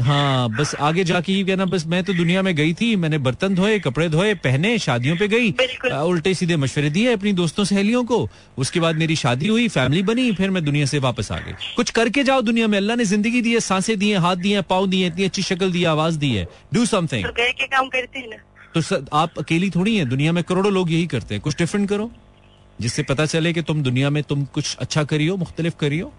हाँ 0.00 0.48
बस 0.50 0.74
आगे 0.80 1.02
जाके 1.04 1.32
ही 1.32 1.42
कहना 1.44 1.64
बस 1.64 1.86
मैं 1.86 2.02
तो 2.04 2.12
दुनिया 2.14 2.42
में 2.42 2.54
गई 2.56 2.72
थी 2.74 2.94
मैंने 2.96 3.18
बर्तन 3.18 3.54
धोए 3.54 3.78
कपड़े 3.78 4.08
धोए 4.08 4.32
पहने 4.36 4.78
शादियों 4.78 5.16
पे 5.16 5.28
गई 5.28 5.50
उल्टे 5.92 6.32
सीधे 6.34 6.56
मशवरे 6.56 6.90
दिए 6.90 7.12
अपनी 7.12 7.32
दोस्तों 7.32 7.64
सहेलियों 7.64 8.04
को। 8.04 8.18
उसके 8.58 8.80
बाद 8.80 8.96
मेरी 8.96 9.16
शादी 9.16 9.48
हुई 9.48 9.68
फैमिली 9.68 10.02
बनी 10.02 10.30
फिर 10.32 10.50
मैं 10.50 10.64
दुनिया 10.64 10.86
से 10.86 10.98
वापस 10.98 11.30
आ 11.32 11.38
गई। 11.38 11.52
कुछ 11.76 11.90
करके 11.90 12.24
जाओ 12.24 12.40
दुनिया 12.42 12.66
में 12.66 12.78
अल्लाह 12.78 12.96
ने 12.96 13.04
ज़िंदगी 13.04 13.42
दी 13.42 13.52
है 13.54 13.60
साँसें 13.62 13.98
दी 13.98 14.10
है 14.10 14.18
हाथ 14.18 14.36
दिए 14.38 14.62
पाँव 14.64 14.86
दिए 14.86 15.06
इतनी 15.06 15.24
अच्छी 15.24 15.42
शक्ल 15.44 15.70
दी 15.72 15.84
आवाज़ 15.86 16.18
दी 16.18 16.34
है। 16.34 16.46
डू 16.74 16.84
समथिंग 16.86 17.24
तो 18.74 18.80
तो 18.80 19.04
आप 19.16 19.38
अकेली 19.38 19.70
थोड़ी 19.70 19.96
है 19.96 20.04
दुनिया 20.06 20.32
में 20.32 20.42
करोड़ों 20.44 20.72
लोग 20.72 20.90
यही 20.92 21.06
करते 21.06 21.34
हैं। 21.34 21.42
कुछ 21.42 21.56
डिफरेंट 21.58 21.88
करो 21.88 22.10
जिससे 22.80 23.02
पता 23.04 23.26
चले 23.26 23.52
कि 23.52 23.62
तुम 23.62 23.82
दुनिया 23.82 24.10
में 24.10 24.22
तुम 24.22 24.44
कुछ 24.54 24.76
अच्छा 24.76 25.04
करियो 25.04 25.36
मुख्तलिफ़ 25.36 25.76
करियो। 25.80 26.12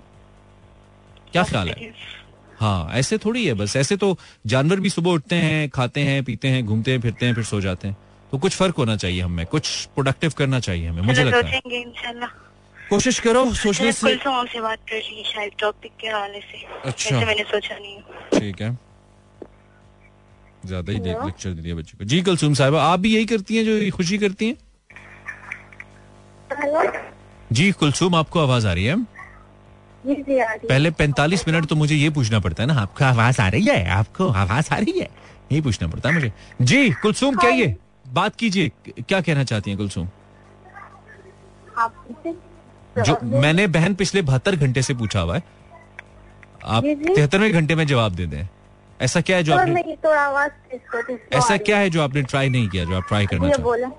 क्या 1.32 1.44
ख्याल 1.44 1.70
है? 1.70 1.94
हाँ 2.60 2.90
ऐसे 2.94 3.18
थोड़ी 3.18 3.46
है 3.46 3.54
बस। 3.54 3.76
ऐसे 3.76 3.98
तो 3.98 4.18
जानवर 4.46 4.80
भी 4.80 4.90
सुबह 4.90 5.12
उठते 5.12 5.36
हैं 5.36 5.70
खाते 5.70 6.02
हैं 6.02 6.24
पीते 6.24 6.48
हैं 6.48 6.66
घूमते 6.66 6.92
हैं 6.92 7.02
फिरते 7.02 7.26
हैं 7.26 7.34
फिर 7.36 7.44
सो 7.44 7.62
जाते 7.62 7.88
हैं। 7.88 7.98
तो 8.32 8.38
कुछ 8.38 8.56
फ़र्क 8.56 8.76
होना 8.76 8.96
चाहिए 8.98 9.22
हमें 9.22 9.46
कुछ 9.46 9.86
प्रोडक्टिव 9.96 10.34
करना 10.38 10.60
चाहिए 10.60 10.88
हमें 10.88 11.02
मुझे 11.02 11.24
लगता 11.24 11.48
है। 11.48 11.62
कोशिश 12.90 13.20
करो 13.20 13.46
सोचने 13.54 13.92
से 13.92 14.16
से 14.16 14.60
बात 14.62 14.80
कर 14.90 14.96
रही 14.96 15.24
शायद 15.26 15.52
टॉपिक 15.60 15.92
के 16.02 16.08
हवाले 16.08 16.40
से। 16.42 16.66
अच्छा। 16.86 17.20
मैंने 17.20 17.44
सोचा 17.44 17.76
नहीं 17.76 18.40
ठीक 18.40 18.62
है। 18.62 18.78
ज़्यादा 20.66 20.92
ही 20.94 21.00
देख 21.00 21.24
लेक्चर 21.26 21.50
दे 21.50 21.62
दिया 21.62 21.76
बच्चों 21.76 21.98
को। 21.98 22.06
जी 22.06 22.22
कलसूम 22.22 22.54
साहिबा 22.54 22.84
आप 22.84 23.00
भी 23.00 23.14
यही 23.16 23.26
करती 23.26 23.58
हैं 23.58 23.64
जो 23.66 23.98
खुशी 23.98 24.18
करती 24.18 24.48
हैं? 24.48 24.58
हेलो? 26.54 26.84
जी 27.52 27.72
कुलसुम 27.72 28.16
आपको 28.16 28.40
आवाज़ 28.40 28.68
आ 28.68 28.74
रही 28.74 28.86
है। 28.86 28.96
पहले 30.06 30.92
45 30.92 31.48
मिनट 31.48 31.66
तो 31.66 31.76
मुझे 31.76 31.96
ये 31.96 32.10
पूछना 32.10 32.40
पड़ता 32.40 32.64
है 32.64 32.68
ना 32.68 32.82
आपको 32.82 33.06
आवाज़ 33.06 33.42
आ 33.42 33.48
रही 33.50 33.66
है? 33.66 33.90
आपको 33.90 34.28
आवाज़ 34.28 34.74
आ 34.74 34.78
रही 34.78 35.00
है? 35.00 35.10
यही 35.52 35.62
पूछना 35.62 35.88
पड़ता 35.88 36.10
है 36.10 36.16
मुझे। 36.16 36.32
जी 36.62 36.90
कुलसुम 36.92 37.36
कहिए 37.36 37.76
बात 38.08 38.36
कीजिए 38.36 38.72
क्या 39.00 39.22
कहना 39.22 39.44
चाहती 39.44 39.72
हैं 39.72 39.78
कुलसुम? 39.78 40.08
जो 42.96 43.18
मैंने 43.24 43.68
बहन 43.68 43.94
पिछले 43.96 44.22
बहत्तर 44.22 44.56
घंटे 44.56 44.82
से 44.82 44.94
पूछा 44.94 45.20
हुआ 45.20 45.36
है। 45.36 45.44
आप। 46.66 46.84
तिहत्तरवें 46.84 47.52
घंटे 47.54 47.76
में 47.76 47.86
जवाब 47.88 48.16
दे 48.16 48.26
दें। 48.26 48.48
ऐसा 49.02 49.22
क्या 49.22 49.38
है 49.38 49.44
जो 49.44 49.54
आपने 49.54 49.74
मेरी 49.74 49.96
थोड़ा 49.96 50.22
आवाज़ 50.22 50.50
तेज 50.50 50.82
कर 50.92 51.02
दो, 51.02 51.14
इसको 51.14 51.38
आ 51.38 51.38
ऐसा 51.38 51.58
क्या 51.60 51.78
है? 51.78 51.90
जो 51.90 52.02
आपने 52.04 52.22
ट्राई 52.24 52.50
नहीं 52.50 52.68
किया 52.70 52.86
जो 52.86 52.96
आप 52.98 53.04
ट्राई 53.08 53.26
करना। 53.26 53.48
ये 53.48 53.54
चाहते 53.54 53.92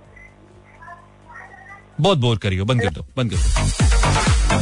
बहुत 2.00 2.18
बोर 2.18 2.38
करियो 2.38 2.64
बंद 2.64 2.82
कर 2.82 2.90
दो 2.90 3.06
बंद 3.16 3.30
कर 3.30 3.36
दो। 3.36 4.59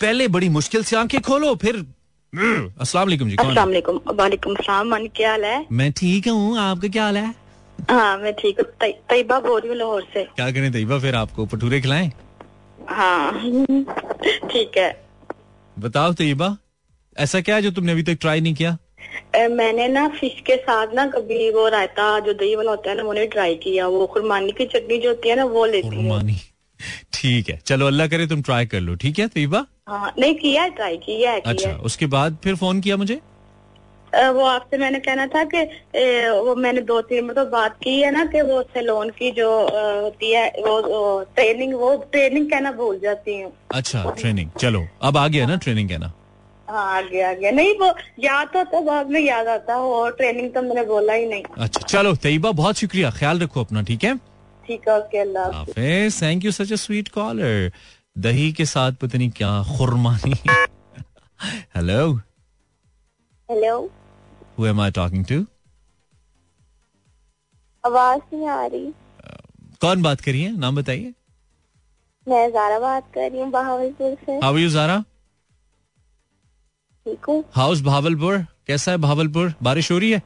पहले 0.00 0.28
बड़ी 0.28 0.48
मुश्किल 0.48 0.82
से 0.84 0.96
आँखें 0.96 1.20
खोलो 1.20 1.54
फिर 1.62 1.76
अस्सलाम 2.32 3.06
वालेकुम 3.06 3.28
जी 3.28 3.36
अस्सलाम 3.36 3.68
वालेकुम। 3.68 4.00
वालेकुम 4.16 4.54
सलाम 4.54 4.88
मन 4.88 5.06
क्या 5.16 5.30
हाल 5.30 5.44
है? 5.44 5.66
मैं 5.72 5.90
ठीक 5.92 6.28
हूँ 6.28 6.58
आपका 6.58 6.88
क्या 6.88 7.04
हाल 7.04 7.16
है? 7.16 7.34
हाँ 7.90 8.16
मैं 8.18 8.32
ठीक 8.34 8.60
हूँ। 8.60 8.66
तैयबा 8.82 9.38
बोल 9.40 9.60
रही 9.60 9.68
हूँ 9.68 9.76
लाहौर 9.78 10.02
से। 10.14 10.24
क्या 10.36 10.50
करें 10.50 10.70
तैयबा 10.72 10.98
फिर 10.98 11.14
आपको 11.14 11.46
भटूरे 11.46 11.80
खिलाएँ? 11.80 12.10
हाँ 12.78 13.32
ठीक 14.50 14.78
है। 14.78 14.90
बताओ 15.76 16.12
तैयबा 16.14 16.56
ऐसा 17.16 17.40
क्या 17.40 17.54
है 17.56 17.62
जो 17.62 17.70
तुमने 17.70 17.92
अभी 17.92 18.02
तक 18.02 18.18
ट्राई 18.20 18.40
नहीं 18.40 18.54
किया? 18.54 18.76
अ, 19.34 19.48
मैंने 19.48 19.86
ना 19.88 20.06
फ़िश 20.20 20.40
के 20.46 20.56
साथ 20.56 20.94
ना 20.94 21.06
कभी 21.10 21.50
वो 21.50 21.68
रायता 21.68 22.18
जो 22.20 22.32
दही 22.34 22.54
वाला 22.56 22.70
होता 22.70 22.90
है 22.90 22.96
ना 22.96 23.02
वो 23.02 23.12
नहीं 23.12 23.28
ट्राई 23.28 23.54
किया। 23.64 23.86
वो 23.88 24.06
खुरमानी 24.06 24.52
की 24.52 24.64
चटनी 24.66 24.98
जो 24.98 25.08
होती 25.08 25.28
है 25.28 25.36
ना 25.36 25.44
वो 25.44 25.64
लेती 25.66 25.96
हूँ। 25.96 26.20
ठीक 27.14 27.48
है। 27.50 27.58
चलो 27.66 27.86
अल्लाह 27.86 28.06
करे 28.08 28.26
तुम 28.26 28.42
ट्राई 28.42 28.66
कर 28.66 28.80
लो। 28.80 28.94
ठीक 28.96 29.18
है 29.18 29.28
तैयबा 29.28 29.64
हाँ 29.88 30.12
नहीं 30.18 30.34
किया 30.34 30.62
है 30.62 30.70
ट्राई 30.70 30.96
किया 30.98 31.30
है 31.30 31.40
किया 31.40 31.52
अच्छा 31.52 31.68
है। 31.68 31.76
उसके 31.88 32.06
बाद 32.12 32.36
फिर 32.44 32.54
फ़ोन 32.56 32.80
किया 32.80 32.96
मुझे? 32.96 33.20
वो 34.12 34.44
आपसे 34.46 34.78
मैंने 34.78 34.98
कहना 35.00 35.26
था 35.26 35.42
कि 35.44 35.62
वो 36.40 36.54
मैंने 36.56 36.80
दो 36.82 37.00
तीन 37.02 37.24
मतलब 37.24 37.48
बात 37.50 37.76
की 37.82 38.00
है 38.00 38.10
ना 38.10 38.24
कि 38.26 38.40
वो 38.42 38.62
सैलून 38.74 39.10
की 39.18 39.30
जो 39.30 39.48
होती 40.02 40.30
है 40.32 40.46
वो, 40.58 40.80
वो 40.82 41.24
ट्रेनिंग 41.36 41.74
वो 41.74 41.94
ट्रेनिंग 42.12 42.50
कहना 42.50 42.72
भूल 42.72 42.98
जाती 43.00 43.40
हूँ। 43.40 43.52
अच्छा 43.74 44.04
ट्रेनिंग 44.18 44.50
चलो 44.60 44.86
अब 45.02 45.16
आ 45.16 45.26
गया 45.28 45.46
ना 45.46 45.56
ट्रेनिंग 45.56 45.88
कहना? 45.88 46.12
हाँ 46.68 46.86
आ 46.96 47.00
गया 47.00 47.30
आ 47.30 47.32
गया। 47.34 47.50
नहीं 47.50 47.74
वो 47.80 47.92
याद 48.20 48.48
तो 48.54 48.64
था 48.64 48.80
बाद 48.82 49.10
में 49.10 49.20
याद 49.20 49.48
आता 49.48 49.76
वो 49.78 50.08
ट्रेनिंग 50.18 50.50
तो 50.54 50.62
मैंने 50.62 50.84
बोला 50.84 51.12
ही 51.12 51.26
नहीं। 51.26 51.42
अच्छा 51.58 51.86
चलो 51.88 52.14
तैयबा 52.16 52.50
बहुत 52.52 52.76
शुक्रिया। 52.76 53.10
ख्याल 53.18 53.38
रखो 53.40 53.60
अपना 53.60 53.82
ठीक 53.82 54.04
है? 54.04 54.18
ठीक 54.66 54.88
है 54.88 55.24
हाफिज। 55.52 56.22
Thank 56.22 56.44
you 56.44 56.52
such 56.52 56.72
a 56.72 56.76
sweet 56.76 57.08
caller 57.08 57.70
दही 58.18 58.52
के 58.52 58.64
साथ 58.66 58.92
पता 59.02 59.18
नहीं 59.18 59.30
क्या 59.36 59.50
खुरमानी। 59.76 60.34
Hello 61.76 62.12
hello 63.48 63.74
who 64.58 64.66
am 64.66 64.80
I 64.80 64.90
talking 64.92 65.24
to 65.24 65.44
आवाज़ 67.84 68.20
नहीं 68.32 68.48
आ 68.48 68.64
रही। 68.66 68.92
कौन 69.80 70.02
बात 70.02 70.20
कर 70.20 70.32
रही 70.32 70.42
है? 70.42 70.56
नाम 70.58 70.76
बताइए। 70.76 71.12
मैं 72.26 72.48
जारा 72.52 72.78
बात 72.78 73.10
कर 73.14 73.30
रही 73.30 73.40
हूँ 73.40 73.50
बहावलपुर 73.50 74.16
से। 74.26 74.38
How 74.44 74.56
you 74.56 74.68
Zara? 74.70 74.98
ठीक 77.06 77.24
हूँ। 77.24 77.44
हाउस 77.54 77.82
भावलपुर 77.82 78.38
कैसा 78.66 78.90
है 78.90 78.98
भावलपुर 78.98 79.52
बारिश 79.62 79.90
हो 79.92 79.98
रही 79.98 80.10
है? 80.10 80.22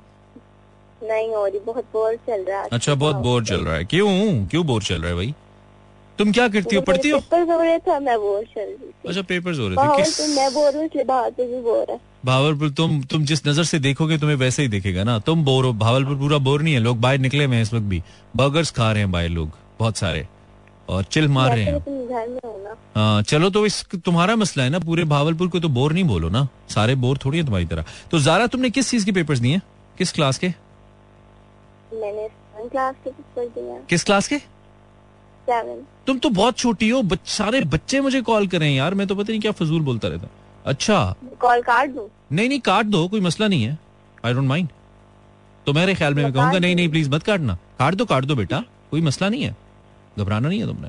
नहीं 1.03 1.29
हो 1.29 1.47
रही 1.47 1.59
बहुत 1.59 1.85
बोर 1.93 2.15
चल 2.27 2.45
रहा 2.49 2.61
है। 2.61 2.69
अच्छा 2.73 2.95
बहुत 2.95 3.17
बोर 3.17 3.45
चल 3.45 3.61
रहा 3.61 3.75
है। 3.75 3.85
क्यों? 3.85 4.09
क्यों 4.47 4.67
बोर 4.67 4.83
चल 4.83 4.95
रहा 4.95 5.09
है 5.09 5.15
भाई? 5.17 5.35
तुम 6.19 6.33
क्या 6.33 6.47
करती 6.49 6.77
हो? 6.77 6.83
पढ़ती 6.83 7.11
हो? 7.11 7.19
पेपर 7.19 7.53
हो 7.53 7.61
रहे 7.61 7.79
थे 7.79 7.99
मैं 7.99 8.19
बोर 8.19 8.43
चल 8.45 8.61
रही 8.61 8.75
थी। 8.75 9.09
अच्छा 9.09 9.23
पेपर्स 9.23 9.59
हो 9.59 9.69
रहे 9.69 9.77
थे। 9.77 9.97
किस 9.97 10.37
मैं 10.37 10.53
बोर 10.55 10.77
हूँ 10.77 10.85
इसलिए 10.85 11.05
बहावलपुर 11.05 11.47
भी 11.47 11.61
बोर 11.63 11.87
है। 11.91 11.99
भावलपुर 12.25 12.71
तुम 12.71 13.01
तुम 13.03 13.25
जिस 13.25 13.47
नज़र 13.47 13.65
से 13.65 13.79
देखोगे 13.79 14.19
तुम्हें 14.19 14.37
वैसे 14.37 14.63
ही 14.63 14.69
दिखेगा 14.69 15.05
ना। 15.05 15.19
तुम 15.19 15.45
बोर 15.45 15.65
हो। 15.65 15.73
भावलपुर 15.73 16.17
पूरा 16.17 16.39
बोर 16.39 16.63
नहीं 16.63 16.75
है। 16.75 16.81
लोग 16.81 17.01
बाहर 17.01 17.19
निकले 17.19 17.45
हुए 17.45 17.57
हैं 17.57 17.63
इस 17.63 17.73
वक्त 17.75 17.85
भी। 17.85 18.03
बर्गर्स 18.37 18.71
खा 18.71 18.91
रहे 18.93 19.03
हैं 19.03 19.13
बाहर 19.13 19.29
लोग 19.29 19.51
बहुत 19.79 19.97
सारे। 19.97 20.27
और 20.89 21.05
चिल 21.05 21.29
मार 21.29 21.55
रहे 21.55 21.65
हैं। 21.65 21.73
हो 21.75 22.77
हाँ 22.95 23.23
चलो 23.23 23.51
तो 23.51 23.65
इस 23.67 23.85
तुम्हारा 23.97 24.37
मसला 24.37 24.65
है 24.65 24.71
ना। 24.71 24.79
पूरे 24.79 25.05
भावलपुर 25.05 25.49
को 25.49 25.61
तो 25.61 25.69
बोर 25.69 25.93
नहीं 25.93 26.05
बोलो 26.05 26.29
ना। 26.29 26.49
सारे 26.69 26.95
बोर 26.95 27.19
थोड़ी 27.25 27.39
है 27.39 27.45
तुम्हारी 27.45 27.67
तरह। 27.67 27.85
तो 28.11 28.19
जारा 28.19 28.47
तुमने 28.47 28.71
किस 28.71 28.91
चीज़ 28.91 29.05
के 29.07 29.13
पेपर्स 29.13 29.39
दिए 29.39 29.61
किस 29.99 30.13
क्लास 30.13 30.39
के? 30.39 30.49
मैंने 31.93 32.29
क्लास 32.69 32.95
के 33.05 33.11
पेपर 33.11 33.47
दिया 33.51 33.79
किस 33.91 34.05
क्लास 34.05 34.29
के? 34.29 34.39
सेवन 34.39 35.83
तुम 36.07 36.19
तो 36.19 36.31
बहुत 36.31 36.57
छोटी 36.59 36.89
हो 36.89 37.03
बच, 37.03 37.27
सारे 37.27 37.61
बच्चे 37.63 38.01
मुझे 38.01 38.21
कॉल 38.23 38.47
करें 38.49 38.71
यार 38.71 38.95
मैं 38.95 39.07
तो 39.07 39.15
पता 39.15 39.31
नहीं 39.31 39.41
क्या 39.41 39.53
फजूल 39.53 39.83
बोलता 39.83 40.09
रहता। 40.09 40.29
अच्छा। 40.65 41.15
कॉल 41.41 41.63
काट 41.63 41.91
दूँ। 41.91 42.09
नहीं 42.33 42.49
नहीं 42.49 42.61
काट 42.61 42.87
दो 42.87 43.07
कोई 43.09 43.21
मसला 43.21 43.49
नहीं 43.49 43.65
है। 43.65 43.79
आई 44.25 44.35
डोंट 44.35 44.47
माइंड 44.47 44.69
तो 45.67 45.73
मेरे 45.73 45.95
ख्याल 45.95 46.15
में 46.15 46.23
मैं 46.23 46.33
कहूँगा 46.33 46.59
नहीं 46.59 46.77
नहीं 46.77 46.89
प्लीज़ 46.89 47.11
मत 47.11 47.23
काटना। 47.23 47.55
काट 47.79 47.95
दो 47.95 48.05
काट 48.05 48.25
दो 48.25 48.35
बेटा 48.35 48.63
कोई 48.91 49.01
मसला 49.01 49.29
नहीं 49.29 49.43
है। 49.43 49.57
घबराना 50.19 50.49
नहीं 50.49 50.61
है 50.61 50.67
तुमने। 50.67 50.89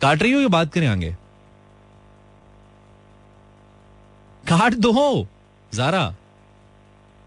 काट 0.00 0.22
रही 0.22 0.32
हो 0.32 0.40
या 0.40 0.48
बात 0.48 0.72
करें 0.72 0.86
आगे? 0.86 1.10
काट 4.44 4.74
दो। 4.76 4.92
जारा। 5.72 6.08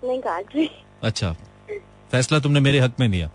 नहीं 0.03 0.19
काट 0.19 0.55
रही। 0.55 0.69
अच्छा। 1.03 1.31
फैसला 2.11 2.39
तुमने 2.39 2.59
मेरे 2.59 2.79
हक 2.79 2.99
में 2.99 3.07
लिया। 3.07 3.29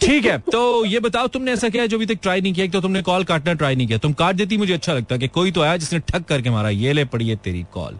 ठीक 0.00 0.24
है 0.26 0.38
तो 0.38 0.84
ये 0.84 1.00
बताओ 1.00 1.26
तुमने 1.28 1.52
ऐसा 1.52 1.68
किया 1.68 1.86
जो 1.86 1.96
अभी 1.96 2.06
तक 2.06 2.18
ट्राई 2.22 2.40
नहीं 2.40 2.52
किया? 2.54 2.64
एक 2.66 2.72
तो 2.72 2.80
तुमने 2.80 3.02
कॉल 3.02 3.24
काटना 3.24 3.52
ट्राई 3.52 3.76
नहीं 3.76 3.86
किया। 3.86 3.98
तुम 3.98 4.12
काट 4.12 4.34
देती 4.36 4.56
मुझे 4.56 4.72
अच्छा 4.74 4.92
लगता 4.92 5.16
कि 5.16 5.28
कोई 5.28 5.52
तो 5.52 5.60
आया 5.60 5.76
जिसने 5.76 5.98
ठक 6.08 6.24
करके 6.24 6.50
मारा। 6.50 6.68
ये 6.68 6.92
ले 6.92 7.04
पड़ी 7.04 7.28
है 7.28 7.36
तेरी 7.36 7.64
कॉल 7.72 7.98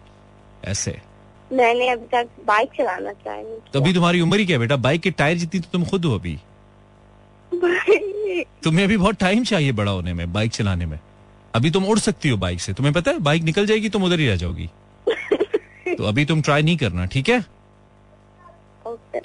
ऐसे। 0.65 0.97
मैंने 1.51 1.89
अभी 1.89 2.05
तक 2.05 2.27
बाइक 2.47 2.69
चलाना 2.77 3.11
ट्राई 3.11 3.41
नहीं 3.43 3.57
तो 3.73 3.79
अभी 3.81 3.93
तुम्हारी 3.93 4.21
उम्र 4.21 4.39
ही 4.39 4.45
क्या 4.45 4.59
बेटा? 4.59 4.75
बाइक 4.75 5.01
के 5.01 5.11
टायर 5.11 5.37
जितनी 5.37 5.59
तो 5.59 5.69
तुम 5.73 5.85
खुद 5.85 6.05
हो 6.05 6.15
अभी। 6.15 6.37
तुम्हें 8.63 8.83
अभी 8.85 8.97
बहुत 8.97 9.15
टाइम 9.15 9.43
चाहिए 9.43 9.71
बड़ा 9.71 9.91
होने 9.91 10.13
में 10.13 10.31
बाइक 10.33 10.51
चलाने 10.51 10.85
में। 10.85 10.99
अभी 11.55 11.71
तुम 11.71 11.85
उड़ 11.85 11.99
सकती 11.99 12.29
हो 12.29 12.37
बाइक 12.37 12.61
से। 12.61 12.73
तुम्हें 12.73 12.93
पता 12.95 13.11
है 13.11 13.19
बाइक 13.19 13.43
निकल 13.43 13.65
जाएगी 13.65 13.89
तुम 13.89 14.03
उधर 14.03 14.19
ही 14.19 14.27
रह 14.27 14.35
जाओगी। 14.35 14.69
तो 15.97 16.03
अभी 16.03 16.25
तुम 16.25 16.41
ट्राई 16.41 16.61
नहीं 16.61 16.77
करना 16.77 17.05
ठीक 17.05 17.29
हाँ, 17.29 17.43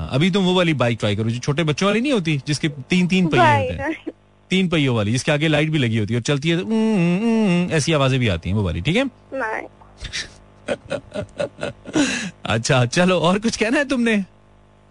अभी 0.00 0.30
तुम 0.30 0.44
वो 0.44 0.54
वाली 0.54 0.74
बाइक 0.74 0.98
ट्राई 1.00 1.16
करो 1.16 1.30
जो 1.30 1.38
छोटे 1.38 1.64
बच्चों 1.64 1.86
वाली 1.86 2.00
नहीं 2.00 2.12
होती 2.12 2.40
जिसके 2.46 2.68
तीन 2.68 3.06
तीन 3.08 3.26
पहिए 3.28 3.42
होते 3.42 3.82
हैं। 3.82 4.12
तीन 4.50 4.68
पहियों 4.68 4.96
वाली 4.96 5.12
जिसके 5.12 5.32
आगे 5.32 5.48
लाइट 5.48 5.70
भी 5.70 5.78
लगी 5.78 5.98
होती 5.98 6.14
है 6.14 6.20
और 6.20 6.22
चलती 6.22 6.48
है 6.50 6.56
ऐसी 7.76 7.92
आवाज़ें 7.92 8.18
भी 8.20 8.28
आती 8.28 8.48
हैं 8.50 8.56
वो 8.56 8.62
वाली 8.62 8.80
ठीक 8.80 8.96
है? 8.96 9.04
अच्छा 12.44 12.84
चलो 12.86 13.18
और 13.20 13.38
कुछ 13.38 13.56
कहना 13.56 13.78
है 13.78 13.84
तुमने? 13.84 14.16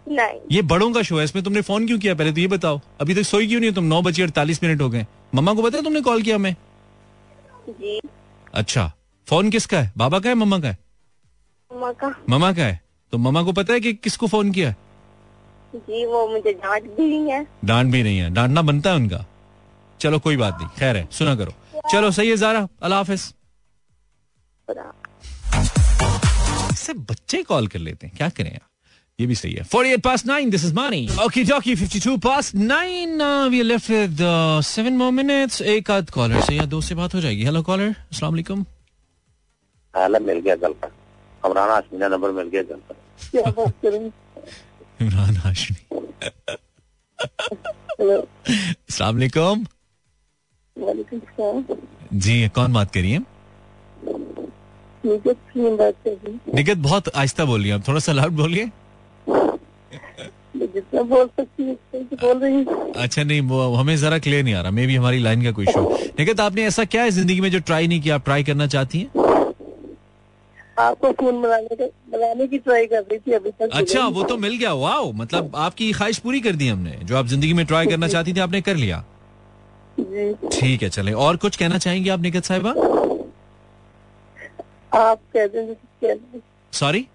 नहीं। 0.07 0.39
ये 0.51 0.61
बड़ों 0.61 0.91
का 0.93 1.01
शो 1.01 1.17
है 1.17 1.23
इसमें 1.23 1.43
तुमने 1.43 1.61
फ़ोन 1.61 1.85
क्यों 1.87 1.99
किया 1.99 2.15
पहले 2.15 2.31
तो 2.31 2.39
ये 2.39 2.47
बताओ। 2.47 2.79
अभी 3.01 3.15
तक 3.15 3.21
सोई 3.21 3.47
क्यों 3.47 3.59
नहीं 3.59 3.69
हो 3.69 3.75
तुम? 3.75 3.83
नौ 3.83 4.01
बजे 4.01 4.23
अड़तालीस 4.23 4.63
मिनट 4.63 4.81
हो 4.81 4.89
गए। 4.89 5.05
मम्मा 5.35 5.53
को 5.53 5.61
बताया 5.61 5.83
तुमने 5.83 6.01
कॉल 6.01 6.21
किया 6.21 6.35
हमें? 6.35 6.55
जी। 7.69 7.99
अच्छा 8.53 8.91
फ़ोन 9.27 9.49
किसका 9.49 9.79
है? 9.79 9.91
बाबा 9.97 10.19
का 10.19 10.29
है 10.29 10.35
मम्मा 10.35 10.59
का 10.59 10.67
है? 10.67 10.77
मम्मा 11.71 11.91
का। 11.91 12.13
मम्मा 12.29 12.51
का 12.53 12.63
है? 12.63 12.79
तो 13.15 13.19
मम्मा 13.19 13.43
को 13.43 13.51
पता 13.51 13.73
है 13.73 13.79
कि 13.79 13.93
किसको 13.93 14.27
फ़ोन 14.27 14.51
किया 14.51 14.69
है? 14.69 14.75
जी 15.75 16.05
वो 16.05 16.27
मुझे 16.27 16.51
डांट 16.53 16.83
भी 16.83 17.09
रही 17.09 17.29
है। 17.29 17.47
डांट 17.65 17.91
भी 17.91 18.03
नहीं 18.03 18.17
है। 18.17 18.29
डांटना 18.33 18.61
बनता 18.61 18.89
है 18.89 18.95
उनका। 18.95 19.25
चलो 20.01 20.19
कोई 20.19 20.37
बात 20.37 20.57
नहीं। 20.57 20.69
खैर 20.79 20.97
है 20.97 21.07
सुना 21.11 21.35
करो। 21.35 21.53
चलो 21.91 22.11
सही 22.11 22.29
है 22.29 22.37
जारा। 22.37 22.67
अल्लाह 22.83 22.99
हाफिज। 22.99 23.33
बच्चे 27.09 27.43
कॉल 27.43 27.67
कर 27.67 27.79
लेते 27.79 28.07
हैं। 28.07 28.15
क्या 28.17 28.29
करें 28.29 28.51
यार? 28.51 28.67
ये 29.19 29.27
भी 29.27 29.35
सही 29.35 29.53
है। 29.53 29.63
48 29.63 30.01
past 30.07 30.27
9 30.27 30.51
this 30.55 30.65
is 30.67 30.73
money. 30.77 31.01
Okay 31.27 31.45
dokie 31.51 31.75
52 31.83 32.17
past 32.27 32.59
9 32.73 33.23
uh, 33.27 33.45
we 33.53 33.61
are 33.63 33.69
left 33.71 33.89
with 33.89 34.25
uh, 34.33 34.59
7 34.73 34.99
more 35.03 35.13
minutes. 35.21 35.61
एक 35.61 35.91
आध 35.91 36.09
कॉलर 36.09 36.41
से 36.41 36.55
या 36.55 36.65
दो 36.65 36.81
से 36.81 36.95
बात 36.95 37.15
हो 37.15 37.21
जाएगी। 37.21 37.43
हेलो 37.43 37.61
कॉलर 37.61 37.95
अस्सलाम 38.11 38.31
वालेकुम 38.31 38.65
हाल 39.95 40.19
मिल 40.21 40.39
गया 40.39 40.53
इमरान 41.45 41.69
हाशमी 41.69 41.99
का 41.99 42.07
नंबर 42.07 42.31
मिल 42.31 42.47
गया 42.47 42.63
का 42.63 43.04
क्या 43.19 43.51
बात 43.51 43.73
करें 43.81 44.05
इमरान 45.01 45.35
हाशमी। 45.37 45.99
हेलो। 47.99 48.19
अस्सलाम 48.19 49.15
वालेकुम। 49.15 49.65
वालेकुम 50.77 51.19
सलाम। 51.19 51.63
जी 52.25 52.47
कौन 52.55 52.73
बात 52.73 52.93
करिए 52.93 53.19
निगत 56.55 56.77
बहुत 56.77 57.07
आहिस्ता 57.15 57.45
बोलिए 57.45 57.71
आप 57.71 57.87
थोड़ा 57.87 57.99
सा 57.99 58.11
लाउड 58.11 58.33
बोलिए। 58.35 58.65
जितना 60.55 61.01
बोल 61.01 61.27
सकती 61.27 61.71
उतना 61.71 61.99
बोल 62.21 62.37
रही 62.39 62.63
अच्छा 63.03 63.23
नहीं 63.23 63.41
वो 63.49 63.73
हमें 63.75 63.95
जरा 63.97 64.17
क्लियर 64.19 64.43
नहीं 64.43 64.53
आ 64.53 64.61
रहा 64.61 64.71
मे 64.71 64.85
भी 64.87 64.95
हमारी 64.95 65.19
लाइन 65.19 65.43
का 65.43 65.51
कोई 65.51 65.65
शो 65.65 65.81
निगत 66.19 66.39
आपने 66.39 66.65
ऐसा 66.65 66.85
क्या 66.85 67.03
है 67.03 67.11
ज़िंदगी 67.11 67.41
में 67.41 67.49
जो 67.51 67.59
ट्राई 67.61 67.87
नहीं 67.87 68.01
किया 68.01 68.15
आप 68.15 68.23
ट्राई 68.25 68.43
करना 68.43 68.67
चाहती 68.67 68.99
हैं? 68.99 69.07
आपको 70.77 71.11
फ़ोन 71.11 71.41
बनाने 71.41 71.75
का 71.75 71.85
बनाने 72.11 72.47
की 72.47 72.57
ट्राई 72.59 72.85
कर 72.85 73.01
रही 73.01 73.17
थी 73.19 73.31
अभी 73.33 73.51
तक 73.51 73.69
अच्छा 73.73 74.05
वो 74.07 74.23
तो 74.23 74.37
मिल 74.37 74.57
गया। 74.57 74.73
वाओ 74.75 75.11
मतलब 75.13 75.55
आपकी 75.55 75.91
ख्वाहिश 75.93 76.17
पूरी 76.19 76.41
कर 76.41 76.55
दी 76.55 76.67
हमने 76.67 76.97
जो 77.03 77.17
आप 77.17 77.27
ज़िंदगी 77.27 77.53
में 77.53 77.65
ट्राई 77.65 77.87
करना 77.87 78.07
चाहती 78.07 78.33
थी 78.33 78.39
आपने 78.39 78.61
कर 78.61 78.75
लिया। 78.75 79.03
जी। 79.99 80.33
ठीक 80.51 80.83
है 80.83 80.89
चले। 80.89 81.11
और 81.25 81.37
कुछ 81.37 81.55
कहना 81.55 81.77
चाहेंगे 81.77 82.09
आप 82.09 82.21
निकत 82.21 82.45
साहिबा? 82.45 82.69
आप 84.93 85.19
कहते 85.33 85.57
हैं 85.57 85.67
जैसे 85.67 85.73
कहते 85.73 86.37
हैं। 86.37 86.41
सॉरी 86.73 87.05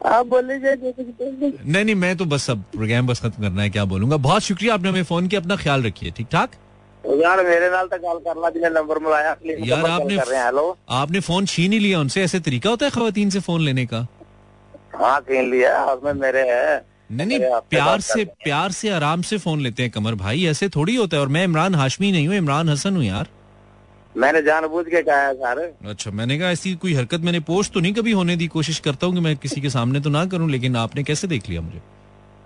आप 0.00 0.26
बोले। 0.26 0.58
नहीं 0.58 1.84
नहीं 1.84 1.94
मैं 1.94 2.16
तो 2.16 2.24
बस 2.24 2.50
अब 2.50 2.64
प्रोग्राम 2.72 3.06
बस 3.06 3.20
खत्म 3.20 3.42
करना 3.42 3.62
है 3.62 3.70
क्या 3.70 3.84
बोलूँगा? 3.84 4.16
बहुत 4.18 4.42
शुक्रिया 4.42 4.74
आपने 4.74 4.88
हमें 4.88 5.02
फ़ोन 5.04 5.28
किया 5.28 5.40
अपना 5.40 5.56
ख्याल 5.56 5.82
रखिए 5.82 6.10
ठीक 6.16 6.26
ठाक 6.32 6.50
यार 7.04 7.42
मेरे 7.44 7.70
नाल 7.70 7.86
तो 7.86 7.96
गल 7.98 8.18
कर 8.18 8.40
ला 8.40 8.50
जिन्हें 8.50 8.70
नंबर 8.70 8.98
मिलाया 8.98 9.24
यार, 9.24 9.84
आपने- 9.90 10.18
कर 10.20 10.26
रहे 10.26 10.38
हैं 10.38 10.44
हेलो 10.46 10.76
आपने 10.90 11.20
फ़ोन 11.20 11.46
छीन 11.46 11.72
ही 11.72 11.78
लिया 11.78 12.00
उनसे? 12.00 12.22
ऐसे 12.22 12.40
तरीका 12.40 12.70
होता 12.70 12.84
है 12.86 12.90
खातन 12.90 13.30
से 13.30 13.40
फ़ोन 13.40 13.60
लेने 13.60 13.86
का? 13.86 14.06
हाँ 14.94 15.20
छीन 15.20 15.50
लिया 15.50 15.84
उसमें 15.84 16.12
मेरे 16.12 16.40
है। 16.50 16.84
नहीं 17.12 17.26
नहीं 17.26 17.60
प्यार 17.70 18.00
से 18.00 18.24
प्यार 18.24 18.70
से 18.72 18.90
आराम 18.90 19.22
से 19.22 19.38
फ़ोन 19.38 19.60
लेते 19.60 19.82
हैं 19.82 19.90
कमर 19.92 20.14
भाई 20.14 20.44
ऐसे 20.46 20.68
थोड़ी 20.68 20.96
होता 20.96 21.16
है। 21.16 21.20
और 21.20 21.28
मैं 21.28 21.44
इमरान 21.44 21.74
हाशमी 21.74 22.12
नहीं 22.12 22.28
हूँ 22.28 22.36
इमरान 22.36 22.68
हसन 22.68 22.96
हूँ 22.96 23.04
यार। 23.04 23.28
मैंने 24.16 24.42
जानबूझ 24.42 24.86
के 24.86 25.02
कहा 25.02 25.20
है 25.20 25.34
सर। 25.34 25.74
अच्छा 25.88 26.10
मैंने 26.10 26.38
कहा 26.38 26.50
ऐसी 26.50 26.74
कोई 26.74 26.94
हरकत 26.94 27.20
मैंने 27.20 27.40
पोस्ट 27.40 27.72
तो 27.72 27.80
नहीं 27.80 27.92
कभी 27.94 28.12
होने 28.12 28.36
दी 28.36 28.46
कोशिश 28.46 28.78
करता 28.78 29.06
हूँ 29.06 29.14
कि 29.14 29.20
मैं 29.20 29.36
किसी 29.36 29.60
के 29.60 29.70
सामने 29.70 30.00
तो 30.00 30.10
ना 30.10 30.24
करूँ 30.26 30.50
लेकिन 30.50 30.76
आपने 30.76 31.02
कैसे 31.02 31.26
देख 31.28 31.48
लिया 31.48 31.60
मुझे? 31.60 31.80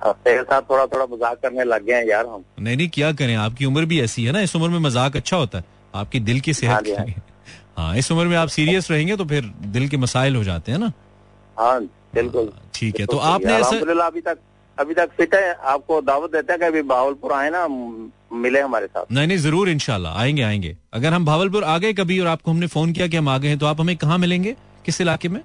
तेरे 0.03 0.43
साथ 0.43 0.63
थोड़ा 0.71 0.85
थोड़ा 0.87 1.05
मज़ाक 1.07 1.39
करने 1.43 1.65
लग 1.65 1.85
गए 1.87 1.95
हैं 1.95 2.07
यार 2.07 2.27
हम। 2.27 2.45
नहीं 2.61 2.77
नहीं 2.77 2.89
क्या 2.89 3.13
करें? 3.13 3.35
आपकी 3.37 3.65
उम्र 3.65 3.85
भी 3.85 4.01
ऐसी 4.01 4.25
है 4.25 4.33
ना 4.33 4.41
इस 4.41 4.55
उम्र 4.57 4.69
में 4.69 4.79
मज़ाक 4.81 5.17
अच्छा 5.17 5.37
होता 5.37 5.59
है। 5.59 5.65
आपकी 5.95 6.21
दिल 6.21 6.41
की 6.41 6.51
हाँ 6.51 6.59
सेहत 6.61 6.85
जी, 6.85 6.93
हाँ। 6.93 7.07
हाँ 7.79 7.97
इस 7.97 8.11
उम्र 8.13 8.27
में 8.27 8.37
आप 8.37 8.49
सीरियस 8.49 8.91
रहेंगे 8.91 9.17
तो 9.17 9.25
फिर 9.25 9.53
दिल 9.67 9.89
के 9.89 9.97
मसाइल 9.97 10.37
हो 10.37 10.45
जाते 10.45 10.73
हैं 10.73 10.79
ना? 10.79 10.93
हाँ 11.57 11.81
बिल्कुल। 12.15 12.53
ठीक 12.75 13.01
है 13.01 13.07
तो 13.07 13.17
आपने 13.17 13.53
ऐसा 13.55 13.77
अभी 14.07 14.21
तक 14.21 14.39
अभी 14.79 14.95
तक 14.95 15.11
फिट 15.17 15.35
है। 15.35 15.53
आपको 15.53 16.01
दावत 16.03 16.33
देते 16.33 16.53
हैं 16.53 16.61
कि 16.61 16.67
अभी 16.67 16.83
भावलपुर 16.89 17.33
आए 17.33 17.51
ना 17.51 17.67
मिले 18.33 18.61
हमारे 18.61 18.87
साथ। 18.87 19.13
नहीं 19.13 19.27
नहीं 19.27 19.39
ज़रूर 19.39 19.69
इनशाला 19.69 20.11
आएँगे 20.13 20.43
आएँगे। 20.43 20.77
अगर 20.93 21.13
हम 21.13 21.25
भावलपुर 21.25 21.65
आ 21.65 21.77
गए 21.79 21.93
कभी 21.93 22.19
और 22.21 22.27
आपको 22.27 22.51
हमने 22.51 22.67
फ़ोन 22.67 22.93
किया 22.93 23.07
कि 23.07 23.17
हम 23.17 23.29
आ 23.29 23.39
गए 23.39 23.49
हैं 23.49 23.59
तो 23.59 23.67
आप 23.67 23.81
हमें 23.81 23.97
कहाँ 23.97 24.19
मिलेंगे? 24.19 24.57
किस 24.87 25.01
इलाके 25.01 25.29
में? 25.29 25.41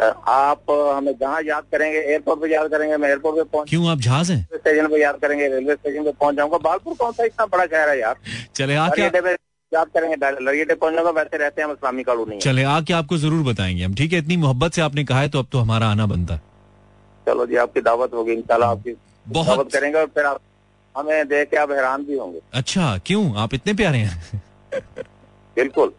आप 0.00 0.70
हमें 0.70 1.12
जहाँ 1.20 1.40
याद 1.44 1.64
करेंगे 1.72 1.98
एयरपोर्ट 1.98 2.40
पे 2.40 2.52
याद 2.52 2.70
करेंगे 2.70 2.96
मैं 2.96 3.08
एयरपोर्ट 3.08 3.36
पे 3.36 3.42
पहुँच 3.44 3.68
क्यों 3.70 3.88
आप 3.90 3.98
जहाज़ 4.00 4.32
हैं 4.32 4.42
स्टेशन 4.54 4.86
पे 4.88 5.00
याद 5.02 5.16
करेंगे 5.22 5.48
रेलवे 5.48 5.74
स्टेशन 5.74 6.04
पे 6.04 6.12
पहुँच 6.12 6.36
जाऊँगा। 6.36 6.58
बालपुर 6.58 6.94
कौन 7.00 7.12
सा 7.12 7.24
इतना 7.24 7.46
बड़ा 7.46 7.66
शहर 7.66 7.88
है 7.88 7.98
यार? 8.00 8.16
चले 8.56 8.74
आके 8.76 9.02
याद 9.72 9.88
करेंगे 9.94 10.16
लरियटे 10.40 10.74
पहुँच 10.74 10.94
जाऊँगा 10.94 11.10
वैसे 11.20 11.36
रहते 11.38 11.62
हैं 11.62 11.68
हम 11.68 11.72
इस्लामी 11.74 12.02
कॉलोनी 12.02 12.38
चले 12.38 12.62
आके 12.70 12.92
आपको 12.92 13.16
ज़रूर 13.18 13.42
बताएँगे। 13.44 13.84
हम 13.84 13.94
ठीक 13.94 14.12
है 14.12 14.18
इतनी 14.18 14.36
मोहब्बत 14.36 14.72
से 14.74 14.82
आपने 14.82 15.04
कहा 15.04 15.20
है 15.20 15.28
तो 15.28 15.38
अब 15.38 15.46
तो 15.52 15.58
हमारा 15.58 15.90
आना 15.90 16.06
बनता। 16.06 16.34
है 16.34 16.40
चलो 17.26 17.46
जी 17.46 17.56
आपकी 17.62 17.80
दावत 17.80 18.14
होगी 18.14 18.32
इंशाल्लाह 18.32 18.70
आपकी 18.70 18.96
बहुत 19.26 19.46
दावत 19.46 19.72
करेंगे 19.72 19.98
और 19.98 20.06
फिर 20.14 20.24
आप 20.26 20.40
हमें 20.94 21.28
देख 21.28 21.50
के 21.50 21.56
आप 21.56 21.70
हैरान 21.70 22.04
भी 22.04 22.16
होंगे। 22.18 22.40
अच्छा 22.52 22.96
क्यों? 23.06 23.34
आप 23.36 23.54
इतने 23.54 23.74
प्यारे 23.74 23.98
हैं। 23.98 24.42
बिल्कुल। 25.56 25.92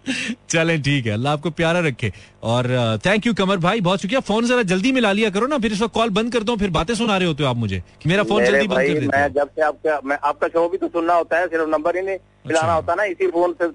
चले 0.50 0.78
ठीक 0.80 1.06
है। 1.06 1.14
अल्लाह 1.14 1.34
आपको 1.34 1.50
प्यारा 1.52 1.80
रखे। 1.88 2.12
और 2.44 2.68
थैंक 3.06 3.26
यू 3.28 3.34
कमर 3.34 3.58
भाई 3.60 3.82
बहुत 3.82 4.02
शुक्रिया। 4.02 4.20
फ़ोन 4.22 4.46
जरा 4.48 4.64
जल्दी 4.66 4.92
मिला 4.92 5.12
लिया 5.12 5.30
करो 5.30 5.48
ना 5.48 5.58
फिर 5.58 5.72
इस 5.74 5.82
वक्त 5.82 5.94
कॉल 5.94 6.10
बंद 6.12 6.34
करता 6.34 6.52
हूँ 6.52 6.60
फिर 6.60 6.70
बातें 6.72 6.94
सुना 6.96 7.18
रहे 7.18 7.28
होते 7.28 7.44
हो 7.44 7.50
आप 7.50 7.58
मुझे 7.58 7.82
कि 8.02 8.10
मेरा 8.10 8.24
फ़ोन 8.24 8.46
जल्दी 8.46 8.68
बंद 8.68 8.88
कर 8.88 8.94
देते 8.94 9.08
मैं 9.08 9.28
जब 9.34 9.50
से 9.56 9.62
आपका 9.64 10.00
मैं 10.06 10.18
आपका 10.24 10.48
शो 10.48 10.68
भी 10.70 10.78
तो 10.78 10.88
सुनना 10.90 11.14
होता 11.14 11.40
है 11.40 11.48
सिर्फ़ 11.48 11.70
नंबर 11.70 11.98
ही 11.98 12.02
नहीं 12.02 12.18
मिलाना 12.48 12.62
अच्छा। 12.62 12.74
होता 12.76 12.96
ना 12.96 13.04
इसी 13.06 13.28
फ़ोन 13.28 13.54
से 13.62 13.68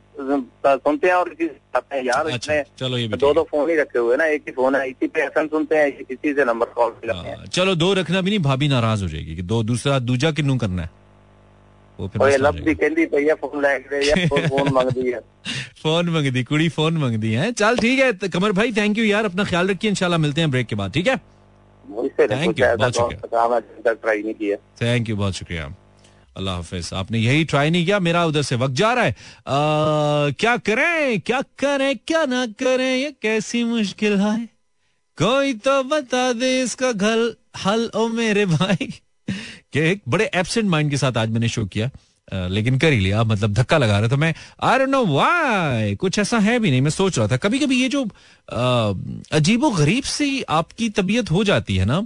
सुनते 0.67 1.09
हैं 1.09 1.15
और 1.15 1.33
इसी 1.33 1.45
हैं। 1.93 2.03
यार 2.05 2.27
अच्छा 2.27 2.63
चलो 2.79 2.99
ये 2.99 3.09
दो 3.09 3.33
दो 3.35 3.43
फ़ोन 3.51 3.71
ही 3.71 3.77
रखे 3.77 3.99
हुए 3.99 4.17
ना 4.17 4.25
एक 4.35 4.43
ही 4.49 4.53
फ़ोन 4.53 4.77
है 4.77 4.89
इसी 4.91 5.07
पे 5.07 5.25
एफएम 5.25 5.47
सुनते 5.49 5.77
हैं 5.77 5.89
इसी 6.11 6.33
से 6.35 6.45
नंबर 6.45 6.67
कॉल 6.77 6.93
है। 7.11 7.37
चलो 7.47 7.75
दो 7.77 7.93
रखना 7.95 8.21
भी 8.21 8.31
नहीं 8.31 8.41
भाभी 8.43 8.69
नाराज़ 8.69 9.03
हो 9.03 9.09
जाएगी 9.09 9.37
कि 9.37 9.43
दो 9.45 9.63
दूसरा 9.63 9.99
दूजा 10.01 10.31
किन्नू 10.33 10.57
करना 10.57 10.83
है? 10.83 10.91
ये 12.01 12.31
जाएगा। 12.31 12.51
भी 12.51 12.75
कहती 12.75 13.07
पई 13.07 13.25
है 13.25 13.35
फ़ोन 13.35 13.63
लैके 13.63 14.27
फ़ोन 14.27 14.49
फ़ोन 14.49 14.73
मंगदी 14.75 15.11
है 15.11 15.21
फ़ोन 15.83 16.11
मंगदी 16.11 16.43
कुड़ी 16.45 16.69
फ़ोन 16.77 16.97
मंगदी 16.99 17.33
है 17.33 17.53
चल 17.53 17.77
ठीक 17.79 17.99
है 17.99 18.13
तो 18.13 18.29
कमर 18.29 18.53
भाई 18.53 18.73
थैंक 18.73 18.99
यू 18.99 19.05
यार 19.05 19.25
अपना 19.25 19.45
ख्याल 19.45 19.69
रखिए 19.71 19.91
इंशाल्लाह 19.91 20.19
मिलते 20.19 20.41
हैं 20.41 20.51
ब्रेक 20.51 20.67
के 20.67 20.77
बाद 20.77 20.93
ठीक 20.93 21.07
है 21.09 21.21
you, 21.87 22.65
ऐसा 22.65 22.77
बहुत 22.77 22.95
शुक्रिया। 22.97 24.57
थैंक 24.83 25.09
यू 25.09 25.17
बहुत 25.17 25.35
शुक्रिया 25.35 25.75
अल्लाह 26.37 26.55
हाफिज 26.55 26.91
आपने 26.95 27.19
यही 27.19 27.45
ट्राई 27.45 27.71
नहीं 27.71 27.85
किया 27.85 27.99
मेरा 28.01 28.25
उधर 28.27 28.43
से 28.43 28.57
वक्त 28.57 28.75
जा 28.75 28.93
रहा 28.93 29.05
है 29.05 29.11
आ, 29.11 30.31
क्या 30.41 30.57
करें 30.57 31.21
क्या 31.21 31.41
करें 31.59 31.97
क्या 32.07 32.25
ना 32.27 32.45
करें 32.63 32.97
ये 32.97 33.11
कैसी 33.23 33.65
मुश्किल 33.65 34.19
है 34.21 34.37
कोई 35.19 35.55
तो 35.65 35.83
बता 35.83 36.33
दे 36.33 36.51
इसका 36.63 36.93
घल 36.93 37.35
हल 37.65 37.91
ओ 37.97 38.07
मेरे 38.09 38.47
भाई 38.47 38.93
कि 39.77 39.89
एक 39.91 40.03
बड़े 40.09 40.31
एबसेंट 40.35 40.69
माइंड 40.71 40.91
के 40.91 40.97
साथ 40.97 41.17
आज 41.17 41.31
मैंने 41.31 41.49
शो 41.49 41.65
किया 41.69 41.91
लेकिन 42.49 42.79
कर 42.79 42.93
ही 42.93 43.01
लिया 43.01 43.23
मतलब 43.25 43.53
धक्का 43.55 43.79
लगा 43.79 43.99
रहा 43.99 44.09
था 44.09 44.17
मैं। 44.17 44.35
आई 44.65 44.79
डोंट 44.79 44.89
नो 44.89 45.05
व्हाई 45.07 45.95
कुछ 45.95 46.19
ऐसा 46.19 46.39
है 46.39 46.59
भी 46.59 46.71
नहीं 46.71 46.81
मैं 46.81 46.91
सोच 46.91 47.19
रहा 47.19 47.29
था। 47.29 47.37
कभी 47.37 47.59
कभी 47.59 47.81
ये 47.83 47.89
जो 47.89 48.03
अजीबो 49.33 49.71
गरीब 49.71 50.05
सी 50.05 50.43
आपकी 50.43 50.89
तबीयत 50.91 51.31
हो 51.31 51.45
जाती 51.45 51.77
है 51.77 51.85
ना 51.85 51.97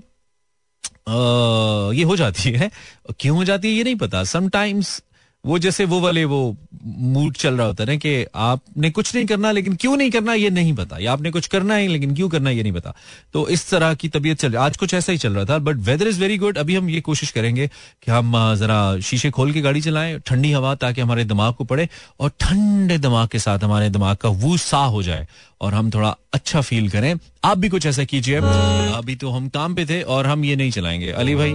आ, 1.09 1.93
ये 1.93 2.03
हो 2.03 2.17
जाती 2.17 2.51
है। 2.53 2.71
क्यों 3.19 3.37
हो 3.37 3.45
जाती 3.45 3.69
है 3.69 3.75
ये 3.75 3.85
नहीं 3.85 3.97
पता। 3.97 4.23
समटाइम्स 4.25 5.03
वो 5.45 5.59
जैसे 5.59 5.85
वो 5.85 6.01
वाले 6.01 6.25
वो 6.25 6.57
मूड 6.85 7.35
चल 7.35 7.55
रहा 7.55 7.67
होता 7.67 7.85
है 7.85 7.91
ना 7.91 7.97
कि 7.97 8.27
आपने 8.35 8.91
कुछ 8.91 9.15
नहीं 9.15 9.27
करना, 9.27 9.51
लेकिन 9.51 9.75
क्यों 9.75 9.97
नहीं 9.97 10.11
करना 10.11 10.35
ये 10.35 10.51
नहीं 10.51 10.73
पता। 10.75 10.99
या 10.99 11.13
आपने 11.13 11.31
कुछ 11.31 11.47
करना 11.47 11.75
है, 11.75 11.87
लेकिन 11.89 12.15
क्यों 12.15 12.29
करना 12.29 12.51
ये 12.51 12.63
नहीं 12.63 12.73
पता। 12.73 12.95
तो 13.33 13.49
इस 13.49 13.69
तरह 13.71 13.95
की 13.95 14.09
तबीयत 14.09 14.39
चल 14.39 14.57
आज 14.57 14.77
कुछ 14.77 14.95
ऐसा 14.95 15.13
ही 15.13 15.19
चल 15.19 15.35
रहा 15.35 15.45
था 15.45 15.59
but 15.59 15.77
weather 15.77 16.09
is 16.09 16.21
very 16.21 16.37
good 16.39 16.59
अभी 16.59 16.77
हम 16.77 16.91
ये 16.91 17.01
कोशिश 17.01 17.31
करेंगे 17.31 17.67
कि 17.67 18.11
हम 18.11 18.33
जरा 18.57 19.01
शीशे 19.01 19.31
खोल 19.31 19.53
के 19.53 19.61
गाड़ी 19.61 19.81
चलाएँ, 19.81 20.19
ठंडी 20.19 20.53
हवा 20.53 20.75
ताकि 20.75 21.01
हमारे 21.01 21.25
दिमाग 21.25 21.55
को 21.55 21.65
पड़े 21.65 21.89
और 22.21 22.31
ठंडे 22.41 22.99
दिमाग 22.99 23.29
के 23.29 23.39
साथ 23.39 23.59
हमारे 23.59 23.91
दिमाग 23.91 24.17
का 24.17 24.29
वो 24.29 24.57
सा 24.57 24.85
हो 24.87 25.03
जाए 25.03 25.27
और 25.61 25.75
हम 25.75 25.91
थोड़ा 25.91 26.17
अच्छा 26.33 26.61
फील 26.61 26.89
करें। 26.89 27.15
आप 27.45 27.59
भी 27.59 27.69
कुछ 27.69 27.87
ऐसा 27.87 28.05
कीजिए। 28.05 28.37
अभी 28.37 29.17
तो 29.17 29.31
हम 29.31 29.49
काम 29.49 29.75
पे 29.75 29.87
थे 29.87 30.03
और 30.03 30.27
हम 30.27 30.45
ये 30.45 30.57
नहीं 30.57 30.71
चलाएँगे। 30.71 31.11
अली 31.13 31.35
भाई, 31.35 31.53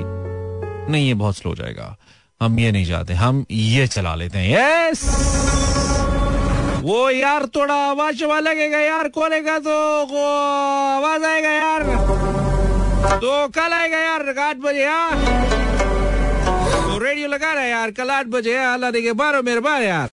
नहीं, 0.92 1.08
ये 1.08 1.14
बहुत 1.14 1.38
स्लो 1.38 1.56
जाएगा। 1.56 1.98
हम 2.42 2.60
ये 2.60 2.72
नहीं 2.72 2.86
चाहते 2.86 3.14
हम 3.14 3.46
ये 3.52 3.86
चला 3.88 4.16
लेते 4.16 4.38
हैं। 4.38 4.50
यस 4.52 5.04
वो 6.84 7.10
यार 7.10 7.46
थोड़ा 7.56 7.76
आवाज़ 7.90 8.24
लगेगा 8.40 8.80
यार 8.80 9.10
खोलेगा 9.10 9.58
तो? 9.60 9.78
आवाज़ 10.98 11.26
आएगा 11.26 11.52
यार। 11.52 11.84
तो 13.22 13.48
कल 13.56 13.74
आएगा 13.74 13.98
यार 13.98 14.22
आठ 14.40 14.58
बजे 14.58 14.84
यार 14.84 15.16
तो 16.86 16.98
रेडियो 17.04 17.28
लगा 17.28 17.54
रहा 17.54 17.64
है 17.64 17.70
यार 17.70 17.92
कल 17.92 18.10
आठ 18.12 18.26
बजे 18.28 18.58
हाँ, 18.58 18.74
अल्लाह 18.74 18.92
देखे 18.92 19.14
बारो 19.14 19.42
बार 19.62 19.82
यार। 19.84 20.10